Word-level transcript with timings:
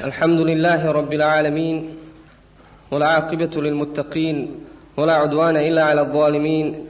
الحمد 0.00 0.39
لله 0.39 0.91
رب 0.91 1.13
العالمين 1.13 1.89
والعاقبة 2.91 3.61
للمتقين 3.61 4.51
ولا 4.97 5.13
عدوان 5.13 5.57
إلا 5.57 5.83
على 5.83 6.01
الظالمين 6.01 6.87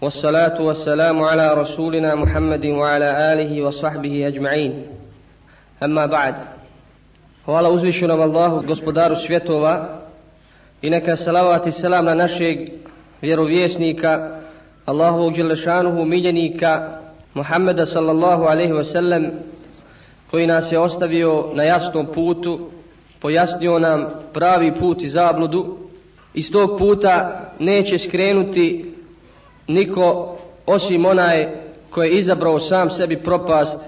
والصلاة 0.00 0.62
والسلام 0.62 1.22
على 1.22 1.54
رسولنا 1.54 2.14
محمد 2.14 2.66
وعلى 2.66 3.32
آله 3.32 3.62
وصحبه 3.62 4.28
أجمعين 4.28 4.86
أما 5.82 6.06
بعد 6.06 6.34
Hvala 7.46 7.68
uzvišenom 7.70 8.20
Allahu, 8.20 8.62
gospodaru 8.66 9.16
svjetova, 9.16 9.88
i 10.82 10.90
neka 10.90 11.16
salavat 11.16 11.66
i 11.66 11.72
selam 11.72 12.04
na 12.04 12.14
našeg 12.14 12.70
vjerovjesnika, 13.22 14.40
Allahovog 14.86 15.36
Đelešanuhu, 15.36 16.04
miljenika, 16.04 16.98
Muhammeda 17.34 17.86
sallallahu 17.86 18.44
alaihi 18.48 18.72
wasallam, 18.72 19.30
koji 20.30 20.46
nas 20.46 20.72
je 20.72 20.78
ostavio 20.78 21.44
na 21.54 21.62
jasnom 21.62 22.06
putu, 22.14 22.70
pojasnio 23.20 23.78
nam 23.78 24.06
pravi 24.32 24.72
put 24.80 25.02
i 25.02 25.08
zabludu, 25.08 25.76
iz 26.34 26.52
tog 26.52 26.78
puta 26.78 27.40
neće 27.58 27.98
skrenuti 27.98 28.94
niko 29.68 30.36
osim 30.66 31.06
onaj 31.06 31.48
koji 31.90 32.08
je 32.10 32.18
izabrao 32.18 32.60
sam 32.60 32.90
sebi 32.90 33.16
propast 33.16 33.80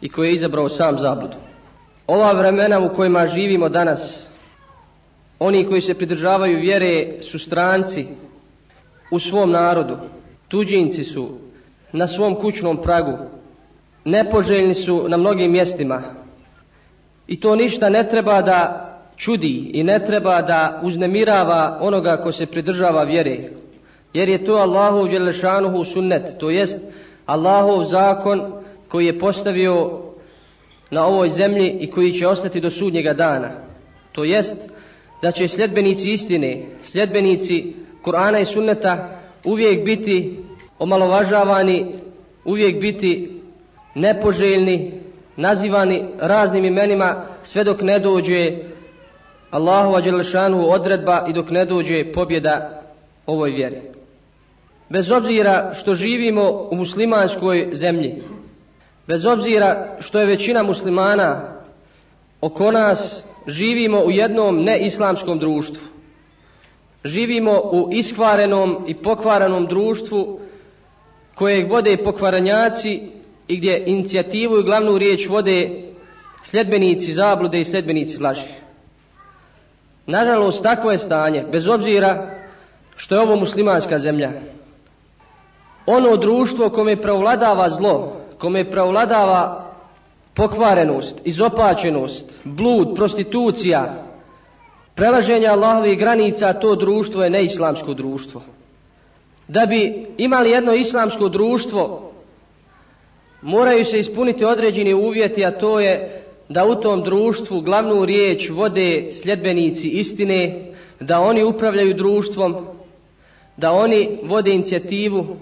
i 0.00 0.08
koji 0.08 0.28
je 0.28 0.34
izabrao 0.34 0.68
sam 0.68 0.98
zabludu. 0.98 1.36
Ova 2.06 2.32
vremena 2.32 2.80
u 2.80 2.94
kojima 2.94 3.26
živimo 3.26 3.68
danas, 3.68 4.26
oni 5.38 5.66
koji 5.66 5.80
se 5.80 5.94
pridržavaju 5.94 6.58
vjere 6.58 7.22
su 7.22 7.38
stranci 7.38 8.06
u 9.10 9.18
svom 9.18 9.50
narodu, 9.50 9.96
tuđinci 10.48 11.04
su 11.04 11.28
na 11.92 12.08
svom 12.08 12.34
kućnom 12.34 12.82
pragu, 12.82 13.18
nepoželjni 14.04 14.74
su 14.74 15.08
na 15.08 15.16
mnogim 15.16 15.52
mjestima. 15.52 16.02
I 17.26 17.40
to 17.40 17.56
ništa 17.56 17.88
ne 17.88 18.08
treba 18.08 18.42
da 18.42 18.80
čudi 19.16 19.70
i 19.74 19.82
ne 19.82 19.98
treba 20.06 20.42
da 20.42 20.80
uznemirava 20.82 21.78
onoga 21.80 22.16
ko 22.16 22.32
se 22.32 22.46
pridržava 22.46 23.02
vjere. 23.02 23.50
Jer 24.12 24.28
je 24.28 24.44
to 24.44 24.52
Allahov 24.52 25.08
Đelešanuhu 25.08 25.84
sunnet, 25.84 26.38
to 26.38 26.50
jest 26.50 26.78
Allahov 27.26 27.84
zakon 27.84 28.52
koji 28.88 29.06
je 29.06 29.18
postavio 29.18 30.00
na 30.90 31.06
ovoj 31.06 31.30
zemlji 31.30 31.76
i 31.80 31.90
koji 31.90 32.12
će 32.12 32.28
ostati 32.28 32.60
do 32.60 32.70
sudnjega 32.70 33.12
dana. 33.12 33.50
To 34.12 34.24
jest 34.24 34.56
da 35.22 35.32
će 35.32 35.48
sljedbenici 35.48 36.12
istine, 36.12 36.62
sljedbenici 36.82 37.74
Kur'ana 38.04 38.40
i 38.40 38.44
sunneta 38.44 39.20
uvijek 39.44 39.84
biti 39.84 40.38
omalovažavani, 40.78 41.86
uvijek 42.44 42.80
biti 42.80 43.40
nepoželjni, 43.94 44.92
nazivani 45.36 46.04
raznim 46.18 46.64
imenima 46.64 47.24
sve 47.42 47.64
dok 47.64 47.82
ne 47.82 47.98
dođe 47.98 48.52
Allahova 49.50 50.00
Đelešanu 50.00 50.70
odredba 50.70 51.24
i 51.28 51.32
dok 51.32 51.50
ne 51.50 51.64
dođe 51.64 52.12
pobjeda 52.12 52.82
ovoj 53.26 53.50
vjeri. 53.50 53.80
Bez 54.88 55.10
obzira 55.10 55.74
što 55.74 55.94
živimo 55.94 56.68
u 56.70 56.76
muslimanskoj 56.76 57.70
zemlji, 57.72 58.22
bez 59.06 59.26
obzira 59.26 59.96
što 60.00 60.20
je 60.20 60.26
većina 60.26 60.62
muslimana 60.62 61.54
oko 62.40 62.70
nas, 62.70 63.22
živimo 63.46 64.00
u 64.00 64.10
jednom 64.10 64.62
neislamskom 64.62 65.38
društvu. 65.38 65.82
Živimo 67.04 67.60
u 67.72 67.88
iskvarenom 67.92 68.84
i 68.86 68.94
pokvarenom 68.94 69.66
društvu 69.66 70.40
kojeg 71.34 71.70
vode 71.70 71.96
pokvaranjaci 71.96 73.02
i 73.48 73.56
gdje 73.56 73.84
inicijativu 73.86 74.58
i 74.58 74.62
glavnu 74.62 74.98
riječ 74.98 75.28
vode 75.28 75.70
sljedbenici 76.44 77.12
zablude 77.12 77.60
i 77.60 77.64
sljedbenici 77.64 78.18
laži. 78.22 78.54
Nažalost, 80.06 80.62
takvo 80.62 80.92
je 80.92 80.98
stanje, 80.98 81.44
bez 81.52 81.68
obzira 81.68 82.30
što 82.96 83.14
je 83.14 83.20
ovo 83.20 83.36
muslimanska 83.36 83.98
zemlja. 83.98 84.32
Ono 85.86 86.16
društvo 86.16 86.70
kome 86.70 86.96
prevladava 86.96 87.70
zlo, 87.70 88.16
kome 88.38 88.70
prevladava 88.70 89.70
pokvarenost, 90.34 91.20
izopačenost, 91.24 92.26
blud, 92.44 92.94
prostitucija, 92.94 94.04
prelaženje 94.94 95.46
Allahovih 95.46 95.98
granica, 95.98 96.52
to 96.52 96.74
društvo 96.74 97.24
je 97.24 97.30
neislamsko 97.30 97.94
društvo. 97.94 98.42
Da 99.48 99.66
bi 99.66 100.06
imali 100.18 100.50
jedno 100.50 100.74
islamsko 100.74 101.28
društvo, 101.28 102.12
moraju 103.44 103.84
se 103.84 104.00
ispuniti 104.00 104.44
određeni 104.44 104.94
uvjeti, 104.94 105.44
a 105.44 105.50
to 105.50 105.80
je 105.80 106.22
da 106.48 106.64
u 106.64 106.74
tom 106.74 107.02
društvu 107.02 107.60
glavnu 107.60 108.04
riječ 108.04 108.50
vode 108.50 109.08
sljedbenici 109.12 109.88
istine, 109.88 110.64
da 111.00 111.20
oni 111.20 111.44
upravljaju 111.44 111.94
društvom, 111.94 112.66
da 113.56 113.72
oni 113.72 114.08
vode 114.22 114.54
inicijativu 114.54 115.36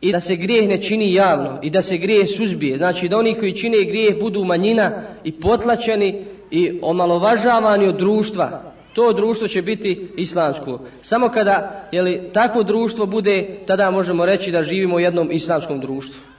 i 0.00 0.12
da 0.12 0.20
se 0.20 0.36
grijeh 0.36 0.68
ne 0.68 0.82
čini 0.82 1.14
javno 1.14 1.58
i 1.62 1.70
da 1.70 1.82
se 1.82 1.96
grijeh 1.96 2.28
suzbije. 2.36 2.76
Znači 2.76 3.08
da 3.08 3.18
oni 3.18 3.34
koji 3.34 3.56
čine 3.56 3.84
grijeh 3.84 4.20
budu 4.20 4.44
manjina 4.44 5.02
i 5.24 5.32
potlačeni 5.32 6.24
i 6.50 6.78
omalovažavani 6.82 7.86
od 7.86 7.96
društva. 7.96 8.62
To 8.94 9.12
društvo 9.12 9.48
će 9.48 9.62
biti 9.62 10.08
islamsko. 10.16 10.80
Samo 11.02 11.28
kada 11.28 11.88
jeli, 11.92 12.20
takvo 12.32 12.62
društvo 12.62 13.06
bude, 13.06 13.58
tada 13.66 13.90
možemo 13.90 14.26
reći 14.26 14.50
da 14.50 14.62
živimo 14.62 14.96
u 14.96 15.00
jednom 15.00 15.32
islamskom 15.32 15.80
društvu. 15.80 16.29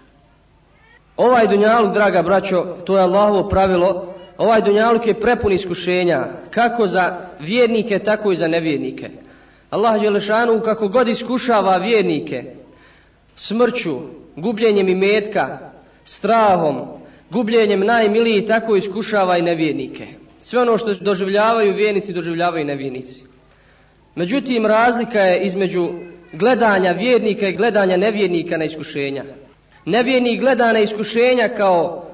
Ovaj 1.22 1.48
dunjaluk, 1.48 1.94
draga 1.94 2.22
braćo, 2.22 2.66
to 2.86 2.98
je 2.98 3.04
Allahovo 3.04 3.50
pravilo, 3.50 4.14
ovaj 4.38 4.62
dunjaluk 4.62 5.08
je 5.08 5.14
prepun 5.14 5.52
iskušenja, 5.52 6.26
kako 6.50 6.88
za 6.88 7.18
vjernike, 7.40 8.00
tako 8.00 8.32
i 8.32 8.36
za 8.36 8.48
nevjernike. 8.48 9.10
Allah 9.70 10.02
Đelešanu 10.02 10.62
kako 10.66 10.88
god 10.88 11.08
iskušava 11.08 11.78
vjernike, 11.78 12.44
smrću, 13.36 14.00
gubljenjem 14.36 14.90
imetka, 14.90 15.58
strahom, 16.06 16.82
gubljenjem 17.30 17.86
najmiliji, 17.86 18.46
tako 18.46 18.76
iskušava 18.76 19.38
i 19.38 19.42
nevjernike. 19.42 20.08
Sve 20.40 20.62
ono 20.62 20.78
što 20.78 20.94
doživljavaju 20.94 21.74
vjernici, 21.74 22.14
doživljavaju 22.14 22.62
i 22.62 22.68
nevjernici. 22.68 23.22
Međutim, 24.16 24.66
razlika 24.66 25.20
je 25.20 25.40
između 25.42 25.90
gledanja 26.34 26.92
vjernika 26.92 27.48
i 27.48 27.56
gledanja 27.56 27.98
nevjernika 27.98 28.58
na 28.58 28.66
iskušenja. 28.66 29.24
Nevjernik 29.86 30.40
gleda 30.40 30.74
na 30.74 30.80
iskušenja 30.80 31.50
kao 31.58 32.06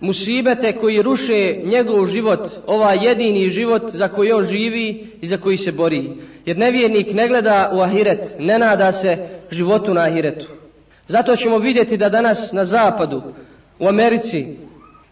musibete 0.00 0.72
koji 0.72 1.02
ruše 1.02 1.56
njegov 1.64 2.06
život, 2.06 2.48
ovaj 2.66 2.98
jedini 3.02 3.50
život 3.50 3.82
za 3.92 4.08
koji 4.08 4.32
on 4.32 4.44
živi 4.44 5.06
i 5.20 5.26
za 5.26 5.36
koji 5.36 5.56
se 5.56 5.72
bori. 5.72 6.10
Jer 6.46 6.58
nevjernik 6.58 7.12
ne 7.12 7.28
gleda 7.28 7.70
u 7.74 7.80
ahiret, 7.80 8.36
ne 8.38 8.58
nada 8.58 8.92
se 8.92 9.28
životu 9.50 9.94
na 9.94 10.00
ahiretu. 10.00 10.46
Zato 11.08 11.36
ćemo 11.36 11.58
vidjeti 11.58 11.96
da 11.96 12.08
danas 12.08 12.52
na 12.52 12.64
zapadu, 12.64 13.22
u 13.78 13.88
Americi, 13.88 14.46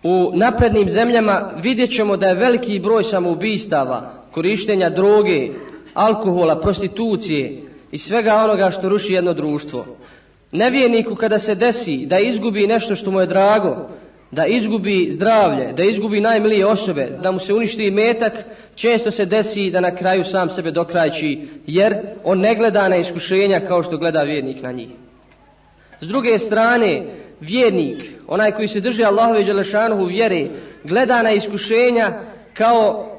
u 0.03 0.31
naprednim 0.35 0.89
zemljama 0.89 1.51
vidjet 1.63 1.91
ćemo 1.91 2.17
da 2.17 2.29
je 2.29 2.35
veliki 2.35 2.79
broj 2.79 3.05
samoubistava, 3.05 4.13
korištenja 4.33 4.91
droge, 4.91 5.49
alkohola, 5.95 6.61
prostitucije 6.61 7.63
i 7.93 7.99
svega 7.99 8.35
onoga 8.35 8.71
što 8.71 8.89
ruši 8.89 9.13
jedno 9.13 9.33
društvo. 9.33 9.87
Nevjerniku 10.55 11.15
kada 11.15 11.39
se 11.39 11.55
desi 11.55 12.07
da 12.07 12.19
izgubi 12.19 12.67
nešto 12.67 12.97
što 12.97 13.11
mu 13.11 13.21
je 13.21 13.27
drago, 13.27 13.89
da 14.31 14.47
izgubi 14.47 15.09
zdravlje, 15.11 15.73
da 15.73 15.83
izgubi 15.85 16.21
najmilije 16.21 16.67
osobe, 16.67 17.19
da 17.23 17.31
mu 17.31 17.39
se 17.39 17.55
uništi 17.55 17.91
metak, 17.91 18.33
često 18.75 19.11
se 19.11 19.25
desi 19.25 19.71
da 19.71 19.81
na 19.81 19.91
kraju 19.97 20.25
sam 20.25 20.51
sebe 20.51 20.71
dokrajči, 20.71 21.49
jer 21.67 21.97
on 22.25 22.39
ne 22.39 22.55
gleda 22.55 22.89
na 22.89 22.97
iskušenja 22.97 23.61
kao 23.61 23.83
što 23.83 23.99
gleda 23.99 24.23
vjernik 24.23 24.63
na 24.63 24.73
njih. 24.73 24.89
S 26.01 26.09
druge 26.09 26.39
strane, 26.39 27.03
vjernik, 27.41 28.03
onaj 28.27 28.53
koji 28.53 28.69
se 28.69 28.81
drži 28.81 29.05
Allahove 29.05 29.43
i 29.43 29.45
Đelešanuhu 29.45 30.05
vjere, 30.05 30.47
gleda 30.85 31.23
na 31.23 31.31
iskušenja 31.33 32.21
kao 32.53 33.11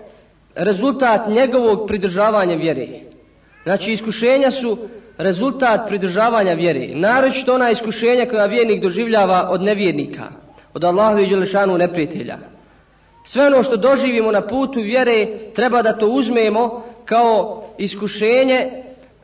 rezultat 0.56 1.28
njegovog 1.28 1.88
pridržavanja 1.88 2.55
vjere. 2.55 2.88
Znači, 3.64 3.91
iskušenja 3.91 4.52
su 4.52 4.78
rezultat 5.17 5.88
pridržavanja 5.88 6.53
vjere. 6.53 6.88
Naročito 6.94 7.53
ona 7.53 7.72
iskušenja 7.72 8.26
koja 8.26 8.46
vjernik 8.46 8.82
doživljava 8.82 9.47
od 9.52 9.62
nevjernika, 9.62 10.23
od 10.73 10.84
Allahu 10.84 11.20
i 11.20 11.28
Đelešanu 11.28 11.78
neprijatelja. 11.78 12.38
Sve 13.26 13.47
ono 13.47 13.64
što 13.64 13.78
doživimo 13.78 14.32
na 14.32 14.41
putu 14.41 14.79
vjere, 14.82 15.28
treba 15.56 15.82
da 15.82 15.97
to 15.97 16.08
uzmemo 16.08 16.84
kao 17.06 17.64
iskušenje 17.78 18.72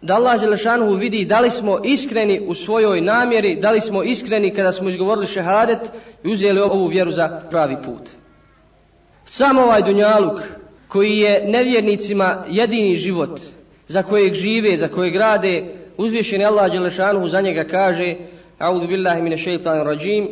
da 0.02 0.16
Allah 0.16 0.40
Đelešanu 0.40 0.94
vidi 0.94 1.26
da 1.26 1.40
li 1.40 1.50
smo 1.50 1.80
iskreni 1.84 2.42
u 2.48 2.54
svojoj 2.54 3.02
namjeri, 3.02 3.56
da 3.56 3.72
li 3.72 3.82
smo 3.82 4.04
iskreni 4.04 4.50
kada 4.50 4.72
smo 4.72 4.90
izgovorili 4.90 5.28
šehadet 5.28 5.80
i 6.24 6.32
uzeli 6.32 6.60
ovu 6.60 6.88
vjeru 6.88 7.12
za 7.12 7.42
pravi 7.50 7.78
put. 7.86 8.10
Samo 9.26 9.62
ovaj 9.62 9.82
dunjaluk 9.82 10.42
koji 10.88 11.18
je 11.18 11.44
nevjernicima 11.48 12.44
jedini 12.50 12.96
život 12.96 13.40
za 13.88 14.04
kojeg 14.04 14.34
žive, 14.34 14.78
za 14.78 14.88
kojeg 14.88 15.16
rade, 15.16 15.64
uzvišeni 16.02 16.46
Allah 16.46 16.72
Đelešanuhu 16.72 17.28
za 17.28 17.42
njega 17.42 17.64
kaže 17.64 18.16
A'udhu 18.60 18.88
billahi 18.88 19.22
mine 19.22 19.38
šeitan 19.38 19.84
rajim 19.84 20.28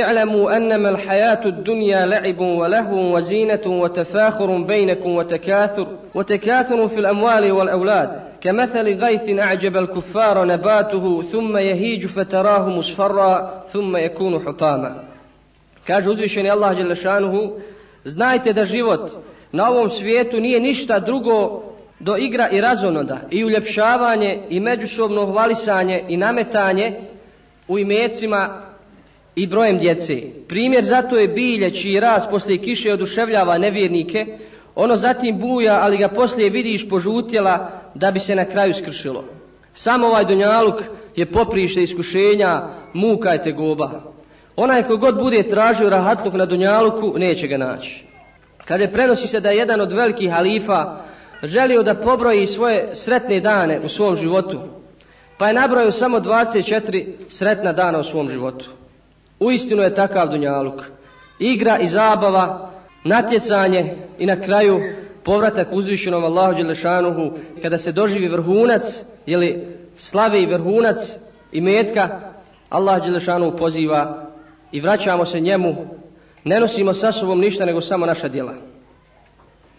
اعلموا 0.00 0.56
أنما 0.56 0.90
الحياة 0.90 1.46
الدنيا 1.46 2.06
لعب 2.06 2.38
ولهو 2.40 3.16
وزينة 3.16 3.60
وتفاخر 3.66 4.62
بينكم 4.62 5.10
وتكاثر 5.10 5.86
وتكاثر 6.14 6.88
في 6.88 7.00
الأموال 7.00 7.52
والأولاد 7.52 8.22
كمثل 8.40 8.98
غيث 9.04 9.38
أعجب 9.38 9.76
الكفار 9.76 10.44
نباته 10.44 11.22
ثم 11.22 11.56
يهيج 11.56 12.06
فتراه 12.06 12.68
مصفرا 12.68 13.64
ثم 13.72 13.96
يكون 13.96 14.40
حطاما 14.46 14.94
Kaže 15.86 16.10
uzvišeni 16.10 16.50
Allah 16.50 16.76
Đelešanuhu, 16.76 17.52
znajte 18.04 18.52
da 18.52 18.64
život 18.64 19.10
na 19.52 19.70
ovom 19.70 19.90
svijetu 19.90 20.40
nije 20.40 20.60
ništa 20.60 20.98
drugo 20.98 21.62
do 22.02 22.16
igra 22.16 22.48
i 22.50 22.60
razonoda 22.60 23.20
i 23.30 23.44
uljepšavanje 23.44 24.38
i 24.50 24.60
međusobno 24.60 25.26
hvalisanje 25.26 26.04
i 26.08 26.16
nametanje 26.16 26.92
u 27.68 27.78
imecima 27.78 28.62
i 29.36 29.46
brojem 29.46 29.78
djece. 29.78 30.22
Primjer 30.48 30.84
zato 30.84 31.16
je 31.16 31.28
bilje 31.28 31.74
čiji 31.74 32.00
raz 32.00 32.22
poslije 32.30 32.58
kiše 32.58 32.92
oduševljava 32.92 33.58
nevjernike, 33.58 34.38
ono 34.74 34.96
zatim 34.96 35.38
buja, 35.38 35.78
ali 35.82 35.96
ga 35.96 36.08
poslije 36.08 36.50
vidiš 36.50 36.88
požutjela 36.88 37.70
da 37.94 38.10
bi 38.10 38.20
se 38.20 38.34
na 38.34 38.44
kraju 38.44 38.74
skršilo. 38.74 39.24
Samo 39.74 40.06
ovaj 40.06 40.24
dunjaluk 40.24 40.82
je 41.16 41.26
poprište 41.26 41.82
iskušenja, 41.82 42.62
muka 42.92 43.30
je 43.30 43.42
tegoba. 43.42 43.90
Onaj 44.56 44.82
god 44.82 45.18
bude 45.18 45.42
tražio 45.42 45.90
rahatluk 45.90 46.34
na 46.34 46.46
dunjaluku, 46.46 47.14
neće 47.18 47.46
ga 47.46 47.56
naći. 47.56 48.04
Kada 48.64 48.88
prenosi 48.88 49.28
se 49.28 49.40
da 49.40 49.50
je 49.50 49.56
jedan 49.56 49.80
od 49.80 49.92
velikih 49.92 50.30
halifa 50.30 50.96
želio 51.42 51.82
da 51.82 51.94
pobroji 51.94 52.46
svoje 52.46 52.94
sretne 52.94 53.40
dane 53.40 53.80
u 53.84 53.88
svom 53.88 54.16
životu, 54.16 54.60
pa 55.38 55.48
je 55.48 55.54
nabrojio 55.54 55.92
samo 55.92 56.20
24 56.20 57.06
sretna 57.28 57.72
dana 57.72 57.98
u 57.98 58.04
svom 58.04 58.28
životu. 58.28 58.70
Uistinu 59.40 59.82
je 59.82 59.94
takav 59.94 60.28
dunjaluk. 60.28 60.82
Igra 61.38 61.78
i 61.78 61.88
zabava, 61.88 62.70
natjecanje 63.04 63.96
i 64.18 64.26
na 64.26 64.40
kraju 64.40 64.80
povratak 65.24 65.68
uzvišenom 65.72 66.24
Allahu 66.24 66.54
Đelešanuhu 66.54 67.30
kada 67.62 67.78
se 67.78 67.92
doživi 67.92 68.28
vrhunac, 68.28 69.02
ili 69.26 69.76
slavi 69.96 70.46
vrhunac 70.46 70.96
i 71.52 71.60
metka, 71.60 72.20
Allah 72.68 73.02
Đelešanuhu 73.04 73.56
poziva 73.56 74.30
i 74.72 74.80
vraćamo 74.80 75.24
se 75.24 75.40
njemu, 75.40 75.74
ne 76.44 76.60
nosimo 76.60 76.94
sa 76.94 77.12
sobom 77.12 77.40
ništa 77.40 77.64
nego 77.64 77.80
samo 77.80 78.06
naša 78.06 78.28
djela. 78.28 78.71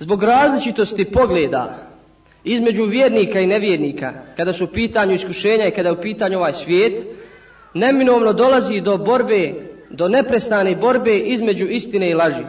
Zbog 0.04 0.24
različitosti 0.24 1.06
pogleda 1.06 1.76
između 2.44 2.84
vjernika 2.84 3.40
i 3.40 3.48
nevjernika, 3.48 4.14
kada 4.38 4.54
su 4.54 4.64
u 4.64 4.68
pitanju 4.68 5.14
iskušenja 5.14 5.68
i 5.68 5.72
kada 5.72 5.90
je 5.90 5.94
u 5.94 6.02
pitanju 6.02 6.38
ovaj 6.38 6.54
svijet, 6.54 7.08
neminovno 7.74 8.34
dolazi 8.34 8.82
do 8.82 8.98
borbe, 8.98 9.54
do 9.90 10.08
neprestane 10.08 10.76
borbe 10.76 11.18
između 11.18 11.66
istine 11.66 12.10
i 12.10 12.14
laži. 12.14 12.44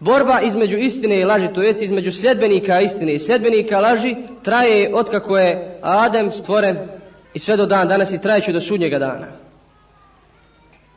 Borba 0.00 0.40
između 0.40 0.76
istine 0.76 1.20
i 1.20 1.24
laži, 1.24 1.48
to 1.54 1.62
jest 1.62 1.82
između 1.82 2.12
sljedbenika 2.12 2.80
istine 2.80 3.14
i 3.14 3.18
sljedbenika 3.18 3.80
laži, 3.80 4.16
traje 4.42 4.94
otkako 4.94 5.38
je 5.38 5.78
Adem 5.82 6.32
stvoren 6.32 6.76
i 7.34 7.38
sve 7.38 7.56
do 7.56 7.66
dan 7.66 7.88
danas 7.88 8.12
i 8.12 8.20
trajeće 8.20 8.52
do 8.52 8.60
sudnjega 8.60 8.98
dana. 8.98 9.26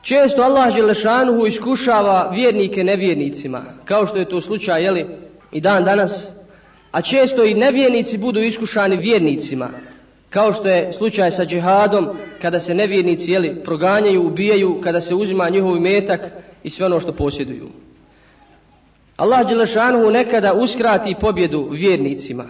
Često 0.01 0.41
Allah 0.41 0.75
Želešanuhu 0.75 1.45
iskušava 1.45 2.31
vjernike 2.33 2.83
nevjernicima, 2.83 3.63
kao 3.85 4.05
što 4.05 4.17
je 4.17 4.29
to 4.29 4.41
slučaj, 4.41 4.83
jeli, 4.83 5.28
i 5.51 5.61
dan 5.61 5.83
danas, 5.83 6.31
a 6.91 7.01
često 7.01 7.43
i 7.43 7.53
nevjernici 7.53 8.17
budu 8.17 8.39
iskušani 8.39 8.97
vjernicima, 8.97 9.69
kao 10.29 10.53
što 10.53 10.69
je 10.69 10.93
slučaj 10.93 11.31
sa 11.31 11.45
džihadom, 11.45 12.09
kada 12.41 12.59
se 12.59 12.73
nevjernici 12.73 13.31
jeli, 13.31 13.63
proganjaju, 13.63 14.27
ubijaju, 14.27 14.81
kada 14.83 15.01
se 15.01 15.15
uzima 15.15 15.49
njihov 15.49 15.79
metak 15.79 16.21
i 16.63 16.69
sve 16.69 16.85
ono 16.85 16.99
što 16.99 17.11
posjeduju. 17.11 17.69
Allah 19.17 19.47
Đelešanuhu 19.47 20.11
nekada 20.11 20.53
uskrati 20.53 21.15
pobjedu 21.21 21.67
vjernicima, 21.71 22.45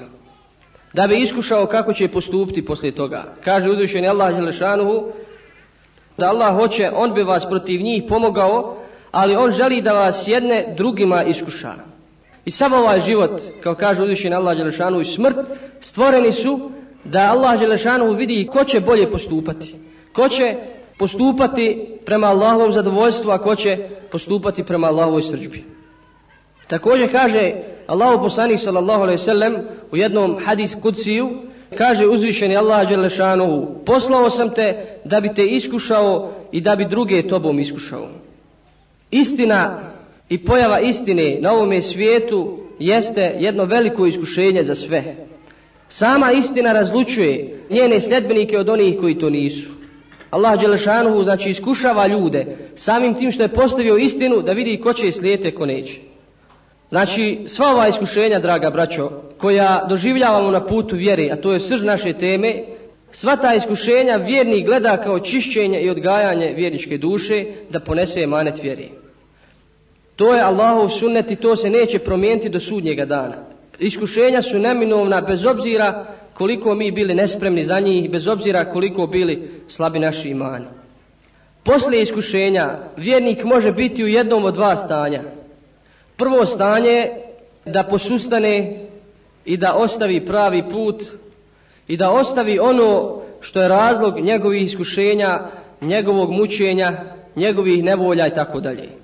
da 0.93 1.07
bi 1.07 1.17
iskušao 1.17 1.65
kako 1.65 1.93
će 1.93 2.07
postupiti 2.07 2.65
poslije 2.65 2.95
toga. 2.95 3.23
Kaže 3.43 3.69
uzvišeni 3.69 4.07
Allah 4.07 4.35
Đelešanuhu, 4.35 5.11
da 6.17 6.29
Allah 6.29 6.55
hoće, 6.55 6.91
on 6.95 7.13
bi 7.13 7.23
vas 7.23 7.45
protiv 7.45 7.81
njih 7.81 8.03
pomogao, 8.09 8.77
ali 9.11 9.35
on 9.35 9.51
želi 9.51 9.81
da 9.81 9.93
vas 9.93 10.27
jedne 10.27 10.73
drugima 10.77 11.23
iskuša. 11.23 11.88
I 12.49 12.51
samo 12.51 12.77
ovaj 12.77 13.01
život, 13.05 13.41
kao 13.63 13.75
kaže 13.75 14.03
uzvišen 14.03 14.33
Allah 14.33 14.57
Đelešanu 14.57 15.01
i 15.01 15.05
smrt, 15.05 15.37
stvoreni 15.81 16.31
su 16.31 16.71
da 17.03 17.31
Allah 17.31 17.59
Đelešanu 17.59 18.13
vidi 18.13 18.47
ko 18.51 18.63
će 18.63 18.79
bolje 18.79 19.11
postupati. 19.11 19.75
Ko 20.13 20.29
će 20.29 20.55
postupati 20.97 21.85
prema 22.05 22.27
Allahovom 22.27 22.71
zadovoljstvu, 22.71 23.31
a 23.31 23.37
ko 23.37 23.55
će 23.55 23.77
postupati 24.11 24.63
prema 24.63 24.87
Allahovoj 24.87 25.21
srđbi. 25.21 25.63
Također 26.67 27.11
kaže 27.11 27.51
Allahu 27.87 28.23
poslanik 28.23 28.59
sallallahu 28.59 29.01
alejhi 29.01 29.19
ve 29.19 29.25
sellem 29.25 29.55
u 29.91 29.97
jednom 29.97 30.37
hadis 30.45 30.75
kuciju 30.81 31.29
kaže 31.77 32.07
uzvišeni 32.07 32.57
Allah 32.57 32.87
dželešanu 32.87 33.67
poslao 33.85 34.29
sam 34.29 34.49
te 34.53 34.97
da 35.05 35.21
bi 35.21 35.33
te 35.33 35.45
iskušao 35.45 36.31
i 36.51 36.61
da 36.61 36.75
bi 36.75 36.85
druge 36.85 37.27
tobom 37.27 37.59
iskušao. 37.59 38.07
Istina 39.11 39.77
i 40.29 40.37
pojava 40.45 40.79
istine 40.79 41.37
na 41.39 41.53
ovom 41.53 41.81
svijetu 41.81 42.59
jeste 42.79 43.35
jedno 43.39 43.65
veliko 43.65 44.05
iskušenje 44.05 44.63
za 44.63 44.75
sve. 44.75 45.15
Sama 45.89 46.31
istina 46.31 46.73
razlučuje 46.73 47.63
njene 47.69 48.01
sljedbenike 48.01 48.59
od 48.59 48.69
onih 48.69 48.99
koji 48.99 49.19
to 49.19 49.29
nisu. 49.29 49.69
Allah 50.29 50.61
Đelešanuhu 50.61 51.23
znači 51.23 51.49
iskušava 51.49 52.07
ljude 52.07 52.57
samim 52.75 53.13
tim 53.13 53.31
što 53.31 53.43
je 53.43 53.47
postavio 53.47 53.97
istinu 53.97 54.41
da 54.41 54.51
vidi 54.51 54.81
ko 54.81 54.93
će 54.93 55.11
slijete 55.11 55.51
ko 55.51 55.65
neće. 55.65 55.99
Znači 56.89 57.39
sva 57.47 57.71
ova 57.71 57.87
iskušenja, 57.87 58.39
draga 58.39 58.69
braćo, 58.69 59.11
koja 59.37 59.85
doživljavamo 59.89 60.51
na 60.51 60.65
putu 60.65 60.95
vjere, 60.95 61.29
a 61.31 61.35
to 61.35 61.53
je 61.53 61.59
srž 61.59 61.83
naše 61.83 62.13
teme, 62.13 62.63
sva 63.11 63.35
ta 63.35 63.53
iskušenja 63.53 64.15
vjerni 64.15 64.63
gleda 64.63 64.97
kao 64.97 65.19
čišćenje 65.19 65.81
i 65.81 65.89
odgajanje 65.89 66.53
vjerničke 66.57 66.97
duše 66.97 67.45
da 67.69 67.79
ponese 67.79 68.27
manet 68.27 68.63
vjeri. 68.63 68.98
To 70.19 70.35
je 70.35 70.41
Allahov 70.41 70.89
sunnet 70.89 71.31
i 71.31 71.35
to 71.35 71.55
se 71.55 71.69
neće 71.69 71.99
promijeniti 71.99 72.49
do 72.49 72.59
sudnjega 72.59 73.05
dana. 73.05 73.35
Iskušenja 73.79 74.41
su 74.41 74.59
neminovna 74.59 75.21
bez 75.21 75.45
obzira 75.45 76.05
koliko 76.33 76.75
mi 76.75 76.91
bili 76.91 77.15
nespremni 77.15 77.63
za 77.63 77.79
njih, 77.79 78.09
bez 78.11 78.27
obzira 78.27 78.65
koliko 78.65 79.07
bili 79.07 79.51
slabi 79.67 79.99
naši 79.99 80.29
imani. 80.29 80.65
Poslije 81.63 82.03
iskušenja 82.03 82.77
vjernik 82.97 83.43
može 83.43 83.71
biti 83.71 84.03
u 84.03 84.07
jednom 84.07 84.45
od 84.45 84.53
dva 84.53 84.75
stanja. 84.75 85.21
Prvo 86.17 86.45
stanje 86.45 87.09
da 87.65 87.83
posustane 87.83 88.85
i 89.45 89.57
da 89.57 89.73
ostavi 89.73 90.25
pravi 90.25 90.63
put 90.71 91.03
i 91.87 91.97
da 91.97 92.11
ostavi 92.11 92.59
ono 92.59 93.21
što 93.41 93.61
je 93.61 93.67
razlog 93.67 94.19
njegovih 94.19 94.63
iskušenja, 94.63 95.39
njegovog 95.81 96.31
mučenja, 96.31 96.91
njegovih 97.35 97.83
nevolja 97.83 98.27
i 98.27 98.35
tako 98.35 98.59
dalje. 98.59 98.99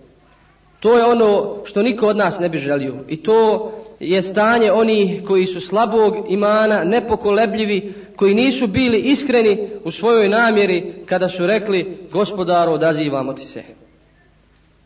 To 0.80 0.98
je 0.98 1.06
ono 1.06 1.56
što 1.66 1.84
niko 1.84 2.08
od 2.08 2.18
nas 2.18 2.40
ne 2.40 2.50
bi 2.50 2.58
želio. 2.58 2.96
I 3.08 3.24
to 3.24 3.72
je 4.00 4.24
stanje 4.24 4.72
oni 4.72 5.22
koji 5.28 5.46
su 5.46 5.62
slabog 5.62 6.16
imana, 6.30 6.84
nepokolebljivi, 6.84 7.94
koji 8.16 8.34
nisu 8.34 8.68
bili 8.68 8.98
iskreni 8.98 9.70
u 9.84 9.92
svojoj 9.92 10.30
namjeri 10.30 10.94
kada 11.06 11.30
su 11.30 11.48
rekli 11.48 11.98
gospodaru 12.12 12.72
odazivamo 12.72 13.34
ti 13.34 13.46
se. 13.46 13.64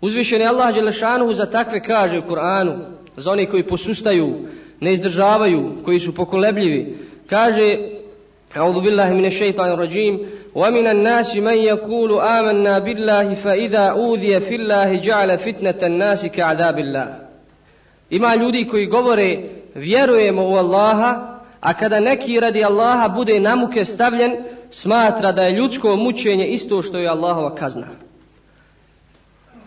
Uzvišeni 0.01 0.45
Allah 0.45 0.75
Đelešanuhu 0.75 1.33
za 1.33 1.45
takve 1.45 1.83
kaže 1.83 2.19
u 2.19 2.27
Koranu, 2.27 2.79
za 3.17 3.31
oni 3.31 3.45
koji 3.45 3.63
posustaju, 3.63 4.35
ne 4.79 4.93
izdržavaju, 4.93 5.71
koji 5.85 5.99
su 5.99 6.15
pokolebljivi, 6.15 6.97
kaže, 7.29 7.77
a'udhu 8.55 8.81
billahi 8.83 9.13
mine 9.13 9.31
šeitanu 9.31 9.75
rađim, 9.75 10.19
ومن 10.58 10.86
الناس 10.86 11.36
من 11.36 11.54
يقول 11.54 12.20
آمنا 12.20 12.78
بالله 12.78 13.34
فإذا 13.34 13.78
أوذي 13.78 14.40
في 14.40 14.54
الله 14.54 14.96
جعل 14.96 15.38
فتنة 15.38 15.86
الناس 15.86 16.26
كعذاب 16.26 16.78
الله 16.78 17.24
Ima 18.10 18.34
ljudi 18.34 18.68
koji 18.68 18.86
govore 18.86 19.38
vjerujemo 19.74 20.42
u 20.48 20.54
Allaha, 20.56 21.40
a 21.60 21.74
kada 21.74 22.00
neki 22.00 22.40
radi 22.40 22.64
Allaha 22.64 23.08
bude 23.08 23.40
namuke 23.40 23.84
stavljen, 23.84 24.36
smatra 24.70 25.32
da 25.32 25.42
je 25.42 25.52
ljudsko 25.52 25.96
mučenje 25.96 26.46
isto 26.46 26.82
što 26.82 26.98
je 26.98 27.08
Allahova 27.08 27.54
kazna. 27.54 27.86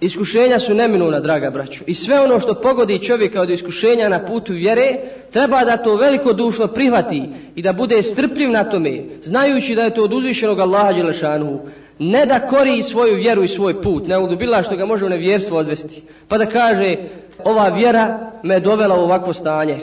Iskušenja 0.03 0.59
su 0.59 0.75
neminovna, 0.75 1.21
draga 1.21 1.51
braćo. 1.51 1.85
I 1.87 1.95
sve 1.95 2.21
ono 2.21 2.41
što 2.41 2.55
pogodi 2.55 2.99
čovjeka 2.99 3.41
od 3.41 3.51
iskušenja 3.51 4.09
na 4.09 4.27
putu 4.27 4.53
vjere, 4.53 4.99
treba 5.33 5.65
da 5.65 5.77
to 5.77 5.97
veliko 5.97 6.33
dušno 6.33 6.67
prihvati 6.67 7.23
i 7.55 7.63
da 7.63 7.73
bude 7.73 8.03
strpljiv 8.03 8.51
na 8.51 8.65
tome, 8.65 9.05
znajući 9.23 9.75
da 9.75 9.83
je 9.83 9.95
to 9.95 10.05
od 10.05 10.13
uzvišenog 10.13 10.61
Allaha 10.61 10.93
Đelešanu. 10.93 11.61
Ne 11.99 12.27
da 12.27 12.47
kori 12.47 12.83
svoju 12.83 13.15
vjeru 13.15 13.45
i 13.45 13.49
svoj 13.49 13.83
put, 13.83 14.09
ne 14.09 14.19
udubila 14.19 14.63
što 14.63 14.77
ga 14.77 14.85
može 14.85 15.05
u 15.05 15.09
nevjerstvo 15.09 15.59
odvesti. 15.59 16.03
Pa 16.29 16.39
da 16.39 16.47
kaže, 16.47 16.97
ova 17.45 17.69
vjera 17.69 18.31
me 18.43 18.61
dovela 18.61 18.97
u 18.97 19.05
ovakvo 19.05 19.33
stanje. 19.33 19.79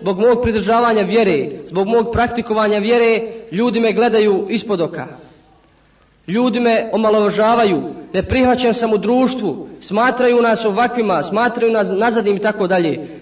Zbog 0.00 0.18
mog 0.18 0.42
pridržavanja 0.42 1.02
vjere, 1.02 1.48
zbog 1.68 1.86
mog 1.86 2.12
praktikovanja 2.12 2.78
vjere, 2.78 3.20
ljudi 3.52 3.80
me 3.80 3.92
gledaju 3.92 4.46
ispod 4.50 4.80
oka. 4.80 5.06
Ljudi 6.26 6.60
me 6.60 6.90
omalovažavaju, 6.92 7.82
ne 8.12 8.22
prihvaćam 8.22 8.74
sam 8.74 8.92
u 8.92 8.98
društvu, 8.98 9.68
smatraju 9.80 10.42
nas 10.42 10.64
ovakvima, 10.64 11.22
smatraju 11.22 11.72
nas 11.72 11.88
nazadnim 11.92 12.36
i 12.36 12.40
tako 12.40 12.66
dalje. 12.66 13.20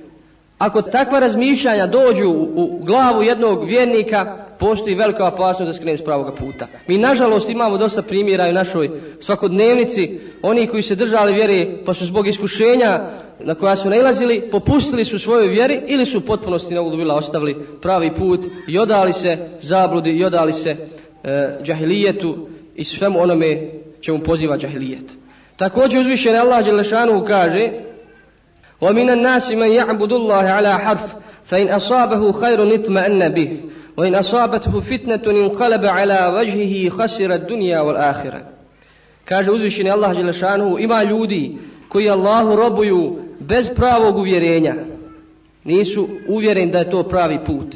Ako 0.59 0.83
takva 0.83 1.19
razmišljanja 1.19 1.87
dođu 1.87 2.29
u 2.55 2.81
glavu 2.85 3.23
jednog 3.23 3.65
vjernika, 3.65 4.37
postoji 4.59 4.95
velika 4.95 5.29
opasnost 5.29 5.73
da 5.73 5.79
skrene 5.79 5.99
s 5.99 6.05
pravoga 6.05 6.33
puta. 6.33 6.67
Mi 6.89 6.99
nažalost 6.99 7.51
imamo 7.51 7.79
dosta 7.79 8.03
primjera 8.03 8.49
u 8.49 8.53
našoj 8.53 8.91
svakodnevnici, 9.21 10.21
oni 10.43 10.67
koji 10.67 10.83
se 10.83 10.95
držali 10.95 11.33
vjere 11.33 11.67
pa 11.87 11.95
su 11.95 12.07
zbog 12.07 12.27
iskušenja 12.27 13.01
na 13.41 13.55
koja 13.55 13.77
su 13.77 13.89
nailazili, 13.89 14.51
popustili 14.51 15.05
su 15.05 15.19
svojoj 15.19 15.49
vjeri 15.49 15.81
ili 15.87 16.07
su 16.07 16.19
u 16.19 16.21
potpunosti 16.21 16.75
na 16.75 17.15
ostavili 17.15 17.67
pravi 17.83 18.11
put 18.15 18.41
i 18.69 18.79
odali 18.79 19.13
se 19.13 19.39
zabludi 19.61 20.11
i 20.11 20.25
odali 20.25 20.53
se 20.53 20.77
e, 21.25 21.59
džahilijetu 21.63 22.49
i 22.78 22.84
svemu 22.84 23.22
onome 23.22 23.72
čemu 24.02 24.20
poziva 24.20 24.58
džahilijet. 24.58 25.12
Također 25.58 26.00
uzvišen 26.00 26.36
Allah 26.36 26.66
Đelešanu 26.66 27.26
kaže 27.26 27.72
ومن 28.84 29.10
الناس 29.10 29.52
من 29.52 29.72
يعبد 29.72 30.14
الله 30.14 30.44
على 30.44 30.74
حرف 30.80 31.16
فإن 31.46 31.68
أصابه 31.68 32.32
خير 32.32 32.76
اطمأن 32.76 33.30
به 33.30 33.58
وإن 33.98 34.16
أصابته 34.16 34.80
فتنة 34.80 35.24
انقلب 35.28 35.86
على 35.86 36.34
وجهه 36.36 36.90
خسر 36.90 37.34
الدنيا 37.34 37.80
والآخرة 37.80 38.42
kaže 39.26 39.52
uzvišeni 39.52 39.92
Allah 39.92 40.16
Đelešanu 40.16 40.80
ima 40.80 41.04
ljudi 41.04 41.58
koji 41.90 42.10
Allahu 42.10 42.56
robuju 42.56 43.18
bez 43.40 43.70
pravog 43.76 44.18
uvjerenja 44.18 44.76
nisu 45.64 46.08
uvjereni 46.28 46.72
da 46.72 46.80
je 46.80 46.90
to 46.90 47.04
pravi 47.04 47.40
put 47.46 47.76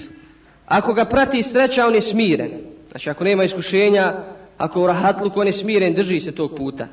ako 0.65 0.93
ga 0.93 1.05
prati 1.05 1.43
sreća 1.43 1.87
on 1.87 1.95
je 1.95 2.01
smiren 2.01 2.51
znači 2.91 3.09
ako 3.09 3.23
nema 3.23 3.43
iskušenja 3.43 4.13
ako 4.62 4.82
u 4.82 4.86
rahatluku 4.86 5.40
on 5.40 5.46
je 5.46 5.52
smiren 5.52 5.94
drži 5.94 6.20
se 6.20 6.32
tog 6.32 6.54
puta 6.56 6.86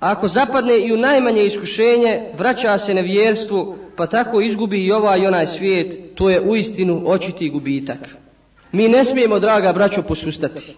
ako 0.00 0.28
zapadne 0.28 0.78
i 0.78 0.92
u 0.92 0.96
najmanje 0.96 1.44
iskušenje, 1.44 2.20
vraća 2.38 2.78
se 2.78 2.94
na 2.94 3.00
vjerstvu, 3.00 3.76
pa 3.96 4.06
tako 4.06 4.40
izgubi 4.40 4.84
i 4.84 4.92
ovaj 4.92 5.20
i 5.20 5.26
onaj 5.26 5.46
svijet, 5.46 6.14
to 6.14 6.30
je 6.30 6.40
uistinu 6.40 7.02
očiti 7.06 7.50
gubitak. 7.50 7.98
Mi 8.72 8.88
ne 8.88 9.04
smijemo, 9.04 9.38
draga 9.38 9.72
braćo, 9.72 10.02
posustati. 10.02 10.76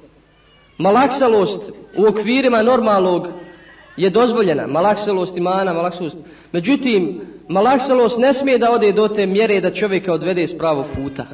Malaksalost 0.79 1.61
u 1.97 2.07
okvirima 2.07 2.63
normalnog 2.63 3.27
je 3.97 4.11
dozvoljena. 4.11 4.67
Malaksalost 4.67 5.37
imana, 5.37 5.73
malaksalost. 5.73 6.17
Međutim, 6.53 7.21
malaksalost 7.49 8.19
ne 8.19 8.35
smije 8.35 8.59
da 8.59 8.71
ode 8.71 8.93
do 8.93 9.09
te 9.09 9.27
mjere 9.27 9.61
da 9.61 9.75
čovjeka 9.75 10.13
odvede 10.13 10.47
s 10.47 10.59
pravog 10.59 10.87
puta. 10.95 11.27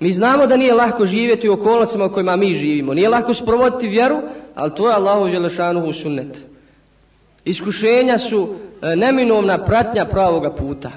Mi 0.00 0.12
znamo 0.12 0.46
da 0.46 0.56
nije 0.56 0.74
lahko 0.74 1.06
živjeti 1.06 1.48
u 1.48 1.52
okolnostima 1.52 2.04
u 2.04 2.12
kojima 2.12 2.36
mi 2.36 2.54
živimo. 2.54 2.94
Nije 2.94 3.08
lahko 3.08 3.34
sprovoditi 3.34 3.88
vjeru, 3.88 4.16
ali 4.54 4.74
to 4.74 4.88
je 4.88 4.94
Allahu 4.94 5.28
Želešanuhu 5.28 5.92
sunnet. 5.92 6.40
Iskušenja 7.44 8.18
su 8.18 8.48
e, 8.82 8.96
neminovna 8.96 9.58
pratnja 9.64 10.04
pravoga 10.04 10.50
puta. 10.50 10.90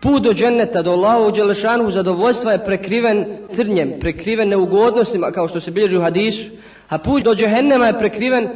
Put 0.00 0.22
do 0.22 0.32
dženeta, 0.32 0.82
do 0.82 0.90
Allahu 0.90 1.30
Đelešanu, 1.30 1.90
zadovoljstva 1.90 2.52
je 2.52 2.64
prekriven 2.64 3.26
trnjem, 3.56 3.92
prekriven 4.00 4.48
neugodnostima, 4.48 5.30
kao 5.30 5.48
što 5.48 5.60
se 5.60 5.70
bilježi 5.70 5.96
u 5.96 6.00
hadisu, 6.00 6.50
a 6.88 6.98
put 6.98 7.22
do 7.22 7.34
džehennema 7.34 7.86
je 7.86 7.98
prekriven 7.98 8.48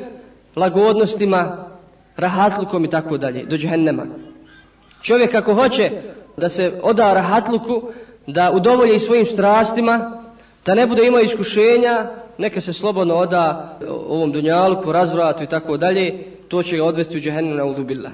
lagodnostima, 0.56 1.66
rahatlukom 2.16 2.84
i 2.84 2.90
tako 2.90 3.18
dalje, 3.18 3.44
do 3.44 3.56
džehennema. 3.56 4.06
Čovjek 5.02 5.34
ako 5.34 5.54
hoće 5.54 5.90
da 6.36 6.48
se 6.48 6.80
oda 6.82 7.12
rahatluku, 7.12 7.82
da 8.32 8.50
udovolje 8.52 8.96
i 8.96 8.98
svojim 8.98 9.26
strastima, 9.26 10.22
da 10.66 10.74
ne 10.74 10.86
bude 10.86 11.06
imao 11.06 11.20
iskušenja, 11.20 12.06
neka 12.38 12.60
se 12.60 12.72
slobodno 12.72 13.14
oda 13.14 13.78
ovom 14.08 14.32
dunjalku, 14.32 14.92
razvratu 14.92 15.42
i 15.42 15.46
tako 15.46 15.76
dalje, 15.76 16.24
to 16.48 16.62
će 16.62 16.76
ga 16.76 16.84
odvesti 16.84 17.16
u 17.16 17.20
džehennu 17.20 17.54
na 17.54 17.64
udubila. 17.64 18.10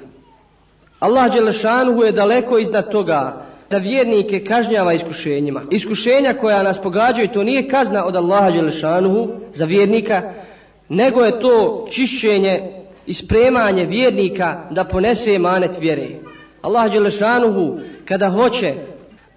Allah 1.01 1.33
Đelešanuhu 1.33 2.03
je 2.03 2.13
daleko 2.13 2.59
iznad 2.59 2.91
toga 2.91 3.47
da 3.71 3.79
vjernike 3.79 4.45
kažnjava 4.45 4.93
iskušenjima. 4.93 5.63
Iskušenja 5.71 6.35
koja 6.41 6.63
nas 6.63 6.83
pogađaju, 6.83 7.29
to 7.29 7.43
nije 7.43 7.69
kazna 7.69 8.05
od 8.05 8.17
Allaha 8.17 8.51
Đelešanuhu 8.51 9.29
za 9.55 9.65
vjernika, 9.65 10.33
nego 10.89 11.25
je 11.25 11.41
to 11.41 11.87
čišćenje 11.91 12.73
i 13.07 13.15
spremanje 13.15 13.85
vjernika 13.85 14.61
da 14.71 14.85
ponese 14.85 15.39
manet 15.39 15.81
vjere. 15.81 16.09
Allah 16.63 16.93
Đelešanuhu 16.93 17.79
kada 18.05 18.31
hoće 18.31 18.75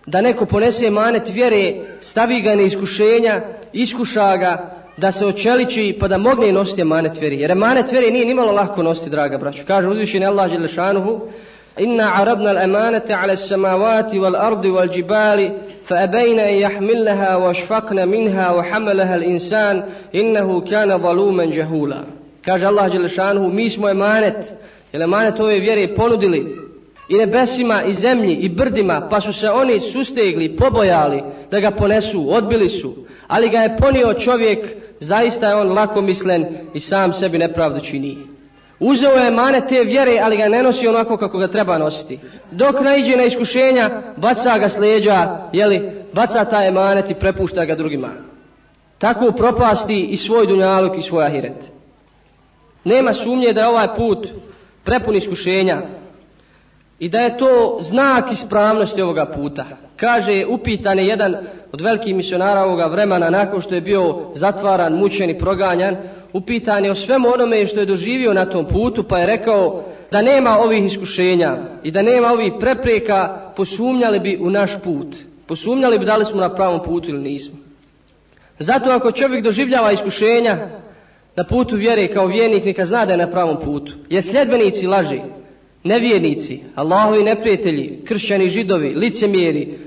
da 0.10 0.22
neko 0.22 0.46
ponese 0.46 0.90
manet 0.90 1.30
vjere, 1.30 1.74
stavi 2.02 2.42
ga 2.42 2.56
na 2.56 2.62
iskušenja, 2.62 3.42
iskuša 3.74 4.38
ga, 4.38 4.76
da 4.98 5.12
se 5.12 5.26
očeliči 5.26 5.98
pa 6.00 6.08
da 6.08 6.18
mogne 6.18 6.52
nositi 6.52 6.84
manet 6.84 7.22
vjeri. 7.22 7.40
Jer 7.40 7.56
manet 7.56 7.92
vjeri 7.92 8.12
nije 8.12 8.26
nimalo 8.26 8.52
lahko 8.52 8.84
nositi, 8.84 9.10
draga 9.10 9.38
braću. 9.38 9.64
Kaže 9.68 9.88
uzvišeni 9.88 10.26
Allah 10.26 10.52
Đelešanuhu, 10.52 11.22
Inna 11.78 12.12
aradna 12.16 12.50
al-amanata 12.50 13.20
ala 13.24 13.38
samavati 13.38 14.20
wal 14.20 14.36
ardi 14.36 14.70
wal 14.70 14.90
džibali, 14.94 15.52
fa 15.88 15.96
abejna 15.96 16.50
i 16.50 16.60
jahmillaha 16.60 17.38
wa 17.38 17.54
šfakna 17.54 18.06
minha 18.06 18.52
wa 18.54 18.64
hamalaha 18.72 19.18
l'insan, 19.18 19.84
innahu 20.12 20.66
kana 20.70 20.98
valumen 20.98 21.52
džahula. 21.52 22.04
Kaže 22.46 22.66
Allah 22.66 22.92
Đelešanuhu, 22.92 23.54
mi 23.54 23.70
smo 23.70 23.90
emanet, 23.90 24.54
jer 24.94 25.02
emanet 25.02 25.40
ove 25.40 25.60
vjere 25.60 25.96
ponudili 25.96 26.69
i 27.10 27.18
nebesima 27.18 27.84
i 27.84 27.94
zemlji 27.94 28.36
i 28.36 28.50
brdima, 28.50 29.08
pa 29.10 29.22
su 29.22 29.34
se 29.34 29.50
oni 29.50 29.80
sustegli, 29.80 30.56
pobojali 30.58 31.24
da 31.52 31.60
ga 31.60 31.72
ponesu, 31.72 32.34
odbili 32.34 32.70
su. 32.70 32.96
Ali 33.28 33.50
ga 33.50 33.60
je 33.60 33.78
ponio 33.78 34.14
čovjek 34.14 34.60
zaista 35.00 35.48
je 35.48 35.56
on 35.56 35.72
lako 35.72 36.02
mislen 36.02 36.46
i 36.74 36.80
sam 36.80 37.14
sebi 37.14 37.38
nepravdu 37.38 37.80
čini. 37.80 38.18
Uzeo 38.80 39.12
je 39.12 39.32
mane 39.32 39.62
te 39.70 39.84
vjere, 39.84 40.20
ali 40.24 40.38
ga 40.38 40.48
ne 40.48 40.64
nosi 40.64 40.88
onako 40.88 41.18
kako 41.18 41.38
ga 41.38 41.48
treba 41.48 41.78
nositi. 41.78 42.20
Dok 42.52 42.82
naiđe 42.82 43.18
na 43.18 43.24
iskušenja, 43.24 44.02
baca 44.18 44.58
ga 44.58 44.70
sleđa, 44.70 45.50
jeli, 45.54 45.92
baca 46.14 46.46
taj 46.46 46.68
emanet 46.68 47.10
i 47.10 47.14
prepušta 47.14 47.66
ga 47.66 47.76
drugima. 47.76 48.10
Tako 48.98 49.32
propasti 49.32 50.02
i 50.02 50.18
svoj 50.18 50.48
dunjaluk 50.48 50.98
i 50.98 51.02
svoj 51.02 51.26
ahiret. 51.26 51.72
Nema 52.84 53.14
sumnje 53.14 53.54
da 53.54 53.62
je 53.62 53.68
ovaj 53.68 53.88
put 53.96 54.28
prepun 54.84 55.16
iskušenja 55.16 55.82
i 57.00 57.10
da 57.10 57.20
je 57.20 57.38
to 57.38 57.78
znak 57.82 58.32
ispravnosti 58.32 59.02
ovoga 59.02 59.26
puta. 59.26 59.66
Kaže, 59.96 60.46
upitan 60.46 61.00
je 61.00 61.08
jedan 61.08 61.38
od 61.72 61.82
velikih 61.82 62.16
misionara 62.16 62.64
ovoga 62.64 62.86
vremena 62.86 63.30
nakon 63.30 63.62
što 63.62 63.76
je 63.76 63.82
bio 63.82 64.32
zatvaran, 64.36 64.94
mučen 64.94 65.30
i 65.30 65.40
proganjan, 65.40 65.98
upitan 66.34 66.86
je 66.86 66.92
o 66.92 66.96
svemu 66.96 67.28
onome 67.34 67.68
što 67.68 67.80
je 67.80 67.86
doživio 67.86 68.34
na 68.34 68.46
tom 68.46 68.66
putu, 68.66 69.04
pa 69.04 69.20
je 69.20 69.26
rekao 69.26 69.84
da 70.12 70.22
nema 70.22 70.58
ovih 70.58 70.86
iskušenja 70.86 71.58
i 71.84 71.92
da 71.92 72.02
nema 72.02 72.32
ovih 72.32 72.54
prepreka, 72.60 73.52
posumnjali 73.56 74.20
bi 74.20 74.38
u 74.42 74.50
naš 74.50 74.72
put. 74.84 75.16
Posumnjali 75.48 76.00
bi 76.00 76.06
da 76.06 76.16
li 76.16 76.26
smo 76.26 76.42
na 76.42 76.56
pravom 76.56 76.84
putu 76.84 77.10
ili 77.10 77.22
nismo. 77.22 77.58
Zato 78.60 78.92
ako 78.92 79.12
čovjek 79.12 79.44
doživljava 79.44 79.92
iskušenja 79.92 80.58
na 81.36 81.44
putu 81.44 81.76
vjere 81.76 82.08
kao 82.08 82.28
vjernik, 82.28 82.66
neka 82.66 82.86
zna 82.86 83.06
da 83.06 83.14
je 83.14 83.18
na 83.18 83.28
pravom 83.28 83.58
putu. 83.64 83.94
Jer 84.10 84.24
sljedbenici 84.24 84.88
laži, 84.88 85.22
nevjernici, 85.84 86.64
Allahovi 86.76 87.24
neprijatelji, 87.24 88.00
kršćani 88.06 88.50
židovi, 88.50 88.94
licemjeri, 88.96 89.80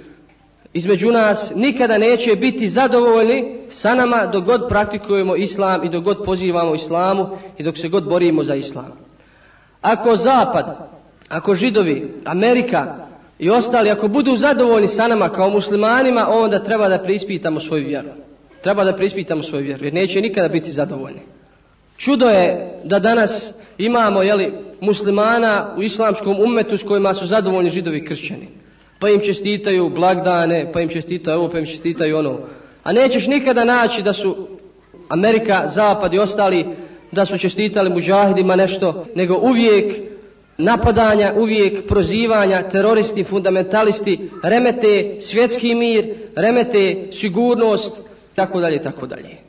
između 0.72 1.10
nas 1.10 1.52
nikada 1.54 1.98
neće 1.98 2.36
biti 2.36 2.68
zadovoljni 2.68 3.58
sa 3.70 3.94
nama 3.94 4.26
dok 4.26 4.44
god 4.44 4.68
praktikujemo 4.68 5.36
islam 5.36 5.84
i 5.84 5.88
dok 5.88 6.04
god 6.04 6.24
pozivamo 6.24 6.74
islamu 6.74 7.28
i 7.58 7.62
dok 7.62 7.78
se 7.78 7.88
god 7.88 8.08
borimo 8.08 8.42
za 8.42 8.54
islam. 8.54 8.92
Ako 9.80 10.16
zapad, 10.16 10.88
ako 11.28 11.54
židovi, 11.54 12.14
Amerika 12.24 12.96
i 13.38 13.50
ostali, 13.50 13.90
ako 13.90 14.08
budu 14.08 14.36
zadovoljni 14.36 14.88
sa 14.88 15.08
nama 15.08 15.28
kao 15.28 15.50
muslimanima, 15.50 16.28
onda 16.30 16.64
treba 16.64 16.88
da 16.88 16.98
preispitamo 16.98 17.60
svoju 17.60 17.86
vjeru. 17.86 18.08
Treba 18.62 18.84
da 18.84 18.96
preispitamo 18.96 19.42
svoju 19.42 19.64
vjeru, 19.64 19.84
jer 19.84 19.94
neće 19.94 20.20
nikada 20.20 20.48
biti 20.48 20.72
zadovoljni. 20.72 21.20
Čudo 22.02 22.28
je 22.28 22.80
da 22.84 22.98
danas 22.98 23.52
imamo 23.78 24.22
jeli, 24.22 24.52
muslimana 24.80 25.74
u 25.78 25.82
islamskom 25.82 26.40
umetu 26.40 26.76
s 26.76 26.82
kojima 26.82 27.14
su 27.14 27.26
zadovoljni 27.26 27.70
židovi 27.70 28.04
kršćani 28.04 28.62
pa 29.02 29.10
im 29.10 29.20
čestitaju 29.20 29.88
blagdane, 29.90 30.72
pa 30.72 30.80
im 30.80 30.88
čestitaju 30.88 31.38
ovo, 31.38 31.48
pa 31.48 31.58
im 31.58 31.66
čestitaju 31.66 32.18
ono. 32.18 32.38
A 32.82 32.92
nećeš 32.92 33.26
nikada 33.26 33.64
naći 33.64 34.02
da 34.02 34.12
su 34.12 34.48
Amerika, 35.08 35.70
Zapad 35.74 36.14
i 36.14 36.18
ostali 36.18 36.66
da 37.12 37.26
su 37.26 37.38
čestitali 37.38 37.90
muđahidima 37.90 38.56
nešto, 38.56 39.06
nego 39.14 39.34
uvijek 39.36 39.96
napadanja, 40.58 41.34
uvijek 41.36 41.86
prozivanja, 41.88 42.68
teroristi, 42.68 43.24
fundamentalisti, 43.24 44.30
remete 44.42 45.16
svjetski 45.20 45.74
mir, 45.74 46.14
remete 46.36 47.08
sigurnost, 47.12 48.00
tako 48.34 48.60
dalje, 48.60 48.82
tako 48.82 49.06
dalje. 49.06 49.41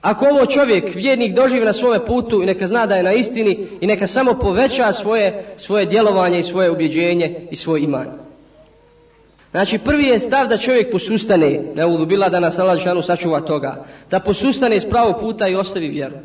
Ako 0.00 0.24
ovo 0.24 0.46
čovjek, 0.46 0.94
vjernik, 0.94 1.34
doživi 1.34 1.64
na 1.64 1.72
svome 1.72 2.06
putu 2.06 2.42
i 2.42 2.46
neka 2.46 2.66
zna 2.66 2.86
da 2.86 2.96
je 2.96 3.02
na 3.02 3.12
istini 3.12 3.66
i 3.80 3.86
neka 3.86 4.06
samo 4.06 4.34
poveća 4.34 4.92
svoje, 4.92 5.54
svoje 5.56 5.86
djelovanje 5.86 6.40
i 6.40 6.44
svoje 6.44 6.70
ubjeđenje 6.70 7.46
i 7.50 7.56
svoj 7.56 7.80
iman. 7.80 8.06
Znači 9.50 9.78
prvi 9.78 10.04
je 10.04 10.18
stav 10.18 10.48
da 10.48 10.58
čovjek 10.58 10.92
posustane, 10.92 11.60
ne 11.74 12.06
bila 12.06 12.28
da 12.28 12.40
nas 12.40 12.58
Allah 12.58 12.78
Žešanu 12.78 13.02
sačuva 13.02 13.40
toga, 13.40 13.84
da 14.10 14.20
posustane 14.20 14.76
iz 14.76 14.84
pravog 14.90 15.20
puta 15.20 15.48
i 15.48 15.54
ostavi 15.54 15.88
vjeru. 15.88 16.16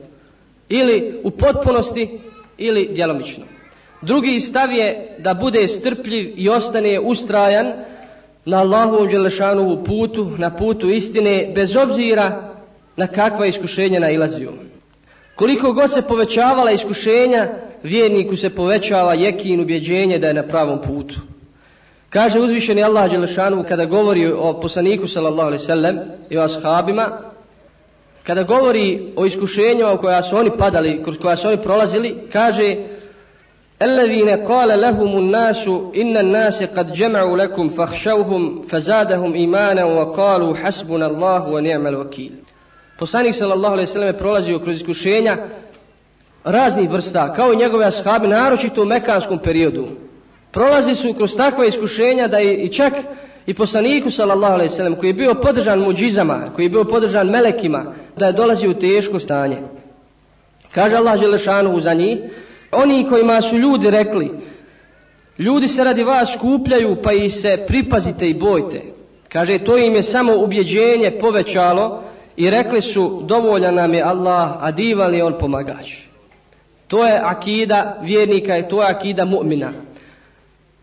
ili 0.69 1.19
u 1.23 1.31
potpunosti 1.31 2.19
ili 2.57 2.89
djelomično. 2.93 3.45
Drugi 4.01 4.39
stav 4.39 4.71
je 4.71 5.15
da 5.19 5.33
bude 5.33 5.67
strpljiv 5.67 6.33
i 6.35 6.49
ostane 6.49 6.99
ustrajan 6.99 7.73
na 8.45 8.57
Allahovom 8.57 9.07
Đelešanovu 9.07 9.83
putu, 9.83 10.31
na 10.37 10.55
putu 10.55 10.89
istine, 10.89 11.51
bez 11.55 11.75
obzira 11.75 12.54
na 12.96 13.06
kakva 13.06 13.46
iskušenja 13.46 14.00
nailaziju. 14.00 14.52
Koliko 15.36 15.72
god 15.72 15.92
se 15.92 16.02
povećavala 16.02 16.70
iskušenja, 16.70 17.48
vjerniku 17.82 18.36
se 18.36 18.50
povećava 18.50 19.14
jekin 19.14 19.60
ubjeđenje 19.60 20.18
da 20.18 20.28
je 20.28 20.34
na 20.34 20.42
pravom 20.42 20.78
putu. 20.82 21.14
Kaže 22.10 22.40
uzvišeni 22.40 22.82
Allah 22.82 23.10
Đelešanu 23.10 23.64
kada 23.68 23.84
govori 23.84 24.26
o 24.26 24.60
poslaniku 24.60 25.08
sallallahu 25.08 25.46
alaihi 25.46 25.64
sallam 25.64 25.98
i 26.30 26.38
o 26.38 26.42
ashabima, 26.42 27.08
kada 28.26 28.42
govori 28.42 29.12
o 29.16 29.26
iskušenjima 29.26 29.92
u 29.92 29.98
koja 29.98 30.22
su 30.22 30.36
oni 30.36 30.50
padali, 30.58 31.00
kroz 31.04 31.18
koja 31.18 31.36
su 31.36 31.48
oni 31.48 31.56
prolazili, 31.56 32.16
kaže 32.32 32.76
الذين 33.82 34.28
قال 34.28 34.80
لهم 34.80 35.18
الناس 35.18 35.68
إن 35.96 36.16
الناس 36.16 36.62
قد 36.62 36.92
جمعوا 36.92 37.36
لكم 37.36 37.68
فاخشوهم 37.68 38.62
فزادهم 38.62 39.34
إيمانا 39.34 39.84
وقالوا 39.84 40.56
حسبنا 40.56 41.06
الله 41.06 41.48
ونعم 41.48 41.86
الوكيل 41.86 42.32
Poslanik 42.99 43.35
sallallahu 43.35 43.73
alejhi 43.73 43.87
ve 43.87 43.93
selleme 43.93 44.17
prolazio 44.17 44.59
kroz 44.59 44.75
iskušenja 44.75 45.37
raznih 46.43 46.89
vrsta, 46.89 47.33
kao 47.33 47.53
i 47.53 47.57
njegove 47.57 47.85
ashabi, 47.85 48.27
naročito 48.27 48.81
u 48.81 48.85
mekanskom 48.85 49.39
periodu. 49.39 49.87
Prolazi 50.51 50.95
su 50.95 51.13
kroz 51.13 51.35
takva 51.35 51.65
iskušenja 51.65 52.27
da 52.27 52.37
je 52.37 52.55
i 52.55 52.69
čak 52.69 52.93
i 53.45 53.53
poslaniku 53.53 54.11
sallallahu 54.11 54.53
alejhi 54.53 54.71
ve 54.71 54.75
sellem 54.75 54.95
koji 54.95 55.09
je 55.09 55.13
bio 55.13 55.33
podržan 55.33 55.79
muđizama, 55.79 56.51
koji 56.55 56.65
je 56.65 56.69
bio 56.69 56.83
podržan 56.83 57.29
melekima, 57.29 57.85
da 58.17 58.27
je 58.27 58.33
dolazio 58.33 58.71
u 58.71 58.73
teško 58.73 59.19
stanje. 59.19 59.57
Kaže 60.71 60.95
Allah 60.95 61.19
dželešanu 61.19 61.79
za 61.79 61.93
njih, 61.93 62.17
oni 62.71 63.07
kojima 63.09 63.41
su 63.41 63.57
ljudi 63.57 63.89
rekli, 63.89 64.31
ljudi 65.39 65.67
se 65.67 65.83
radi 65.83 66.03
vas 66.03 66.33
skupljaju 66.33 66.97
pa 67.03 67.13
i 67.13 67.29
se 67.29 67.65
pripazite 67.67 68.29
i 68.29 68.33
bojte. 68.33 68.81
Kaže, 69.29 69.59
to 69.59 69.77
im 69.77 69.95
je 69.95 70.03
samo 70.03 70.35
ubjeđenje 70.35 71.11
povećalo 71.11 72.03
i 72.37 72.49
rekli 72.49 72.81
su, 72.81 73.21
dovoljan 73.23 73.75
nam 73.75 73.93
je 73.93 74.03
Allah, 74.03 74.57
a 74.59 74.71
divan 74.71 75.13
je 75.13 75.23
on 75.23 75.35
pomagač. 75.39 75.91
To 76.87 77.05
je 77.05 77.21
akida 77.23 77.97
vjernika 78.01 78.57
i 78.57 78.67
to 78.67 78.81
je 78.81 78.89
akida 78.89 79.25
mu'mina. 79.25 79.71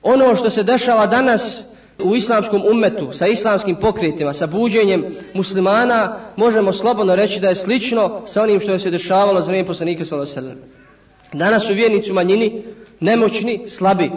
Ono 0.03 0.37
što 0.37 0.51
se 0.51 0.63
dešava 0.63 1.07
danas 1.07 1.63
u 1.99 2.17
islamskom 2.17 2.63
umetu, 2.71 3.13
sa 3.13 3.27
islamskim 3.27 3.77
pokretima, 3.77 4.33
sa 4.33 4.47
buđenjem 4.47 5.05
muslimana, 5.35 6.17
možemo 6.37 6.73
slobodno 6.73 7.17
reći 7.17 7.41
da 7.41 7.49
je 7.49 7.57
slično 7.57 8.23
sa 8.27 8.43
onim 8.43 8.61
što 8.61 8.73
je 8.73 8.79
se 8.79 8.91
dešavalo 8.91 9.41
za 9.41 9.47
vrijeme 9.47 9.67
poslanika 9.67 10.05
sallallahu 10.05 10.33
alejhi 10.33 10.49
ve 10.49 10.55
sellem. 10.55 10.73
Danas 11.33 11.67
su 11.67 11.75
vjernici 11.75 12.11
u 12.11 12.15
manjini, 12.15 12.65
nemoćni, 13.01 13.69
slabi. 13.69 14.11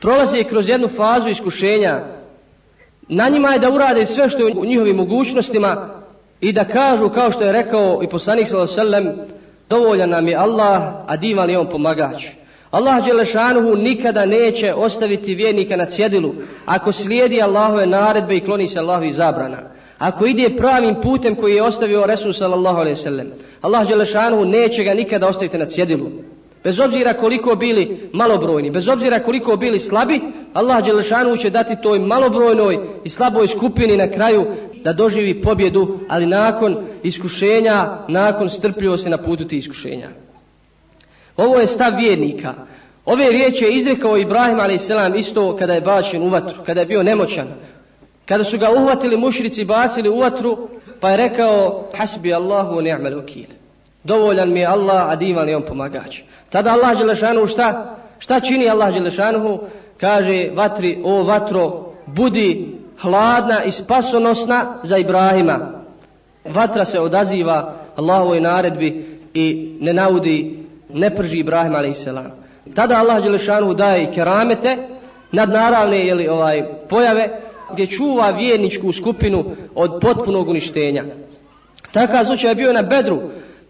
Prolaze 0.00 0.44
kroz 0.44 0.68
jednu 0.68 0.88
fazu 0.88 1.28
iskušenja. 1.28 2.04
Na 3.08 3.28
njima 3.28 3.52
je 3.52 3.58
da 3.58 3.70
urade 3.70 4.06
sve 4.06 4.28
što 4.28 4.46
je 4.46 4.54
u 4.54 4.64
njihovim 4.64 4.96
mogućnostima 4.96 5.95
i 6.40 6.52
da 6.52 6.64
kažu, 6.64 7.08
kao 7.08 7.30
što 7.30 7.44
je 7.44 7.52
rekao 7.52 8.00
i 8.02 8.08
poslanik 8.08 8.48
s.a.v. 8.48 9.14
dovoljan 9.68 10.10
nam 10.10 10.28
je 10.28 10.36
Allah, 10.36 10.82
a 11.06 11.16
divan 11.16 11.50
je 11.50 11.58
on 11.58 11.68
pomagač. 11.70 12.26
Allah 12.70 13.04
Đelešanuhu 13.04 13.76
nikada 13.76 14.26
neće 14.26 14.74
ostaviti 14.74 15.34
vjernika 15.34 15.76
na 15.76 15.86
cjedilu 15.86 16.34
ako 16.66 16.92
slijedi 16.92 17.42
Allahove 17.42 17.86
naredbe 17.86 18.36
i 18.36 18.40
kloni 18.40 18.68
se 18.68 18.78
Allahovi 18.78 19.12
zabrana. 19.12 19.58
Ako 19.98 20.26
ide 20.26 20.56
pravim 20.56 20.94
putem 21.02 21.34
koji 21.34 21.54
je 21.54 21.62
ostavio 21.62 22.06
Resul 22.06 22.32
sallallahu 22.32 22.78
alaihi 22.78 22.96
sallam. 22.96 23.26
Allah 23.62 23.88
Đelešanuhu 23.88 24.44
neće 24.44 24.84
ga 24.84 24.94
nikada 24.94 25.28
ostaviti 25.28 25.58
na 25.58 25.66
cjedilu. 25.66 26.06
Bez 26.64 26.80
obzira 26.80 27.12
koliko 27.12 27.54
bili 27.54 28.10
malobrojni, 28.12 28.70
bez 28.70 28.88
obzira 28.88 29.18
koliko 29.18 29.56
bili 29.56 29.80
slabi, 29.80 30.20
Allah 30.54 30.84
Đelešanuhu 30.84 31.36
će 31.36 31.50
dati 31.50 31.76
toj 31.82 31.98
malobrojnoj 31.98 32.78
i 33.04 33.08
slaboj 33.08 33.48
skupini 33.48 33.96
na 33.96 34.10
kraju 34.10 34.46
da 34.86 34.92
doživi 34.92 35.42
pobjedu, 35.42 35.98
ali 36.08 36.26
nakon 36.26 36.76
iskušenja, 37.02 38.06
nakon 38.08 38.50
strpljivosti 38.50 39.10
na 39.10 39.18
putu 39.18 39.44
tih 39.44 39.58
iskušenja. 39.58 40.08
Ovo 41.36 41.58
je 41.58 41.66
stav 41.66 41.92
vjernika. 41.98 42.54
Ove 43.04 43.30
riječi 43.30 43.64
je 43.64 43.72
izrekao 43.72 44.16
Ibrahim 44.16 44.60
a.s. 44.60 44.90
isto 45.16 45.56
kada 45.56 45.74
je 45.74 45.80
bačen 45.80 46.22
u 46.22 46.28
vatru, 46.28 46.62
kada 46.66 46.80
je 46.80 46.86
bio 46.86 47.02
nemoćan. 47.02 47.48
Kada 48.26 48.44
su 48.44 48.58
ga 48.58 48.70
uhvatili 48.70 49.16
mušrici 49.16 49.62
i 49.62 49.64
bacili 49.64 50.08
u 50.08 50.18
vatru, 50.18 50.68
pa 51.00 51.10
je 51.10 51.16
rekao 51.16 51.88
hasbi 51.94 52.34
Allahu 52.34 52.76
wa 52.76 52.82
ni'mal 52.82 53.14
wakil. 53.14 53.50
Dovoljan 54.04 54.52
mi 54.52 54.60
je 54.60 54.66
Allah, 54.66 55.10
a 55.10 55.16
divan 55.16 55.48
je 55.48 55.56
on 55.56 55.62
pomagač. 55.62 56.20
Tada 56.50 56.70
Allah 56.70 56.98
Đelešanu 56.98 57.46
šta? 57.46 57.96
Šta 58.18 58.40
čini 58.40 58.68
Allah 58.68 58.94
Đelešanu? 58.94 59.60
Kaže 60.00 60.50
vatri, 60.54 61.00
o 61.04 61.22
vatro, 61.22 61.92
budi 62.06 62.76
hladna 63.00 63.64
i 63.64 63.70
spasonosna 63.70 64.74
za 64.82 64.98
Ibrahima. 64.98 65.58
Vatra 66.44 66.84
se 66.84 67.00
odaziva 67.00 67.74
Allahovoj 67.96 68.40
naredbi 68.40 69.18
i 69.34 69.76
ne 69.80 69.92
naudi, 69.92 70.64
ne 70.88 71.10
prži 71.16 71.38
Ibrahim 71.38 71.74
a.s. 71.74 72.08
Tada 72.74 72.98
Allah 72.98 73.22
Đelešanu 73.22 73.74
daje 73.74 74.12
keramete, 74.12 74.76
nadnaravne 75.32 76.06
jeli, 76.06 76.28
ovaj, 76.28 76.62
pojave, 76.88 77.28
gdje 77.72 77.86
čuva 77.86 78.30
vjerničku 78.30 78.92
skupinu 78.92 79.44
od 79.74 80.00
potpunog 80.00 80.48
uništenja. 80.48 81.04
Takav 81.92 82.24
slučaj 82.24 82.50
je 82.50 82.54
bio 82.54 82.72
na 82.72 82.82
Bedru, 82.82 83.20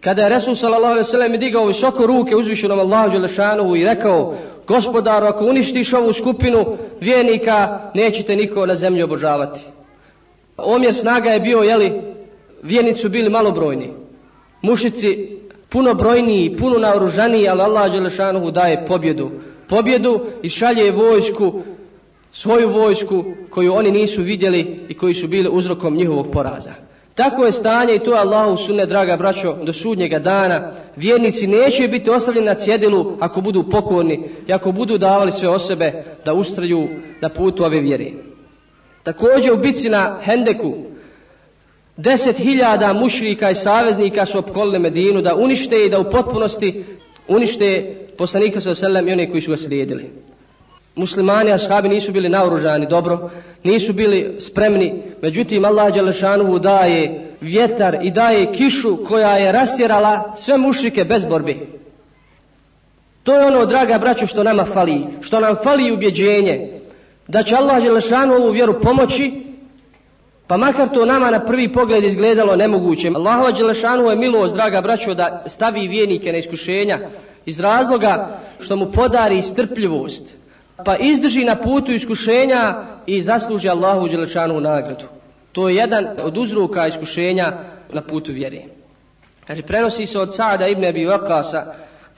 kada 0.01 0.23
je 0.23 0.29
Resul 0.29 0.55
sallallahu 0.55 0.95
ve 0.95 1.03
sellem 1.03 1.39
digao 1.39 1.65
visoko 1.65 2.07
ruke 2.07 2.35
uzvišenom 2.35 2.79
Allahu 2.79 3.09
Đelešanovu 3.09 3.75
i 3.75 3.85
rekao 3.85 4.35
gospodaru 4.67 5.25
ako 5.25 5.45
uništiš 5.45 5.93
ovu 5.93 6.13
skupinu 6.13 6.77
vjernika 7.01 7.79
nećete 7.95 8.35
niko 8.35 8.65
na 8.65 8.75
zemlji 8.75 9.03
obožavati. 9.03 9.59
Omjer 10.57 10.93
snaga 10.93 11.29
je 11.29 11.39
bio, 11.39 11.59
jeli, 11.59 12.01
vjernici 12.63 12.99
su 12.99 13.09
bili 13.09 13.29
malobrojni. 13.29 13.93
Mušici 14.61 15.37
puno 15.69 15.93
brojniji, 15.93 16.57
puno 16.57 16.79
naoružaniji, 16.79 17.47
ali 17.47 17.61
Allah 17.61 17.91
Đelešanuhu 17.91 18.51
daje 18.51 18.85
pobjedu. 18.85 19.31
Pobjedu 19.69 20.21
i 20.41 20.49
šalje 20.49 20.91
vojsku 20.91 21.61
svoju 22.33 22.69
vojsku 22.69 23.23
koju 23.49 23.73
oni 23.73 23.91
nisu 23.91 24.21
vidjeli 24.21 24.79
i 24.89 24.93
koji 24.93 25.13
su 25.13 25.27
bili 25.27 25.49
uzrokom 25.51 25.95
njihovog 25.95 26.31
poraza. 26.31 26.86
Tako 27.17 27.45
je 27.45 27.51
stanje 27.51 27.95
i 27.95 27.99
to 27.99 28.13
je 28.13 28.19
Allahu 28.19 28.57
sunne, 28.57 28.85
draga 28.85 29.17
braćo, 29.17 29.53
do 29.63 29.73
sudnjega 29.73 30.19
dana. 30.19 30.71
Vjernici 30.95 31.47
neće 31.47 31.87
biti 31.87 32.09
ostavljeni 32.09 32.47
na 32.47 32.53
cjedilu 32.53 33.17
ako 33.19 33.41
budu 33.41 33.63
pokorni 33.69 34.29
i 34.47 34.53
ako 34.53 34.71
budu 34.71 34.97
davali 34.97 35.31
sve 35.31 35.49
osobe 35.49 36.03
da 36.25 36.33
ustraju 36.33 36.87
na 37.21 37.29
putu 37.29 37.65
ove 37.65 37.79
vjere. 37.79 38.11
Također 39.03 39.53
u 39.53 39.57
bici 39.57 39.89
na 39.89 40.17
Hendeku 40.23 40.73
deset 41.95 42.37
hiljada 42.37 42.93
mušrika 42.93 43.51
i 43.51 43.55
saveznika 43.55 44.25
su 44.25 44.39
opkolili 44.39 44.79
Medinu 44.79 45.21
da 45.21 45.35
unište 45.35 45.85
i 45.85 45.89
da 45.89 45.99
u 45.99 46.11
potpunosti 46.11 46.85
unište 47.27 47.95
poslanika 48.17 48.61
sa 48.61 48.75
selem 48.75 49.07
i 49.07 49.11
one 49.11 49.31
koji 49.31 49.41
su 49.41 49.51
ga 49.51 49.57
slijedili 49.57 50.26
muslimani, 50.97 51.51
ashabi 51.51 51.89
nisu 51.89 52.11
bili 52.11 52.29
naoružani 52.29 52.87
dobro, 52.87 53.29
nisu 53.63 53.93
bili 53.93 54.35
spremni, 54.39 55.03
međutim 55.21 55.65
Allah 55.65 55.93
Đelešanuhu 55.93 56.59
daje 56.59 57.27
vjetar 57.41 57.97
i 58.01 58.11
daje 58.11 58.51
kišu 58.53 58.97
koja 59.05 59.31
je 59.31 59.51
rastjerala 59.51 60.33
sve 60.37 60.57
mušrike 60.57 61.03
bez 61.03 61.25
borbi. 61.25 61.77
To 63.23 63.33
je 63.33 63.45
ono, 63.45 63.65
draga 63.65 63.97
braćo, 63.97 64.27
što 64.27 64.43
nama 64.43 64.65
fali, 64.65 65.05
što 65.21 65.39
nam 65.39 65.55
fali 65.63 65.91
ubjeđenje, 65.91 66.79
da 67.27 67.43
će 67.43 67.55
Allah 67.55 67.83
Đelešanu 67.83 68.33
ovu 68.33 68.51
vjeru 68.51 68.81
pomoći, 68.81 69.31
pa 70.47 70.57
makar 70.57 70.89
to 70.93 71.05
nama 71.05 71.31
na 71.31 71.39
prvi 71.39 71.73
pogled 71.73 72.03
izgledalo 72.03 72.55
nemoguće. 72.55 73.11
Allah 73.15 73.57
Đelešanu 73.57 74.09
je 74.09 74.15
milost, 74.15 74.55
draga 74.55 74.81
braćo, 74.81 75.13
da 75.13 75.43
stavi 75.45 75.87
vjenike 75.87 76.31
na 76.31 76.37
iskušenja 76.37 76.99
iz 77.45 77.59
razloga 77.59 78.39
što 78.59 78.75
mu 78.75 78.91
podari 78.91 79.41
strpljivost, 79.41 80.36
pa 80.85 80.97
izdrži 80.97 81.43
na 81.43 81.55
putu 81.55 81.91
iskušenja 81.91 82.75
i 83.05 83.21
zasluži 83.21 83.69
Allahu 83.69 84.07
Đelešanu 84.07 84.61
nagradu. 84.61 85.05
To 85.51 85.69
je 85.69 85.75
jedan 85.75 86.07
od 86.21 86.37
uzroka 86.37 86.87
iskušenja 86.87 87.53
na 87.93 88.01
putu 88.01 88.31
vjere. 88.31 88.61
Kaže, 89.47 89.61
prenosi 89.61 90.05
se 90.05 90.19
od 90.19 90.35
Sa'da 90.35 90.67
ibn 90.67 90.85
Abi 90.85 91.05
Waqasa 91.05 91.65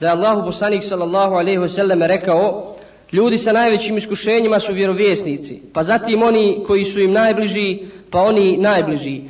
da 0.00 0.06
je 0.06 0.12
Allahu 0.12 0.46
poslanik 0.46 0.82
sallallahu 0.84 1.34
alaihi 1.34 1.58
wasallam 1.58 2.06
rekao 2.06 2.76
ljudi 3.12 3.38
sa 3.38 3.52
najvećim 3.52 3.98
iskušenjima 3.98 4.60
su 4.60 4.72
vjerovjesnici, 4.72 5.62
pa 5.72 5.84
zatim 5.84 6.22
oni 6.22 6.64
koji 6.66 6.84
su 6.84 7.00
im 7.00 7.12
najbliži, 7.12 7.78
pa 8.10 8.22
oni 8.22 8.56
najbliži. 8.56 9.20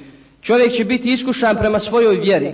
Čovjek 0.42 0.72
će 0.72 0.84
biti 0.84 1.12
iskušan 1.12 1.56
prema 1.56 1.78
svojoj 1.78 2.16
vjeri. 2.16 2.52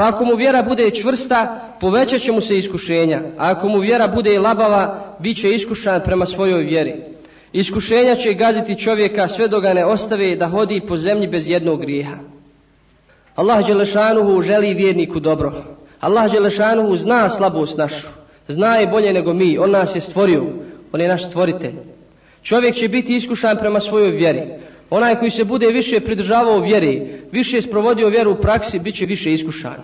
Pa 0.00 0.08
ako 0.08 0.24
mu 0.24 0.34
vjera 0.34 0.62
bude 0.62 0.90
čvrsta, 0.90 1.60
povećat 1.80 2.20
će 2.20 2.32
mu 2.32 2.40
se 2.40 2.58
iskušenja. 2.58 3.20
A 3.38 3.50
ako 3.50 3.68
mu 3.68 3.78
vjera 3.78 4.08
bude 4.08 4.38
labava, 4.38 5.16
bit 5.18 5.40
će 5.40 5.54
iskušan 5.54 6.00
prema 6.04 6.26
svojoj 6.26 6.62
vjeri. 6.62 6.94
Iskušenja 7.52 8.14
će 8.14 8.34
gaziti 8.34 8.78
čovjeka 8.78 9.28
sve 9.28 9.48
do 9.48 9.60
ga 9.60 9.74
ne 9.74 9.84
ostave 9.84 10.36
da 10.36 10.48
hodi 10.48 10.80
po 10.88 10.96
zemlji 10.96 11.28
bez 11.28 11.48
jednog 11.48 11.80
grijeha. 11.80 12.16
Allah 13.34 13.66
Đelešanuhu 13.66 14.42
želi 14.42 14.74
vjerniku 14.74 15.20
dobro. 15.20 15.52
Allah 16.00 16.32
Đelešanuhu 16.32 16.96
zna 16.96 17.30
slabost 17.30 17.78
našu, 17.78 18.08
zna 18.48 18.76
je 18.76 18.86
bolje 18.86 19.12
nego 19.12 19.32
mi, 19.32 19.58
on 19.58 19.70
nas 19.70 19.96
je 19.96 20.00
stvorio, 20.00 20.46
on 20.92 21.00
je 21.00 21.08
naš 21.08 21.26
stvoritelj. 21.26 21.74
Čovjek 22.42 22.74
će 22.74 22.88
biti 22.88 23.16
iskušan 23.16 23.56
prema 23.56 23.80
svojoj 23.80 24.10
vjeri. 24.10 24.42
Onaj 24.90 25.18
koji 25.18 25.30
se 25.30 25.44
bude 25.44 25.66
više 25.66 26.00
pridržavao 26.00 26.60
vjeri, 26.60 27.22
više 27.32 27.62
sprovodio 27.62 28.08
vjeru 28.08 28.32
u 28.32 28.36
praksi, 28.36 28.78
bit 28.78 28.96
će 28.96 29.06
više 29.06 29.32
iskušan. 29.32 29.82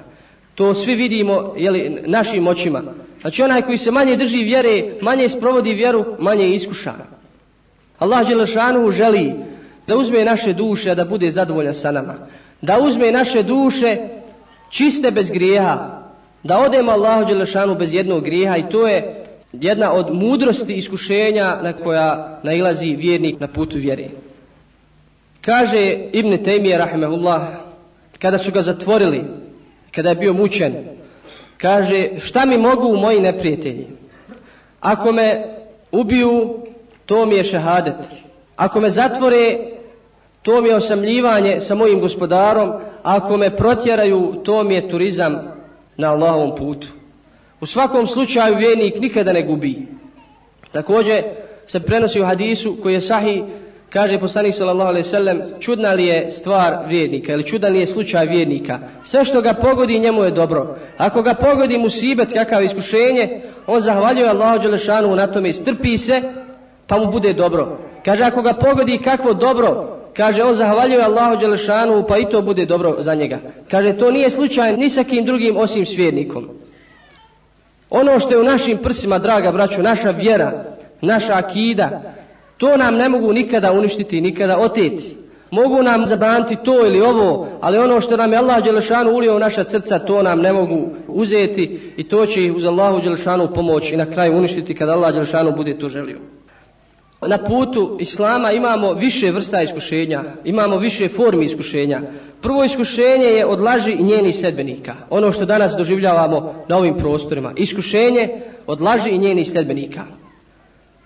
To 0.55 0.75
svi 0.75 0.95
vidimo 0.95 1.55
jeli, 1.57 2.03
našim 2.07 2.47
očima. 2.47 2.83
Znači 3.21 3.43
onaj 3.43 3.63
koji 3.63 3.79
se 3.79 3.91
manje 3.91 4.17
drži 4.17 4.45
vjere, 4.45 4.95
manje 5.01 5.29
sprovodi 5.29 5.75
vjeru, 5.75 6.05
manje 6.19 6.45
je 6.45 6.55
iskušan. 6.55 7.03
Allah 7.99 8.29
Đelešanu 8.29 8.91
želi 8.91 9.35
da 9.87 9.97
uzme 9.97 10.25
naše 10.25 10.53
duše, 10.53 10.95
da 10.95 11.05
bude 11.05 11.31
zadovoljan 11.31 11.75
sa 11.75 11.91
nama. 11.91 12.15
Da 12.61 12.79
uzme 12.79 13.13
naše 13.13 13.43
duše 13.43 13.97
čiste 14.71 15.11
bez 15.11 15.31
grijeha. 15.31 16.03
Da 16.43 16.59
odemo 16.59 16.93
Allahu 16.93 17.25
Đelešanu 17.25 17.75
bez 17.75 17.95
jednog 17.95 18.25
grijeha 18.25 18.57
i 18.57 18.69
to 18.71 18.87
je 18.89 19.25
jedna 19.53 19.93
od 19.93 20.15
mudrosti 20.15 20.75
iskušenja 20.75 21.59
na 21.63 21.73
koja 21.73 22.41
nailazi 22.43 22.97
vjernik 22.99 23.41
na 23.41 23.47
putu 23.49 23.77
vjere. 23.77 24.09
Kaže 25.47 26.11
Ibn 26.13 26.39
Taymije 26.45 26.79
rahimehullah 26.79 27.43
kada 28.19 28.39
su 28.39 28.53
ga 28.53 28.63
zatvorili, 28.63 29.25
kada 29.95 30.09
je 30.09 30.15
bio 30.15 30.33
mučen, 30.33 30.75
kaže 31.59 32.09
šta 32.21 32.45
mi 32.45 32.59
mogu 32.59 32.97
moji 32.97 33.21
neprijatelji? 33.21 33.87
Ako 34.81 35.13
me 35.13 35.45
ubiju, 35.93 36.57
to 37.07 37.27
mi 37.27 37.35
je 37.35 37.45
šehadet. 37.45 37.95
Ako 38.57 38.81
me 38.81 38.91
zatvore, 38.91 39.59
to 40.43 40.61
mi 40.61 40.69
je 40.69 40.77
osamljivanje 40.77 41.61
sa 41.61 41.75
mojim 41.75 42.01
gospodarom. 42.01 42.73
Ako 43.03 43.37
me 43.37 43.57
protjeraju, 43.57 44.43
to 44.45 44.65
mi 44.65 44.75
je 44.75 44.89
turizam 44.89 45.39
na 45.97 46.13
Allahovom 46.13 46.57
putu. 46.57 46.89
U 47.61 47.67
svakom 47.67 48.07
slučaju 48.07 48.57
vjernik 48.57 49.01
nikada 49.01 49.33
ne 49.33 49.43
gubi. 49.43 49.87
Također 50.73 51.23
se 51.67 51.81
prenosi 51.81 52.21
u 52.21 52.25
hadisu 52.25 52.77
koji 52.83 52.95
je 52.95 53.01
sahih 53.01 53.43
Kaže 53.97 54.19
poslanik 54.21 54.55
sallallahu 54.55 54.89
alejhi 54.89 55.07
ve 55.07 55.11
sellem, 55.11 55.43
čudna 55.61 55.93
li 55.93 56.07
je 56.07 56.31
stvar 56.31 56.79
vjernika 56.89 57.33
ili 57.33 57.47
čudan 57.47 57.73
li 57.73 57.81
je 57.81 57.87
slučaj 57.87 58.27
vjernika? 58.27 58.79
Sve 59.05 59.25
što 59.25 59.41
ga 59.41 59.55
pogodi 59.55 59.99
njemu 59.99 60.25
je 60.25 60.31
dobro. 60.31 60.77
Ako 60.99 61.23
ga 61.23 61.35
pogodi 61.35 61.79
musibet 61.79 62.33
kakav 62.33 62.65
iskušenje, 62.65 63.41
on 63.67 63.81
zahvaljuje 63.81 64.29
Allahu 64.29 64.63
dželešanu 64.63 65.17
na 65.17 65.27
tome 65.27 65.49
i 65.49 65.53
strpi 65.53 65.99
se, 65.99 66.23
pa 66.87 66.99
mu 66.99 67.11
bude 67.11 67.33
dobro. 67.33 67.79
Kaže 68.05 68.25
ako 68.25 68.43
ga 68.43 68.53
pogodi 68.53 68.99
kakvo 68.99 69.35
dobro, 69.35 69.99
kaže 70.17 70.43
on 70.43 70.55
zahvaljuje 70.55 71.03
Allahu 71.03 71.41
dželešanu, 71.41 72.05
pa 72.09 72.19
i 72.19 72.29
to 72.31 72.43
bude 72.43 72.67
dobro 72.67 72.97
za 72.99 73.15
njega. 73.15 73.39
Kaže 73.71 73.97
to 73.97 74.11
nije 74.11 74.31
slučaj 74.31 74.77
ni 74.77 74.91
sa 74.91 75.05
kim 75.05 75.25
drugim 75.25 75.57
osim 75.57 75.87
s 75.87 75.97
vjernikom. 75.97 76.49
Ono 77.91 78.21
što 78.21 78.31
je 78.31 78.41
u 78.41 78.45
našim 78.45 78.79
prsima, 78.79 79.19
draga 79.19 79.53
braćo, 79.53 79.83
naša 79.83 80.11
vjera, 80.11 80.65
naša 81.01 81.35
akida, 81.35 82.17
To 82.57 82.77
nam 82.77 82.97
ne 82.97 83.09
mogu 83.09 83.33
nikada 83.33 83.73
uništiti, 83.73 84.21
nikada 84.21 84.59
oteti. 84.59 85.17
Mogu 85.51 85.83
nam 85.83 86.07
zabraniti 86.07 86.57
to 86.65 86.87
ili 86.87 87.01
ovo, 87.01 87.49
ali 87.61 87.79
ono 87.79 88.01
što 88.01 88.17
nam 88.17 88.33
je 88.33 88.39
Allah 88.39 88.65
Đelešanu 88.65 89.11
ulio 89.11 89.37
u 89.37 89.39
naša 89.39 89.65
srca, 89.65 89.99
to 89.99 90.23
nam 90.23 90.41
ne 90.41 90.53
mogu 90.53 90.89
uzeti 91.09 91.93
i 91.97 92.05
to 92.05 92.27
će 92.27 92.45
ih 92.45 92.53
uz 92.53 92.65
Allahu 92.65 93.01
Đelešanu 93.01 93.55
pomoći 93.55 93.95
i 93.95 93.97
na 93.97 94.07
kraju 94.07 94.37
uništiti 94.37 94.75
kada 94.75 94.93
Allah 94.93 95.13
Đelešanu 95.13 95.53
bude 95.57 95.79
to 95.79 95.89
želio. 95.89 96.19
Na 97.27 97.39
putu 97.39 97.97
Islama 98.01 98.53
imamo 98.53 98.93
više 98.93 99.31
vrsta 99.31 99.63
iskušenja, 99.63 100.25
imamo 100.45 100.79
više 100.79 101.09
formi 101.09 101.45
iskušenja. 101.45 102.01
Prvo 102.41 102.65
iskušenje 102.65 103.27
je 103.27 103.47
od 103.47 103.61
laži 103.61 103.93
i 103.93 104.03
njenih 104.03 104.37
sedbenika. 104.37 104.95
Ono 105.11 105.33
što 105.33 105.45
danas 105.45 105.75
doživljavamo 105.77 106.55
na 106.69 106.77
ovim 106.77 106.97
prostorima. 106.99 107.53
Iskušenje 107.57 108.29
od 108.67 108.81
laži 108.81 109.11
i 109.11 109.19
njenih 109.19 109.51
sedbenika. 109.51 110.05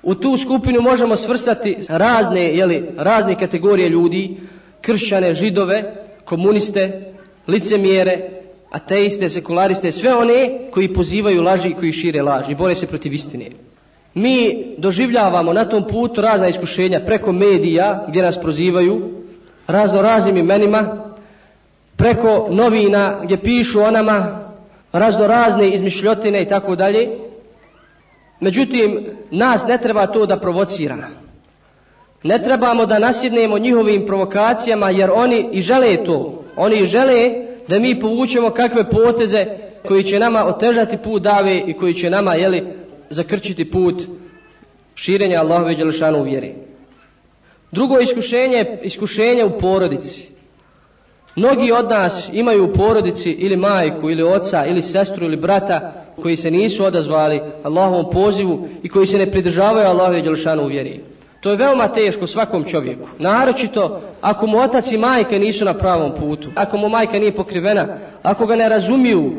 U 0.03 0.15
tu 0.15 0.37
skupinu 0.37 0.81
možemo 0.81 1.17
svrstati 1.17 1.77
razne, 1.89 2.57
jeli, 2.57 2.85
razne 2.97 3.39
kategorije 3.39 3.89
ljudi, 3.89 4.37
kršćane, 4.81 5.35
židove, 5.35 5.95
komuniste, 6.25 7.13
licemjere, 7.49 8.31
ateiste, 8.71 9.31
sekulariste, 9.31 9.93
sve 9.93 10.15
one 10.15 10.71
koji 10.71 10.95
pozivaju 10.95 11.43
laži 11.43 11.69
i 11.69 11.75
koji 11.75 11.93
šire 11.93 12.23
laži, 12.23 12.55
bore 12.55 12.75
se 12.75 12.87
protiv 12.87 13.13
istine. 13.13 13.51
Mi 14.15 14.65
doživljavamo 14.79 15.53
na 15.53 15.65
tom 15.65 15.87
putu 15.89 16.21
razna 16.21 16.49
iskušenja 16.49 17.01
preko 17.01 17.33
medija 17.33 18.05
gdje 18.09 18.23
nas 18.23 18.41
prozivaju, 18.41 19.11
razno 19.67 20.03
raznim 20.03 20.37
imenima, 20.37 21.13
preko 21.97 22.49
novina 22.51 23.21
gdje 23.23 23.37
pišu 23.37 23.81
o 23.81 23.91
nama 23.91 24.41
razno 24.93 25.27
razne 25.27 25.69
izmišljotine 25.69 26.43
i 26.43 26.49
tako 26.49 26.77
dalje, 26.77 27.09
Međutim, 28.41 29.07
nas 29.31 29.67
ne 29.67 29.79
treba 29.79 30.07
to 30.07 30.27
da 30.27 30.41
provocira. 30.41 30.97
Ne 32.23 32.43
trebamo 32.43 32.87
da 32.87 32.99
nasjednemo 32.99 33.59
njihovim 33.59 34.07
provokacijama 34.07 34.91
jer 34.91 35.11
oni 35.15 35.49
i 35.53 35.63
žele 35.63 36.05
to. 36.05 36.45
Oni 36.57 36.87
žele 36.87 37.33
da 37.69 37.79
mi 37.79 38.01
povučemo 38.01 38.51
kakve 38.51 38.91
poteze 38.91 39.47
koji 39.89 40.05
će 40.05 40.19
nama 40.19 40.45
otežati 40.47 40.97
put 40.97 41.23
dave 41.23 41.63
i 41.67 41.73
koji 41.73 41.95
će 41.95 42.11
nama 42.11 42.35
jeli, 42.35 42.65
zakrčiti 43.11 43.71
put 43.71 44.03
širenja 44.95 45.41
Allahove 45.41 45.75
Đelešanu 45.75 46.19
u 46.19 46.23
vjeri. 46.23 46.55
Drugo 47.73 47.99
iskušenje 47.99 48.57
je 48.57 48.81
iskušenje 48.83 49.45
u 49.45 49.59
porodici. 49.59 50.29
Mnogi 51.37 51.73
od 51.73 51.91
nas 51.91 52.29
imaju 52.33 52.65
u 52.65 52.73
porodici 52.73 53.31
ili 53.31 53.57
majku, 53.57 54.11
ili 54.11 54.23
oca, 54.23 54.67
ili 54.67 54.83
sestru, 54.83 55.27
ili 55.27 55.37
brata 55.37 55.93
koji 56.23 56.37
se 56.37 56.51
nisu 56.51 56.85
odazvali 56.85 57.41
Allahovom 57.63 58.11
pozivu 58.13 58.69
i 58.83 58.89
koji 58.89 59.07
se 59.07 59.19
ne 59.19 59.31
pridržavaju 59.31 59.89
Allahove 59.89 60.23
Đelšanu 60.23 60.63
u 60.63 60.67
vjeri. 60.67 61.01
To 61.41 61.51
je 61.51 61.57
veoma 61.57 61.89
teško 61.89 62.27
svakom 62.27 62.65
čovjeku. 62.65 63.09
Naročito 63.19 64.01
ako 64.21 64.47
mu 64.47 64.59
otac 64.59 64.93
i 64.93 64.99
majka 64.99 65.39
nisu 65.39 65.65
na 65.65 65.75
pravom 65.75 66.13
putu, 66.21 66.49
ako 66.55 66.77
mu 66.77 66.89
majka 66.89 67.19
nije 67.19 67.33
pokrivena, 67.33 67.87
ako 68.23 68.47
ga 68.47 68.57
ne 68.57 68.69
razumiju, 68.69 69.33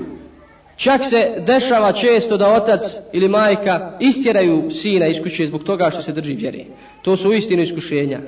čak 0.75 1.05
se 1.05 1.33
dešava 1.47 1.91
često 1.91 2.37
da 2.37 2.53
otac 2.53 2.81
ili 3.13 3.29
majka 3.29 3.97
istjeraju 3.99 4.71
sina 4.71 5.07
iz 5.07 5.21
kuće 5.23 5.47
zbog 5.47 5.63
toga 5.63 5.89
što 5.89 6.01
se 6.01 6.11
drži 6.11 6.33
vjeri. 6.33 6.65
To 7.01 7.17
su 7.17 7.29
uistinu 7.29 7.63
iskušenja. 7.63 8.19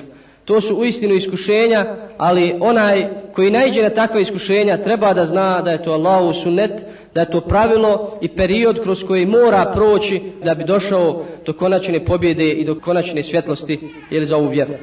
To 0.46 0.62
su 0.62 0.76
uistinu 0.76 1.14
iskušenja, 1.14 1.86
ali 2.18 2.56
onaj 2.60 3.08
koji 3.36 3.52
najđe 3.52 3.82
na 3.82 3.90
takva 3.90 4.20
iskušenja 4.20 4.78
treba 4.78 5.14
da 5.14 5.26
zna 5.26 5.62
da 5.62 5.72
je 5.72 5.84
to 5.84 5.92
Allahu 5.92 6.34
sunnet, 6.34 6.72
da 7.14 7.22
je 7.22 7.32
to 7.32 7.42
pravilo 7.42 8.18
i 8.22 8.28
period 8.28 8.84
kroz 8.84 9.04
koji 9.04 9.26
mora 9.26 9.72
proći 9.74 10.22
da 10.44 10.56
bi 10.56 10.64
došao 10.64 11.26
do 11.46 11.54
konačne 11.54 12.06
pobjede 12.06 12.50
i 12.50 12.66
do 12.66 12.80
konačne 12.80 13.24
svjetlosti 13.24 13.80
ili 14.12 14.26
za 14.26 14.38
ovu 14.38 14.48
vjeru. 14.48 14.74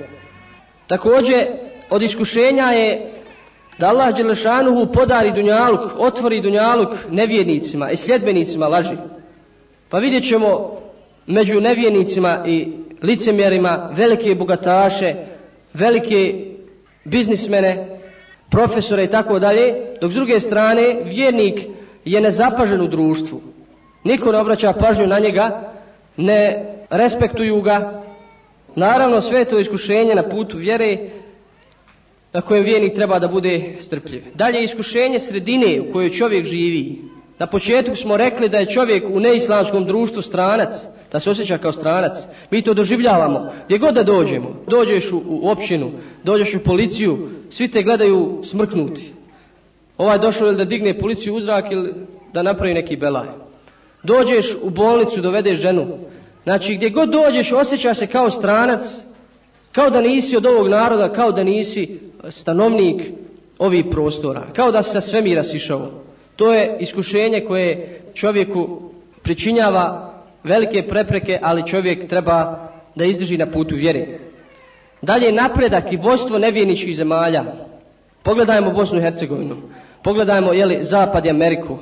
Također, 0.87 1.47
od 1.91 2.03
iskušenja 2.03 2.65
je 2.65 3.13
da 3.79 3.89
Allah 3.89 4.17
Đelešanuhu 4.17 4.93
podari 4.93 5.33
dunjaluk, 5.33 5.81
otvori 5.99 6.41
dunjaluk 6.41 6.89
nevjernicima 7.11 7.91
i 7.91 7.97
sljedbenicima 7.97 8.69
laži. 8.69 8.97
Pa 9.89 9.99
vidjet 9.99 10.29
ćemo 10.29 10.81
među 11.27 11.61
nevjernicima 11.61 12.45
i 12.47 12.69
licemjerima 13.03 13.91
velike 13.97 14.35
bogataše, 14.35 15.15
velike 15.75 16.35
biznismene, 17.05 17.99
profesore 18.51 19.05
i 19.05 19.11
tako 19.11 19.39
dalje, 19.39 19.75
dok 20.01 20.11
s 20.11 20.15
druge 20.15 20.41
strane 20.41 20.97
vjernik 21.05 21.61
je 22.05 22.21
nezapažen 22.21 22.81
u 22.81 22.89
društvu. 22.89 23.41
Niko 24.05 24.33
ne 24.33 24.39
obraća 24.39 24.73
pažnju 24.73 25.07
na 25.07 25.19
njega, 25.19 25.73
ne 26.17 26.67
respektuju 26.91 27.61
ga. 27.63 28.03
Naravno 28.77 29.21
sve 29.21 29.45
to 29.45 29.59
iskušenje 29.59 30.15
na 30.15 30.23
putu 30.23 30.57
vjere 30.57 30.97
na 32.33 32.41
kojem 32.41 32.65
vjernik 32.65 32.95
treba 32.95 33.19
da 33.19 33.29
bude 33.29 33.77
strpljiv. 33.81 34.23
Dalje 34.35 34.65
iskušenje 34.65 35.21
sredine 35.21 35.81
u 35.81 35.93
kojoj 35.93 36.11
čovjek 36.11 36.45
živi. 36.47 36.99
Na 37.39 37.47
početku 37.47 37.95
smo 37.95 38.17
rekli 38.17 38.49
da 38.49 38.59
je 38.59 38.67
čovjek 38.67 39.05
u 39.11 39.21
neislamskom 39.21 39.85
društvu 39.85 40.23
stranac, 40.23 40.75
da 41.13 41.21
se 41.21 41.31
osjeća 41.31 41.59
kao 41.59 41.73
stranac. 41.73 42.13
Mi 42.51 42.63
to 42.63 42.75
doživljavamo. 42.75 43.53
Gdje 43.67 43.79
god 43.79 43.95
da 43.95 44.03
dođemo, 44.03 44.57
dođeš 44.69 45.13
u, 45.13 45.23
u 45.27 45.49
općinu, 45.49 45.91
dođeš 46.25 46.55
u 46.55 46.65
policiju, 46.65 47.29
svi 47.51 47.69
te 47.69 47.83
gledaju 47.83 48.43
smrknuti. 48.45 49.13
Ovaj 49.99 50.19
došao 50.19 50.49
ili 50.49 50.57
da 50.57 50.65
digne 50.65 50.99
policiju 50.99 51.35
u 51.35 51.41
zrak 51.41 51.65
ili 51.71 51.95
da 52.33 52.43
napravi 52.43 52.75
neki 52.75 52.97
belaj. 52.97 53.27
Dođeš 54.03 54.57
u 54.63 54.71
bolnicu, 54.71 55.21
dovedeš 55.21 55.61
ženu. 55.61 55.87
Znači 56.45 56.75
gdje 56.75 56.91
god 56.91 57.09
dođeš 57.09 57.53
osjećaš 57.53 57.99
se 57.99 58.07
kao 58.07 58.31
stranac, 58.31 58.83
kao 59.73 59.91
da 59.91 60.01
nisi 60.01 60.37
od 60.37 60.47
ovog 60.47 60.69
naroda, 60.69 61.13
kao 61.13 61.33
da 61.33 61.45
nisi 61.45 62.01
stanovnik 62.29 63.03
ovih 63.59 63.85
prostora. 63.91 64.47
Kao 64.57 64.73
da 64.73 64.83
se 64.83 64.91
sa 64.93 65.01
svemira 65.01 65.45
sišao. 65.45 65.91
To 66.37 66.53
je 66.53 66.77
iskušenje 66.81 67.41
koje 67.41 68.01
čovjeku 68.15 68.81
pričinjava 69.23 70.10
velike 70.45 70.89
prepreke, 70.89 71.39
ali 71.43 71.67
čovjek 71.67 72.09
treba 72.09 72.69
da 72.95 73.05
izdrži 73.05 73.37
na 73.37 73.47
putu 73.47 73.75
vjere. 73.75 74.07
Dalje 75.03 75.33
napredak 75.33 75.93
i 75.93 75.97
vojstvo 75.97 76.39
nevjeničkih 76.39 76.97
zemalja. 76.97 77.45
Pogledajmo 78.23 78.71
Bosnu 78.71 78.99
i 78.99 79.03
Hercegovinu. 79.03 79.57
Pogledajmo 80.03 80.53
jeli, 80.53 80.79
Zapad 80.83 81.27
i 81.27 81.31
Ameriku. 81.31 81.79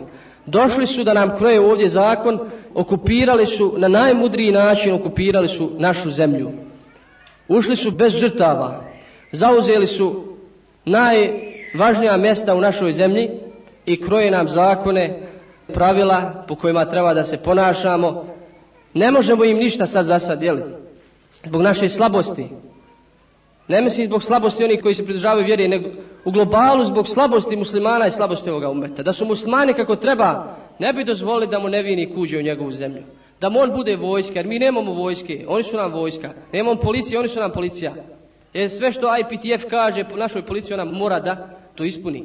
Došli 0.46 0.86
su 0.86 1.04
da 1.04 1.14
nam 1.14 1.36
kroje 1.36 1.60
ovdje 1.60 1.88
zakon, 1.88 2.38
okupirali 2.74 3.46
su 3.46 3.74
na 3.76 3.88
najmudriji 3.88 4.52
način, 4.52 4.94
okupirali 4.94 5.48
su 5.48 5.70
našu 5.78 6.10
zemlju. 6.10 6.50
Ušli 7.48 7.76
su 7.76 7.90
bez 7.90 8.12
žrtava, 8.12 8.84
zauzeli 9.32 9.86
su 9.86 10.24
najvažnija 10.84 12.16
mjesta 12.16 12.54
u 12.54 12.60
našoj 12.60 12.92
zemlji 12.92 13.30
i 13.86 14.00
kroje 14.00 14.30
nam 14.30 14.48
zakone, 14.48 15.18
pravila 15.74 16.44
po 16.48 16.54
kojima 16.54 16.84
treba 16.84 17.14
da 17.14 17.24
se 17.24 17.36
ponašamo. 17.36 18.37
Ne 18.98 19.10
možemo 19.10 19.44
im 19.44 19.56
ništa 19.56 19.86
sad 19.86 20.06
za 20.06 20.18
sad, 20.18 20.42
jeli? 20.42 20.62
Zbog 21.44 21.62
naše 21.62 21.88
slabosti. 21.88 22.46
Ne 23.68 23.82
mislim 23.82 24.06
zbog 24.06 24.22
slabosti 24.22 24.64
onih 24.64 24.80
koji 24.82 24.94
se 24.94 25.04
pridržavaju 25.04 25.46
vjeri, 25.46 25.68
nego 25.68 25.88
u 26.24 26.30
globalu 26.30 26.84
zbog 26.84 27.08
slabosti 27.08 27.56
muslimana 27.56 28.06
i 28.06 28.10
slabosti 28.10 28.50
ovoga 28.50 28.70
umeta. 28.70 29.02
Da 29.02 29.12
su 29.12 29.24
muslimani 29.24 29.74
kako 29.74 29.96
treba, 29.96 30.56
ne 30.78 30.92
bi 30.92 31.04
dozvolili 31.04 31.46
da 31.46 31.58
mu 31.58 31.68
nevini 31.68 32.14
kuđe 32.14 32.38
u 32.38 32.42
njegovu 32.42 32.70
zemlju. 32.72 33.02
Da 33.40 33.48
mu 33.48 33.60
on 33.60 33.70
bude 33.76 33.96
vojska, 33.96 34.32
jer 34.34 34.46
mi 34.46 34.58
nemamo 34.58 34.92
vojske, 34.92 35.44
oni 35.48 35.64
su 35.64 35.76
nam 35.76 35.92
vojska. 35.92 36.32
Nemamo 36.52 36.80
policije, 36.80 37.18
oni 37.18 37.28
su 37.28 37.40
nam 37.40 37.52
policija. 37.52 37.94
Jer 38.54 38.70
sve 38.70 38.92
što 38.92 39.14
IPTF 39.18 39.64
kaže 39.70 40.04
po 40.04 40.16
našoj 40.16 40.42
policiji, 40.42 40.74
ona 40.74 40.84
mora 40.84 41.20
da 41.20 41.58
to 41.74 41.84
ispuni. 41.84 42.24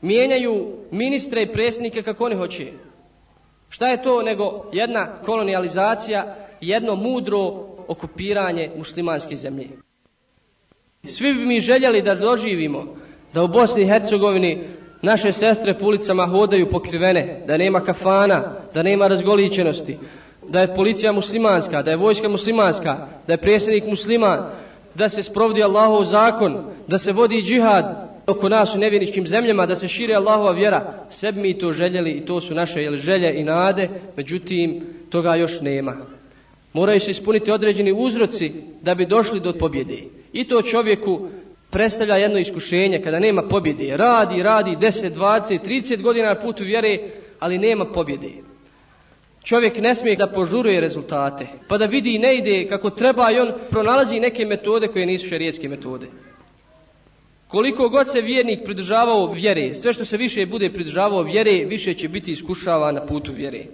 Mijenjaju 0.00 0.66
ministre 0.90 1.42
i 1.42 1.52
presnike 1.52 2.02
kako 2.02 2.24
oni 2.24 2.36
hoće. 2.36 2.72
Šta 3.68 3.88
je 3.88 4.02
to 4.02 4.22
nego 4.22 4.64
jedna 4.72 5.08
kolonializacija, 5.24 6.36
jedno 6.60 6.94
mudro 6.94 7.38
okupiranje 7.88 8.70
muslimanske 8.76 9.36
zemlje. 9.36 9.68
Svi 11.04 11.34
bi 11.34 11.46
mi 11.46 11.60
željeli 11.60 12.02
da 12.02 12.14
doživimo 12.14 12.84
da 13.34 13.42
u 13.42 13.48
Bosni 13.48 13.82
i 13.82 13.86
Hercegovini 13.86 14.64
naše 15.02 15.32
sestre 15.32 15.74
po 15.74 15.86
ulicama 15.86 16.26
hodaju 16.26 16.70
pokrivene, 16.70 17.42
da 17.46 17.56
nema 17.56 17.80
kafana, 17.80 18.42
da 18.74 18.82
nema 18.82 19.06
razgoličenosti, 19.06 19.98
da 20.48 20.60
je 20.60 20.74
policija 20.74 21.12
muslimanska, 21.12 21.82
da 21.82 21.90
je 21.90 21.96
vojska 21.96 22.28
muslimanska, 22.28 23.06
da 23.26 23.32
je 23.32 23.36
predsjednik 23.36 23.86
musliman, 23.86 24.50
da 24.94 25.08
se 25.08 25.22
sprovodi 25.22 25.62
Allahov 25.62 26.04
zakon, 26.04 26.64
da 26.86 26.98
se 26.98 27.12
vodi 27.12 27.42
džihad 27.42 28.15
oko 28.26 28.48
nas 28.48 28.74
u 28.74 28.78
nevjeničkim 28.78 29.26
zemljama, 29.26 29.66
da 29.66 29.76
se 29.76 29.88
širi 29.88 30.14
Allahova 30.14 30.52
vjera. 30.52 31.04
Sve 31.10 31.32
bi 31.32 31.40
mi 31.40 31.58
to 31.58 31.72
željeli 31.72 32.10
i 32.10 32.26
to 32.26 32.40
su 32.40 32.54
naše 32.54 32.82
jel, 32.82 32.96
želje 32.96 33.34
i 33.34 33.44
nade, 33.44 33.88
međutim 34.16 34.82
toga 35.10 35.34
još 35.34 35.60
nema. 35.60 35.96
Moraju 36.72 37.00
se 37.00 37.10
ispuniti 37.10 37.50
određeni 37.50 37.92
uzroci 37.92 38.52
da 38.82 38.94
bi 38.94 39.06
došli 39.06 39.40
do 39.40 39.52
pobjede. 39.52 40.02
I 40.32 40.44
to 40.44 40.62
čovjeku 40.62 41.28
predstavlja 41.70 42.16
jedno 42.16 42.38
iskušenje 42.38 43.00
kada 43.02 43.18
nema 43.18 43.42
pobjede. 43.42 43.96
Radi, 43.96 44.42
radi 44.42 44.70
10, 44.70 45.14
20, 45.14 45.58
30 45.66 46.02
godina 46.02 46.28
na 46.28 46.34
putu 46.34 46.64
vjere, 46.64 46.98
ali 47.38 47.58
nema 47.58 47.84
pobjede. 47.84 48.30
Čovjek 49.44 49.78
ne 49.78 49.94
smije 49.94 50.16
da 50.16 50.26
požuruje 50.26 50.80
rezultate, 50.80 51.46
pa 51.68 51.78
da 51.78 51.86
vidi 51.86 52.14
i 52.14 52.18
ne 52.18 52.36
ide 52.36 52.68
kako 52.68 52.90
treba 52.90 53.30
i 53.30 53.38
on 53.38 53.52
pronalazi 53.70 54.20
neke 54.20 54.46
metode 54.46 54.88
koje 54.88 55.06
nisu 55.06 55.28
šerijetske 55.28 55.68
metode. 55.68 56.06
Koliko 57.48 57.88
god 57.88 58.10
se 58.12 58.20
vjernik 58.20 58.64
pridržavao 58.64 59.32
vjere, 59.32 59.74
sve 59.74 59.92
što 59.92 60.04
se 60.04 60.16
više 60.16 60.46
bude 60.46 60.70
pridržavao 60.70 61.22
vjere, 61.22 61.64
više 61.64 61.94
će 61.94 62.08
biti 62.08 62.32
iskušava 62.32 62.92
na 62.92 63.06
putu 63.06 63.32
vjere. 63.32 63.64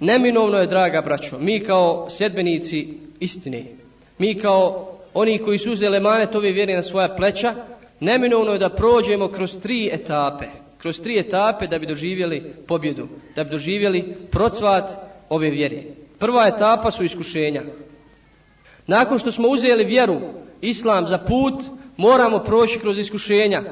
Neminovno 0.00 0.58
je, 0.58 0.66
draga 0.66 1.00
braćo, 1.00 1.38
mi 1.38 1.60
kao 1.60 2.10
sedbenici 2.10 2.88
istine, 3.20 3.64
mi 4.18 4.34
kao 4.34 4.90
oni 5.14 5.38
koji 5.38 5.58
su 5.58 5.72
uzeli 5.72 6.00
manet 6.00 6.34
ove 6.34 6.52
vjere 6.52 6.74
na 6.74 6.82
svoja 6.82 7.08
pleća, 7.08 7.54
neminovno 8.00 8.52
je 8.52 8.58
da 8.58 8.68
prođemo 8.68 9.28
kroz 9.28 9.60
tri 9.62 9.90
etape, 9.92 10.46
kroz 10.78 11.00
tri 11.00 11.18
etape 11.18 11.66
da 11.66 11.78
bi 11.78 11.86
doživjeli 11.86 12.52
pobjedu, 12.66 13.08
da 13.36 13.44
bi 13.44 13.50
doživjeli 13.50 14.14
procvat 14.30 14.90
ove 15.28 15.50
vjere. 15.50 15.82
Prva 16.18 16.46
etapa 16.46 16.90
su 16.90 17.04
iskušenja. 17.04 17.62
Nakon 18.86 19.18
što 19.18 19.32
smo 19.32 19.48
uzeli 19.48 19.84
vjeru, 19.84 20.20
islam 20.60 21.06
za 21.06 21.18
put, 21.18 21.54
moramo 21.96 22.38
proći 22.38 22.78
kroz 22.78 22.98
iskušenja. 22.98 23.62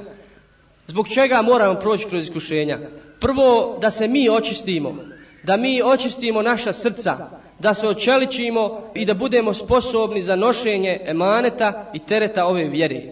Zbog 0.87 1.09
čega 1.09 1.43
moramo 1.43 1.75
proći 1.75 2.07
kroz 2.09 2.25
iskušenja? 2.25 2.79
Prvo, 3.21 3.79
da 3.81 3.91
se 3.91 4.09
mi 4.09 4.29
očistimo, 4.29 4.97
da 5.43 5.57
mi 5.57 5.83
očistimo 5.83 6.43
naša 6.43 6.73
srca, 6.73 7.31
da 7.59 7.75
se 7.75 7.89
očeličimo 7.89 8.91
i 8.95 9.05
da 9.05 9.15
budemo 9.15 9.55
sposobni 9.55 10.23
za 10.23 10.37
nošenje 10.37 11.01
emaneta 11.05 11.91
i 11.95 11.99
tereta 11.99 12.47
ove 12.47 12.65
vjere. 12.65 13.03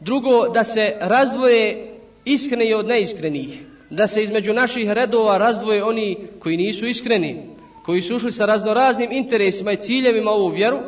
Drugo, 0.00 0.48
da 0.48 0.64
se 0.64 0.96
razdvoje 1.00 1.90
iskreni 2.24 2.74
od 2.74 2.86
neiskrenih, 2.86 3.60
da 3.90 4.06
se 4.06 4.22
između 4.22 4.52
naših 4.52 4.90
redova 4.90 5.38
razdvoje 5.38 5.84
oni 5.84 6.16
koji 6.38 6.56
nisu 6.56 6.86
iskreni, 6.86 7.42
koji 7.84 8.02
su 8.02 8.16
ušli 8.16 8.32
sa 8.32 8.46
raznoraznim 8.46 9.12
interesima 9.12 9.72
i 9.72 9.76
ciljevima 9.76 10.30
ovu 10.30 10.48
vjeru 10.48 10.78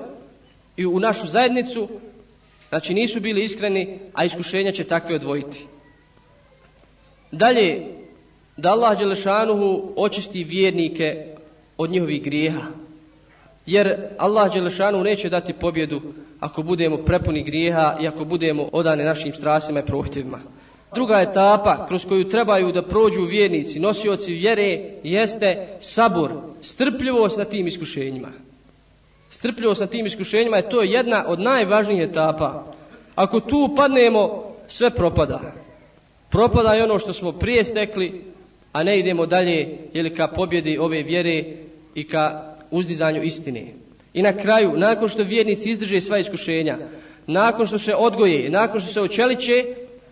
i 0.77 0.87
u 0.87 1.01
našu 1.01 1.27
zajednicu, 1.27 1.88
znači 2.68 2.94
nisu 2.94 3.20
bili 3.20 3.44
iskreni, 3.44 3.98
a 4.14 4.24
iskušenja 4.24 4.72
će 4.72 4.85
takve 4.85 5.14
odvojiti. 5.14 5.66
Dalje, 7.33 7.83
da 8.57 8.70
Allah 8.70 8.98
Đelešanuhu 8.98 9.92
očisti 9.96 10.44
vjernike 10.44 11.24
od 11.79 11.90
njihovih 11.90 12.22
grijeha. 12.22 12.62
Jer 13.66 13.96
Allah 14.18 14.52
Đelešanuhu 14.52 15.05
neće 15.05 15.29
dati 15.29 15.52
pobjedu 15.52 16.00
ako 16.40 16.62
budemo 16.62 16.96
prepuni 16.96 17.42
grijeha 17.42 17.96
i 18.00 18.09
ako 18.09 18.24
budemo 18.24 18.68
odane 18.72 19.05
našim 19.05 19.33
strasima 19.33 19.81
i 19.81 19.87
prohtjevima. 19.87 20.40
Druga 20.94 21.20
etapa 21.20 21.87
kroz 21.88 22.07
koju 22.07 22.29
trebaju 22.29 22.72
da 22.72 22.83
prođu 22.83 23.22
vjernici, 23.22 23.81
nosioci 23.81 24.33
vjere, 24.33 24.90
jeste 25.02 25.66
sabor, 25.81 26.33
strpljivost 26.61 27.38
na 27.38 27.44
tim 27.44 27.66
iskušenjima 27.66 28.45
strpljivo 29.30 29.74
sa 29.74 29.86
tim 29.86 30.06
iskušenjima 30.06 30.56
je 30.56 30.70
to 30.70 30.82
jedna 30.82 31.24
od 31.28 31.40
najvažnijih 31.40 32.02
etapa. 32.02 32.64
Ako 33.14 33.40
tu 33.40 33.70
padnemo, 33.76 34.52
sve 34.66 34.90
propada. 34.90 35.40
Propada 36.30 36.74
je 36.74 36.84
ono 36.84 36.98
što 36.98 37.12
smo 37.12 37.32
prije 37.32 37.64
stekli, 37.64 38.22
a 38.72 38.82
ne 38.82 38.98
idemo 38.98 39.26
dalje 39.26 39.78
ili 39.92 40.14
ka 40.14 40.28
pobjedi 40.28 40.78
ove 40.78 41.02
vjere 41.02 41.44
i 41.94 42.08
ka 42.08 42.54
uzdizanju 42.70 43.22
istine. 43.22 43.66
I 44.14 44.22
na 44.22 44.32
kraju, 44.32 44.72
nakon 44.76 45.08
što 45.08 45.22
vjernici 45.22 45.70
izdrže 45.70 46.00
sva 46.00 46.18
iskušenja, 46.18 46.78
nakon 47.26 47.66
što 47.66 47.78
se 47.78 47.94
odgoje, 47.94 48.50
nakon 48.50 48.80
što 48.80 48.92
se 48.92 49.00
očeliće, 49.00 49.64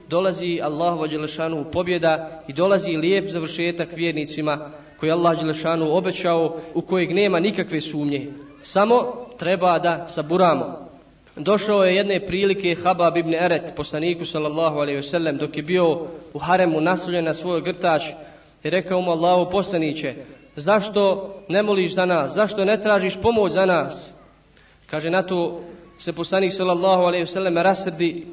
dolazi 0.08 0.60
Allahu 0.62 1.06
Đelešanu 1.06 1.64
pobjeda 1.72 2.42
i 2.48 2.52
dolazi 2.52 2.90
lijep 2.90 3.28
završetak 3.28 3.88
vjernicima 3.96 4.70
koji 5.00 5.12
Allah 5.12 5.40
Đelešanu 5.40 5.96
obećao 5.96 6.60
u 6.74 6.80
kojeg 6.80 7.12
nema 7.12 7.40
nikakve 7.40 7.80
sumnje. 7.80 8.26
Samo 8.64 9.26
treba 9.38 9.78
da 9.78 10.08
saburamo. 10.08 10.88
Došao 11.36 11.84
je 11.84 11.96
jedne 11.96 12.26
prilike 12.26 12.76
Habab 12.84 13.16
ibn 13.16 13.34
Eret, 13.34 13.72
poslaniku 13.76 14.24
sallallahu 14.24 14.76
alaihi 14.76 15.00
wasallam, 15.00 15.38
dok 15.38 15.56
je 15.56 15.62
bio 15.62 16.06
u 16.32 16.38
haremu 16.38 16.80
nasljen 16.80 17.24
na 17.24 17.34
svoj 17.34 17.60
grtač 17.60 18.02
i 18.62 18.70
rekao 18.70 19.00
mu 19.00 19.10
Allahu 19.10 19.50
poslaniće, 19.50 20.14
zašto 20.56 21.34
ne 21.48 21.62
moliš 21.62 21.94
za 21.94 22.06
nas, 22.06 22.32
zašto 22.32 22.64
ne 22.64 22.80
tražiš 22.80 23.20
pomoć 23.22 23.52
za 23.52 23.66
nas? 23.66 24.12
Kaže, 24.86 25.10
na 25.10 25.22
to 25.22 25.60
se 25.98 26.12
poslanik 26.12 26.52
sallallahu 26.52 27.02
alaihi 27.02 27.24
wasallam 27.24 27.62
rasrdi 27.62 28.26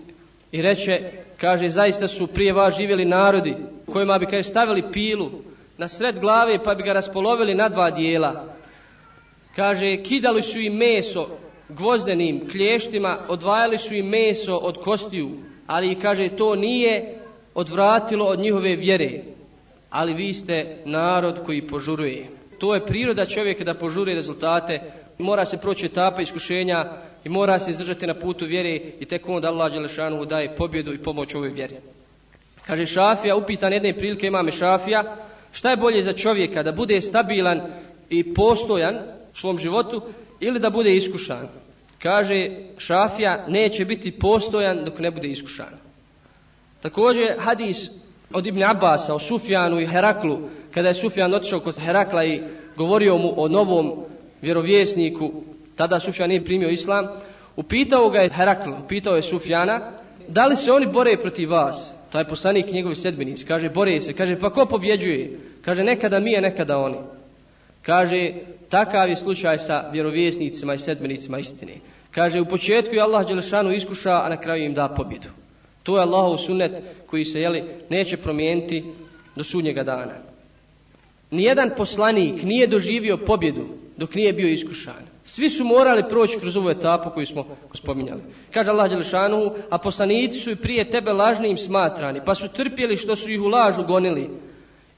i 0.52 0.62
reče, 0.62 1.12
kaže, 1.38 1.70
zaista 1.70 2.08
su 2.08 2.28
prije 2.28 2.54
vas 2.54 2.78
živjeli 2.78 3.06
narodi 3.06 3.56
kojima 3.94 4.20
bi 4.20 4.26
kaže, 4.26 4.44
stavili 4.44 4.92
pilu 4.92 5.32
na 5.78 5.88
sred 5.88 6.20
glave 6.20 6.64
pa 6.64 6.76
bi 6.76 6.84
ga 6.84 6.94
raspolovili 6.94 7.56
na 7.56 7.70
dva 7.70 7.92
dijela. 7.92 8.61
Kaže, 9.56 9.98
kidali 10.04 10.42
su 10.42 10.60
im 10.60 10.74
meso 10.74 11.28
gvozdenim 11.70 12.50
klještima, 12.50 13.20
odvajali 13.28 13.78
su 13.78 13.94
im 13.94 14.06
meso 14.06 14.56
od 14.56 14.78
kostiju, 14.78 15.30
ali 15.68 16.00
kaže, 16.00 16.30
to 16.30 16.56
nije 16.56 17.20
odvratilo 17.54 18.26
od 18.26 18.40
njihove 18.40 18.76
vjere 18.76 19.22
ali 19.92 20.14
vi 20.14 20.34
ste 20.34 20.78
narod 20.86 21.40
koji 21.46 21.68
požuruje. 21.68 22.28
To 22.58 22.76
je 22.76 22.86
priroda 22.86 23.26
čovjeka 23.26 23.64
da 23.64 23.74
požuruje 23.74 24.16
rezultate, 24.16 24.80
mora 25.18 25.46
se 25.46 25.58
proći 25.58 25.86
etapa 25.86 26.22
iskušenja 26.22 26.86
i 27.24 27.30
mora 27.30 27.60
se 27.60 27.72
izdržati 27.72 28.08
na 28.08 28.14
putu 28.20 28.46
vjere 28.46 28.82
i 29.00 29.06
tek 29.06 29.30
onda 29.30 29.48
Allah 29.48 29.74
Đelešanu 29.74 30.26
daje 30.26 30.56
pobjedu 30.56 30.94
i 30.94 30.98
pomoć 30.98 31.36
ovoj 31.36 31.50
vjeri. 31.50 31.76
Kaže 32.68 32.86
Šafija, 32.86 33.36
upitan 33.36 33.74
jedne 33.74 33.94
prilike 33.94 34.28
imame 34.28 34.52
Šafija, 34.52 35.16
šta 35.52 35.70
je 35.70 35.78
bolje 35.78 36.04
za 36.04 36.14
čovjeka, 36.14 36.64
da 36.64 36.72
bude 36.72 37.02
stabilan 37.02 37.62
i 38.10 38.34
postojan 38.34 39.00
svom 39.34 39.58
životu 39.58 40.02
ili 40.40 40.60
da 40.60 40.70
bude 40.70 40.96
iskušan? 40.96 41.48
Kaže 42.00 42.50
Šafija, 42.78 43.46
neće 43.48 43.86
biti 43.86 44.12
postojan 44.12 44.86
dok 44.86 45.00
ne 45.00 45.12
bude 45.12 45.28
iskušan. 45.28 45.74
Također 46.82 47.28
hadis 47.40 47.90
od 48.34 48.46
Ibn 48.46 48.64
Abbasa, 48.64 49.14
o 49.14 49.20
Sufjanu 49.20 49.80
i 49.80 49.88
Heraklu, 49.88 50.40
kada 50.74 50.88
je 50.88 50.94
Sufjan 50.94 51.34
otišao 51.34 51.60
kod 51.60 51.80
Herakla 51.80 52.26
i 52.26 52.42
govorio 52.78 53.18
mu 53.18 53.34
o 53.38 53.48
novom 53.48 53.94
vjerovjesniku, 54.42 55.32
tada 55.76 56.00
Sufjan 56.00 56.30
nije 56.30 56.46
primio 56.46 56.70
islam, 56.70 57.08
upitao 57.56 58.10
ga 58.10 58.20
je 58.20 58.30
Herakl, 58.30 58.70
upitao 58.86 59.16
je 59.16 59.22
Sufjana, 59.22 59.92
da 60.28 60.46
li 60.46 60.56
se 60.56 60.72
oni 60.72 60.86
bore 60.86 61.18
protiv 61.18 61.52
vas? 61.52 61.92
taj 62.12 62.24
poslanik 62.24 62.72
njegovi 62.72 62.96
sedbenici. 62.96 63.46
Kaže, 63.46 63.70
bore 63.70 64.02
se. 64.02 64.14
Kaže, 64.14 64.40
pa 64.40 64.50
ko 64.50 64.66
pobjeđuje? 64.66 65.40
Kaže, 65.62 65.84
nekada 65.84 66.20
mi 66.20 66.32
je, 66.32 66.42
nekada 66.42 66.78
oni. 66.78 66.98
Kaže, 67.82 68.34
takav 68.70 69.10
je 69.10 69.16
slučaj 69.16 69.58
sa 69.58 69.90
vjerovjesnicima 69.92 70.74
i 70.74 70.78
sedmenicima 70.78 71.40
istine. 71.40 71.74
Kaže, 72.12 72.42
u 72.42 72.46
početku 72.46 72.96
je 72.96 73.02
Allah 73.02 73.28
Đelešanu 73.28 73.72
iskuša, 73.72 74.22
a 74.24 74.30
na 74.30 74.38
kraju 74.38 74.66
im 74.66 74.74
da 74.74 74.90
pobjedu. 74.90 75.28
To 75.84 75.98
je 75.98 76.02
Allahov 76.02 76.38
sunnet 76.38 76.82
koji 77.06 77.26
se 77.26 77.42
jeli, 77.42 77.64
neće 77.90 78.18
promijeniti 78.18 78.84
do 79.36 79.44
sudnjega 79.44 79.84
dana. 79.84 80.14
Nijedan 81.32 81.72
poslanik 81.78 82.44
nije 82.44 82.68
doživio 82.68 83.18
pobjedu 83.18 83.66
dok 83.98 84.16
nije 84.16 84.34
bio 84.34 84.48
iskušan. 84.48 85.12
Svi 85.24 85.50
su 85.50 85.64
morali 85.64 86.04
proći 86.10 86.40
kroz 86.40 86.58
ovu 86.58 86.70
etapu 86.70 87.10
koju 87.10 87.26
smo 87.26 87.46
spominjali. 87.74 88.22
Kaže 88.54 88.70
Allah 88.70 88.90
Đelešanu, 88.90 89.54
a 89.70 89.78
poslanici 89.78 90.40
su 90.40 90.52
i 90.52 90.56
prije 90.56 90.90
tebe 90.90 91.12
lažnim 91.14 91.58
smatrani, 91.58 92.22
pa 92.26 92.36
su 92.36 92.48
trpjeli 92.48 92.98
što 92.98 93.16
su 93.16 93.32
ih 93.32 93.42
u 93.42 93.48
lažu 93.48 93.84
gonili 93.84 94.30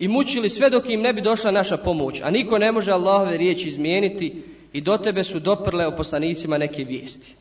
i 0.04 0.08
mučili 0.08 0.50
sve 0.50 0.70
dok 0.70 0.90
im 0.90 1.02
ne 1.02 1.14
bi 1.14 1.22
došla 1.22 1.52
naša 1.52 1.78
pomoć. 1.78 2.22
A 2.24 2.30
niko 2.30 2.58
ne 2.58 2.72
može 2.72 2.92
Allahove 2.92 3.38
riječi 3.38 3.70
izmijeniti 3.70 4.44
i 4.74 4.82
do 4.82 4.98
tebe 4.98 5.24
su 5.24 5.40
doprle 5.40 5.88
o 5.88 5.96
poslanicima 5.96 6.58
neke 6.58 6.84
vijesti. 6.84 7.36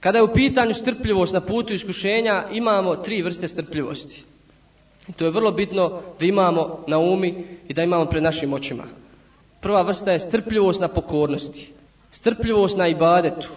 Kada 0.00 0.18
je 0.18 0.22
u 0.22 0.32
pitanju 0.32 0.74
strpljivost 0.74 1.32
na 1.32 1.40
putu 1.40 1.72
iskušenja, 1.72 2.44
imamo 2.52 2.96
tri 2.96 3.22
vrste 3.22 3.48
strpljivosti. 3.48 4.24
I 5.08 5.12
to 5.12 5.24
je 5.24 5.30
vrlo 5.30 5.50
bitno 5.52 6.00
da 6.20 6.26
imamo 6.26 6.84
na 6.86 6.98
umi 6.98 7.44
i 7.68 7.74
da 7.74 7.82
imamo 7.82 8.06
pred 8.06 8.22
našim 8.22 8.52
očima. 8.52 8.84
Prva 9.60 9.82
vrsta 9.82 10.12
je 10.12 10.20
strpljivost 10.20 10.80
na 10.80 10.88
pokornosti. 10.88 11.72
Strpljivost 12.10 12.76
na 12.76 12.88
ibadetu. 12.88 13.48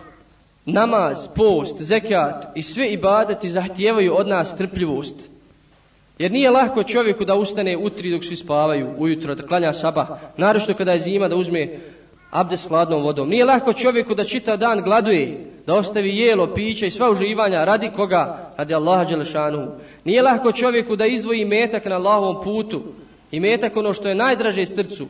Namaz, 0.66 1.28
post, 1.36 1.82
zekat 1.82 2.46
i 2.56 2.62
sve 2.62 2.94
ibadeti 2.94 3.50
zahtijevaju 3.50 4.16
od 4.16 4.28
nas 4.28 4.52
strpljivost. 4.52 5.30
Jer 6.20 6.32
nije 6.32 6.52
lahko 6.52 6.84
čovjeku 6.84 7.26
da 7.26 7.36
ustane 7.36 7.78
utri 7.78 8.12
dok 8.12 8.24
svi 8.24 8.36
spavaju, 8.36 8.90
ujutro, 8.98 9.36
da 9.36 9.48
klanja 9.48 9.74
saba, 9.74 10.20
narošto 10.38 10.74
kada 10.74 10.92
je 10.92 11.00
zima 11.00 11.28
da 11.28 11.36
uzme 11.36 11.80
abdes 12.32 12.68
hladnom 12.68 13.04
vodom. 13.04 13.30
Nije 13.30 13.46
lahko 13.46 13.74
čovjeku 13.74 14.16
da 14.16 14.24
čita 14.24 14.58
dan 14.58 14.82
gladuje, 14.82 15.46
da 15.68 15.76
ostavi 15.76 16.18
jelo, 16.18 16.54
piće 16.54 16.88
i 16.88 16.92
sva 16.92 17.12
uživanja 17.12 17.64
radi 17.64 17.92
koga? 17.96 18.52
Radi 18.58 18.74
Allaha 18.74 19.06
Đelešanu. 19.06 19.72
Nije 20.04 20.22
lahko 20.22 20.52
čovjeku 20.52 20.96
da 20.96 21.06
izdvoji 21.06 21.46
metak 21.46 21.86
na 21.86 21.96
Allahovom 21.96 22.44
putu 22.44 22.82
i 23.32 23.40
metak 23.40 23.78
ono 23.78 23.94
što 23.94 24.10
je 24.10 24.16
najdraže 24.16 24.66
srcu. 24.66 25.08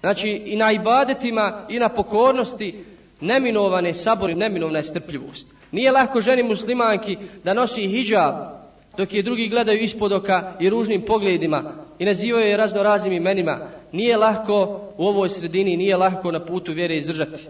Znači 0.00 0.28
i 0.28 0.56
na 0.56 0.72
ibadetima 0.72 1.66
i 1.68 1.78
na 1.78 1.88
pokornosti 1.88 2.84
neminovane 3.20 3.94
sabori, 3.94 4.34
neminovna 4.34 4.78
je 4.78 4.82
strpljivost. 4.82 5.54
Nije 5.72 5.92
lahko 5.92 6.20
ženi 6.20 6.42
muslimanki 6.42 7.16
da 7.44 7.54
nosi 7.54 7.82
hijab 7.82 8.57
dok 8.98 9.14
je 9.14 9.22
drugi 9.22 9.48
gledaju 9.48 9.80
ispod 9.80 10.12
oka 10.12 10.52
i 10.60 10.70
ružnim 10.70 11.02
pogledima 11.02 11.62
i 11.98 12.04
nazivaju 12.04 12.46
je 12.46 12.56
razno 12.56 12.82
raznim 12.82 13.12
imenima. 13.12 13.58
Nije 13.92 14.16
lahko 14.16 14.80
u 14.96 15.06
ovoj 15.06 15.28
sredini, 15.28 15.76
nije 15.76 15.96
lahko 15.96 16.32
na 16.32 16.44
putu 16.44 16.72
vjere 16.72 16.96
izdržati. 16.96 17.46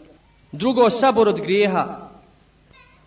Drugo, 0.53 0.91
sabor 0.91 1.29
od 1.29 1.41
grijeha. 1.41 2.09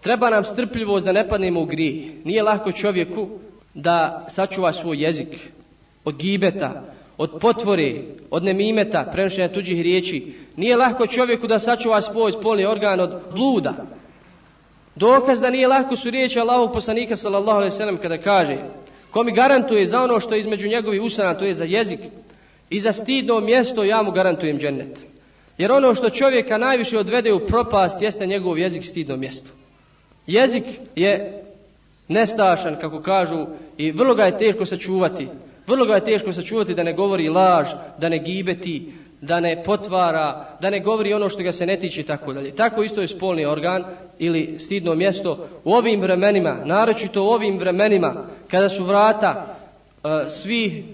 Treba 0.02 0.30
nam 0.30 0.44
strpljivost 0.44 1.06
da 1.06 1.12
ne 1.12 1.28
padnemo 1.30 1.62
u 1.62 1.66
grije. 1.66 2.14
Nije 2.24 2.44
lahko 2.44 2.72
čovjeku 2.72 3.28
da 3.74 4.26
sačuva 4.30 4.74
svoj 4.74 5.04
jezik 5.04 5.52
od 6.06 6.18
gibeta, 6.18 6.84
od 7.18 7.32
potvore, 7.42 8.02
od 8.30 8.44
nemimeta, 8.44 9.10
prenošenja 9.12 9.54
tuđih 9.54 9.82
riječi. 9.82 10.34
Nije 10.56 10.78
lahko 10.78 11.08
čovjeku 11.08 11.48
da 11.48 11.60
sačuva 11.60 12.02
svoj 12.02 12.32
spolni 12.32 12.66
organ 12.66 13.00
od 13.00 13.22
bluda. 13.36 13.74
Dokaz 14.96 15.42
da 15.42 15.50
nije 15.50 15.68
lahko 15.68 15.96
su 15.96 16.10
riječi 16.10 16.40
Allahog 16.40 16.74
poslanika 16.74 17.16
sallallahu 17.16 17.58
alaihi 17.58 17.76
sallam 17.76 17.98
kada 17.98 18.18
kaže 18.18 18.58
ko 19.12 19.24
mi 19.24 19.32
garantuje 19.32 19.88
za 19.88 20.02
ono 20.02 20.20
što 20.20 20.36
je 20.36 20.42
između 20.42 20.68
njegovi 20.68 21.00
usana, 21.00 21.34
to 21.34 21.46
je 21.46 21.54
za 21.54 21.64
jezik 21.64 22.00
i 22.70 22.80
za 22.80 22.94
stidno 22.94 23.40
mjesto, 23.40 23.84
ja 23.84 24.02
mu 24.02 24.12
garantujem 24.12 24.60
džennet. 24.60 25.00
Jer 25.58 25.72
ono 25.72 25.96
što 25.96 26.10
čovjeka 26.10 26.58
najviše 26.58 26.98
odvede 26.98 27.34
u 27.34 27.40
propast 27.40 28.02
jeste 28.02 28.26
njegov 28.26 28.58
jezik 28.58 28.86
stidno 28.86 29.18
mjesto. 29.18 29.50
Jezik 30.28 30.64
je 30.96 31.44
nestašan, 32.08 32.78
kako 32.82 33.02
kažu, 33.02 33.46
i 33.78 33.92
vrlo 33.92 34.16
ga 34.16 34.26
je 34.26 34.38
teško 34.38 34.66
sačuvati. 34.66 35.28
Vrlo 35.68 35.86
ga 35.86 35.96
je 35.96 36.06
teško 36.06 36.32
sačuvati 36.32 36.74
da 36.74 36.84
ne 36.84 36.94
govori 36.94 37.30
laž, 37.30 37.68
da 37.98 38.10
ne 38.10 38.18
gibeti, 38.20 38.94
da 39.22 39.40
ne 39.40 39.64
potvara, 39.64 40.58
da 40.62 40.70
ne 40.70 40.80
govori 40.80 41.14
ono 41.14 41.30
što 41.30 41.44
ga 41.44 41.52
se 41.52 41.66
ne 41.66 41.80
tiče 41.80 42.02
i 42.02 42.06
tako 42.06 42.34
dalje. 42.34 42.52
Tako 42.52 42.84
isto 42.84 43.02
je 43.02 43.08
spolni 43.08 43.46
organ 43.46 43.84
ili 44.20 44.56
stidno 44.60 44.96
mjesto 44.96 45.48
u 45.64 45.74
ovim 45.74 46.02
vremenima, 46.02 46.58
naročito 46.66 47.24
u 47.24 47.28
ovim 47.28 47.60
vremenima 47.60 48.26
kada 48.48 48.70
su 48.70 48.84
vrata 48.84 49.56
e, 50.04 50.30
svi 50.30 50.86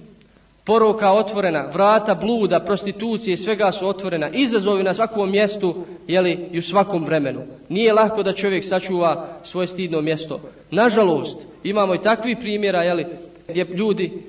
poroka 0.64 1.12
otvorena, 1.12 1.70
vrata 1.74 2.16
bluda, 2.16 2.60
prostitucije 2.60 3.38
svega 3.38 3.72
su 3.72 3.88
otvorena, 3.88 4.30
izazovi 4.30 4.84
na 4.84 4.94
svakom 4.94 5.32
mjestu 5.32 5.76
jeli, 6.08 6.50
i 6.52 6.60
u 6.60 6.62
svakom 6.62 7.06
vremenu. 7.06 7.42
Nije 7.70 7.94
lahko 7.94 8.24
da 8.24 8.34
čovjek 8.34 8.64
sačuva 8.64 9.28
svoje 9.44 9.68
stidno 9.68 10.02
mjesto. 10.02 10.40
Nažalost, 10.72 11.40
imamo 11.64 11.96
i 11.96 12.02
takvi 12.02 12.36
primjera 12.36 12.84
jeli, 12.84 13.06
gdje 13.48 13.64
ljudi 13.64 14.24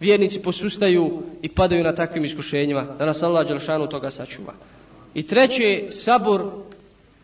vjernici 0.00 0.42
posustaju 0.42 1.22
i 1.42 1.48
padaju 1.48 1.84
na 1.84 1.94
takvim 1.94 2.24
iskušenjima, 2.24 2.86
da 2.98 3.06
nas 3.06 3.22
Allah 3.22 3.48
Đelšanu 3.48 3.86
toga 3.86 4.10
sačuva. 4.10 4.52
I 5.14 5.22
treće, 5.22 5.86
sabor 5.90 6.44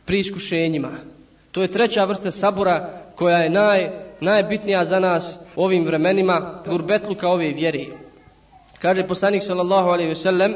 pri 0.05 0.19
iskušenjima. 0.19 0.91
To 1.53 1.63
je 1.63 1.71
treća 1.71 2.05
vrsta 2.05 2.31
sabora 2.31 3.03
koja 3.15 3.39
je 3.39 3.51
naj, 3.51 3.91
najbitnija 4.21 4.85
za 4.85 5.01
nas 5.01 5.37
u 5.57 5.65
ovim 5.65 5.85
vremenima, 5.85 6.63
gurbetluka 6.67 7.29
ove 7.29 7.49
vjeri. 7.49 7.89
Kaže 8.79 9.07
poslanik 9.07 9.43
sallallahu 9.43 9.89
alaihi 9.89 10.09
ve 10.09 10.15
sellem, 10.15 10.55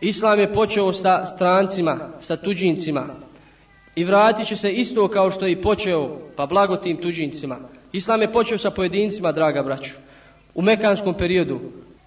Islam 0.00 0.38
je 0.38 0.52
počeo 0.52 0.92
sa 0.92 1.26
strancima, 1.26 1.98
sa 2.20 2.36
tuđincima 2.36 3.06
i 3.94 4.04
vratit 4.04 4.46
će 4.46 4.56
se 4.56 4.70
isto 4.70 5.08
kao 5.08 5.30
što 5.30 5.46
je 5.46 5.52
i 5.52 5.62
počeo, 5.62 6.18
pa 6.36 6.46
blago 6.46 6.76
tim 6.76 6.96
tuđincima. 6.96 7.58
Islam 7.92 8.20
je 8.20 8.32
počeo 8.32 8.58
sa 8.58 8.70
pojedincima, 8.70 9.32
draga 9.32 9.62
braću 9.62 10.07
u 10.58 10.62
mekanskom 10.62 11.14
periodu. 11.14 11.60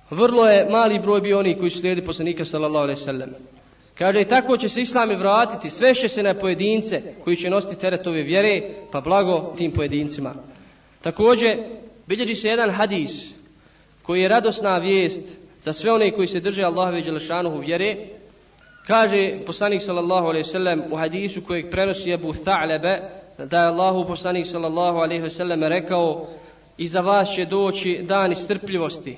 Vrlo 0.09 0.47
je 0.47 0.65
mali 0.69 0.99
broj 0.99 1.21
bio 1.21 1.39
oni 1.39 1.57
koji 1.57 1.69
slijedi 1.69 2.05
poslanika 2.05 2.45
sallallahu 2.45 2.83
alaihi 2.83 3.01
sallam. 3.01 3.29
Kaže 3.97 4.21
i 4.21 4.25
tako 4.25 4.57
će 4.57 4.69
se 4.69 4.81
islami 4.81 5.15
vratiti, 5.15 5.69
sve 5.69 5.93
će 5.95 6.07
se 6.07 6.23
na 6.23 6.33
pojedince 6.33 7.01
koji 7.23 7.35
će 7.35 7.49
nositi 7.49 7.79
teret 7.79 8.07
ove 8.07 8.21
vjere, 8.23 8.61
pa 8.91 9.01
blago 9.01 9.53
tim 9.57 9.71
pojedincima. 9.71 10.33
Također, 11.01 11.63
bilježi 12.07 12.35
se 12.35 12.47
jedan 12.47 12.69
hadis 12.69 13.31
koji 14.01 14.21
je 14.21 14.29
radosna 14.29 14.77
vijest 14.77 15.23
za 15.61 15.73
sve 15.73 15.91
one 15.91 16.11
koji 16.11 16.27
se 16.27 16.39
drže 16.39 16.63
Allahove 16.63 16.99
i 16.99 17.03
Đelešanuhu 17.03 17.57
vjere. 17.57 17.95
Kaže 18.87 19.39
poslanik 19.45 19.81
sallallahu 19.81 20.27
alaihi 20.27 20.43
sallam 20.43 20.81
u 20.91 20.95
hadisu 20.95 21.41
kojeg 21.41 21.71
prenosi 21.71 22.13
Abu 22.13 22.33
Tha'lebe, 22.33 22.99
da 23.45 23.61
je 23.61 23.67
Allahu 23.67 24.07
poslanik 24.07 24.45
sallallahu 24.45 24.97
alaihi 24.97 25.29
sallam 25.29 25.63
rekao 25.63 26.27
i 26.77 26.87
za 26.87 27.01
vas 27.01 27.33
će 27.35 27.45
doći 27.45 27.99
dani 28.03 28.35
strpljivosti. 28.35 29.17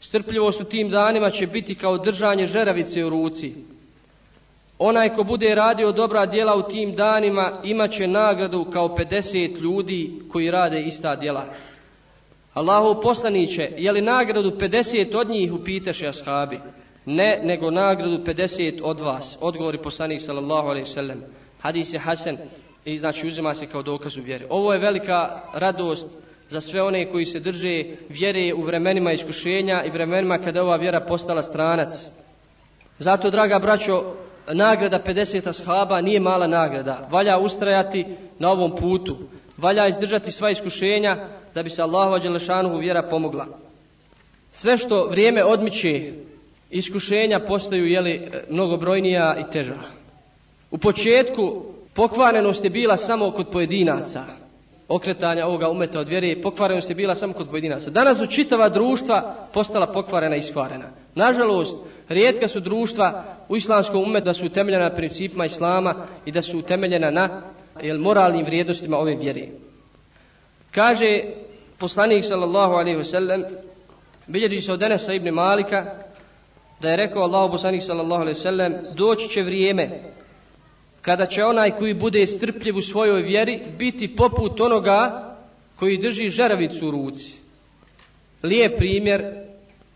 Strpljivost 0.00 0.60
u 0.60 0.64
tim 0.64 0.90
danima 0.90 1.30
će 1.30 1.46
biti 1.46 1.74
kao 1.74 1.98
držanje 1.98 2.46
žeravice 2.46 3.04
u 3.04 3.10
ruci. 3.10 3.54
Onaj 4.78 5.14
ko 5.14 5.24
bude 5.24 5.54
radio 5.54 5.92
dobra 5.92 6.26
djela 6.26 6.56
u 6.56 6.62
tim 6.62 6.94
danima 6.94 7.60
imaće 7.64 8.06
nagradu 8.06 8.64
kao 8.72 8.88
50 8.88 9.60
ljudi 9.60 10.22
koji 10.32 10.50
rade 10.50 10.80
ista 10.80 11.16
djela. 11.16 11.44
Allahu 12.54 13.02
poslaniće, 13.02 13.72
je 13.76 13.92
li 13.92 14.00
nagradu 14.00 14.50
50 14.50 15.16
od 15.16 15.28
njih 15.28 15.52
upitaše 15.52 16.06
ashabi? 16.06 16.60
Ne, 17.06 17.40
nego 17.42 17.70
nagradu 17.70 18.18
50 18.18 18.80
od 18.82 19.00
vas. 19.00 19.38
Odgovori 19.40 19.78
poslanik 19.78 20.20
sallallahu 20.20 20.68
alaihi 20.68 20.88
sallam. 20.88 21.22
Hadis 21.60 21.92
je 21.92 21.98
Hasan 21.98 22.36
i 22.84 22.98
znači 22.98 23.26
uzima 23.26 23.54
se 23.54 23.66
kao 23.66 23.82
dokaz 23.82 24.16
u 24.16 24.22
vjeri. 24.22 24.44
Ovo 24.50 24.72
je 24.72 24.78
velika 24.78 25.40
radost 25.54 26.08
za 26.48 26.60
sve 26.60 26.82
one 26.82 27.10
koji 27.12 27.26
se 27.26 27.40
drže 27.40 27.84
vjere 28.08 28.54
u 28.54 28.62
vremenima 28.62 29.12
iskušenja 29.12 29.84
i 29.84 29.90
vremenima 29.90 30.38
kada 30.38 30.62
ova 30.62 30.76
vjera 30.76 31.00
postala 31.00 31.42
stranac. 31.42 32.08
Zato, 32.98 33.30
draga 33.30 33.58
braćo, 33.58 34.14
nagrada 34.52 35.02
50 35.06 35.48
ashaba 35.48 36.00
nije 36.00 36.20
mala 36.20 36.46
nagrada. 36.46 37.08
Valja 37.10 37.38
ustrajati 37.38 38.04
na 38.38 38.50
ovom 38.50 38.76
putu. 38.76 39.16
Valja 39.56 39.86
izdržati 39.88 40.32
sva 40.32 40.50
iskušenja 40.50 41.16
da 41.54 41.62
bi 41.62 41.70
se 41.70 41.82
Allahova 41.82 42.18
Đelešanuhu 42.18 42.76
vjera 42.76 43.02
pomogla. 43.02 43.46
Sve 44.52 44.78
što 44.78 45.04
vrijeme 45.04 45.44
odmiče, 45.44 46.12
iskušenja 46.70 47.40
postaju 47.40 47.86
jeli, 47.86 48.30
mnogobrojnija 48.50 49.36
i 49.40 49.52
teža. 49.52 49.74
U 50.70 50.78
početku 50.78 51.64
pokvarenost 51.94 52.64
je 52.64 52.70
bila 52.70 52.96
samo 52.96 53.30
kod 53.30 53.48
pojedinaca 53.52 54.24
okretanja 54.88 55.46
ovoga 55.46 55.68
umeta 55.68 56.00
od 56.00 56.08
vjere, 56.08 56.42
pokvarenost 56.42 56.88
je 56.88 56.94
bila 56.94 57.14
samo 57.14 57.32
kod 57.32 57.50
pojedinaca. 57.50 57.90
Danas 57.90 58.18
su 58.18 58.26
čitava 58.26 58.68
društva 58.68 59.36
postala 59.52 59.86
pokvarena 59.86 60.36
i 60.36 60.38
iskvarena. 60.38 60.90
Nažalost, 61.14 61.78
rijetka 62.08 62.48
su 62.48 62.60
društva 62.60 63.24
u 63.48 63.56
islamskom 63.56 64.02
umetu 64.02 64.24
da 64.24 64.34
su 64.34 64.46
utemeljena 64.46 64.84
na 64.84 64.96
principima 64.96 65.46
islama 65.46 65.94
i 66.24 66.32
da 66.32 66.42
su 66.42 66.58
utemeljena 66.58 67.10
na 67.10 67.42
jel, 67.82 67.98
moralnim 67.98 68.44
vrijednostima 68.44 68.98
ove 68.98 69.16
vjere. 69.16 69.48
Kaže 70.70 71.20
poslanik 71.78 72.24
sallallahu 72.24 72.72
alaihi 72.72 72.98
wasallam 72.98 73.44
bilježi 74.26 74.60
se 74.60 74.72
od 74.72 74.82
Enesa 74.82 75.12
ibn 75.12 75.28
Malika 75.28 75.94
da 76.80 76.90
je 76.90 76.96
rekao 76.96 77.22
Allahu 77.22 77.52
poslanik 77.52 77.82
sallallahu 77.82 78.22
alaihi 78.22 78.38
wasallam 78.38 78.94
doći 78.94 79.28
će 79.28 79.42
vrijeme 79.42 79.90
kada 81.02 81.26
će 81.26 81.44
onaj 81.44 81.70
koji 81.70 81.94
bude 81.94 82.26
strpljiv 82.26 82.76
u 82.76 82.82
svojoj 82.82 83.22
vjeri 83.22 83.60
biti 83.78 84.16
poput 84.16 84.60
onoga 84.60 85.28
koji 85.76 85.98
drži 85.98 86.28
žeravicu 86.28 86.88
u 86.88 86.90
ruci. 86.90 87.32
Lijep 88.42 88.76
primjer 88.76 89.24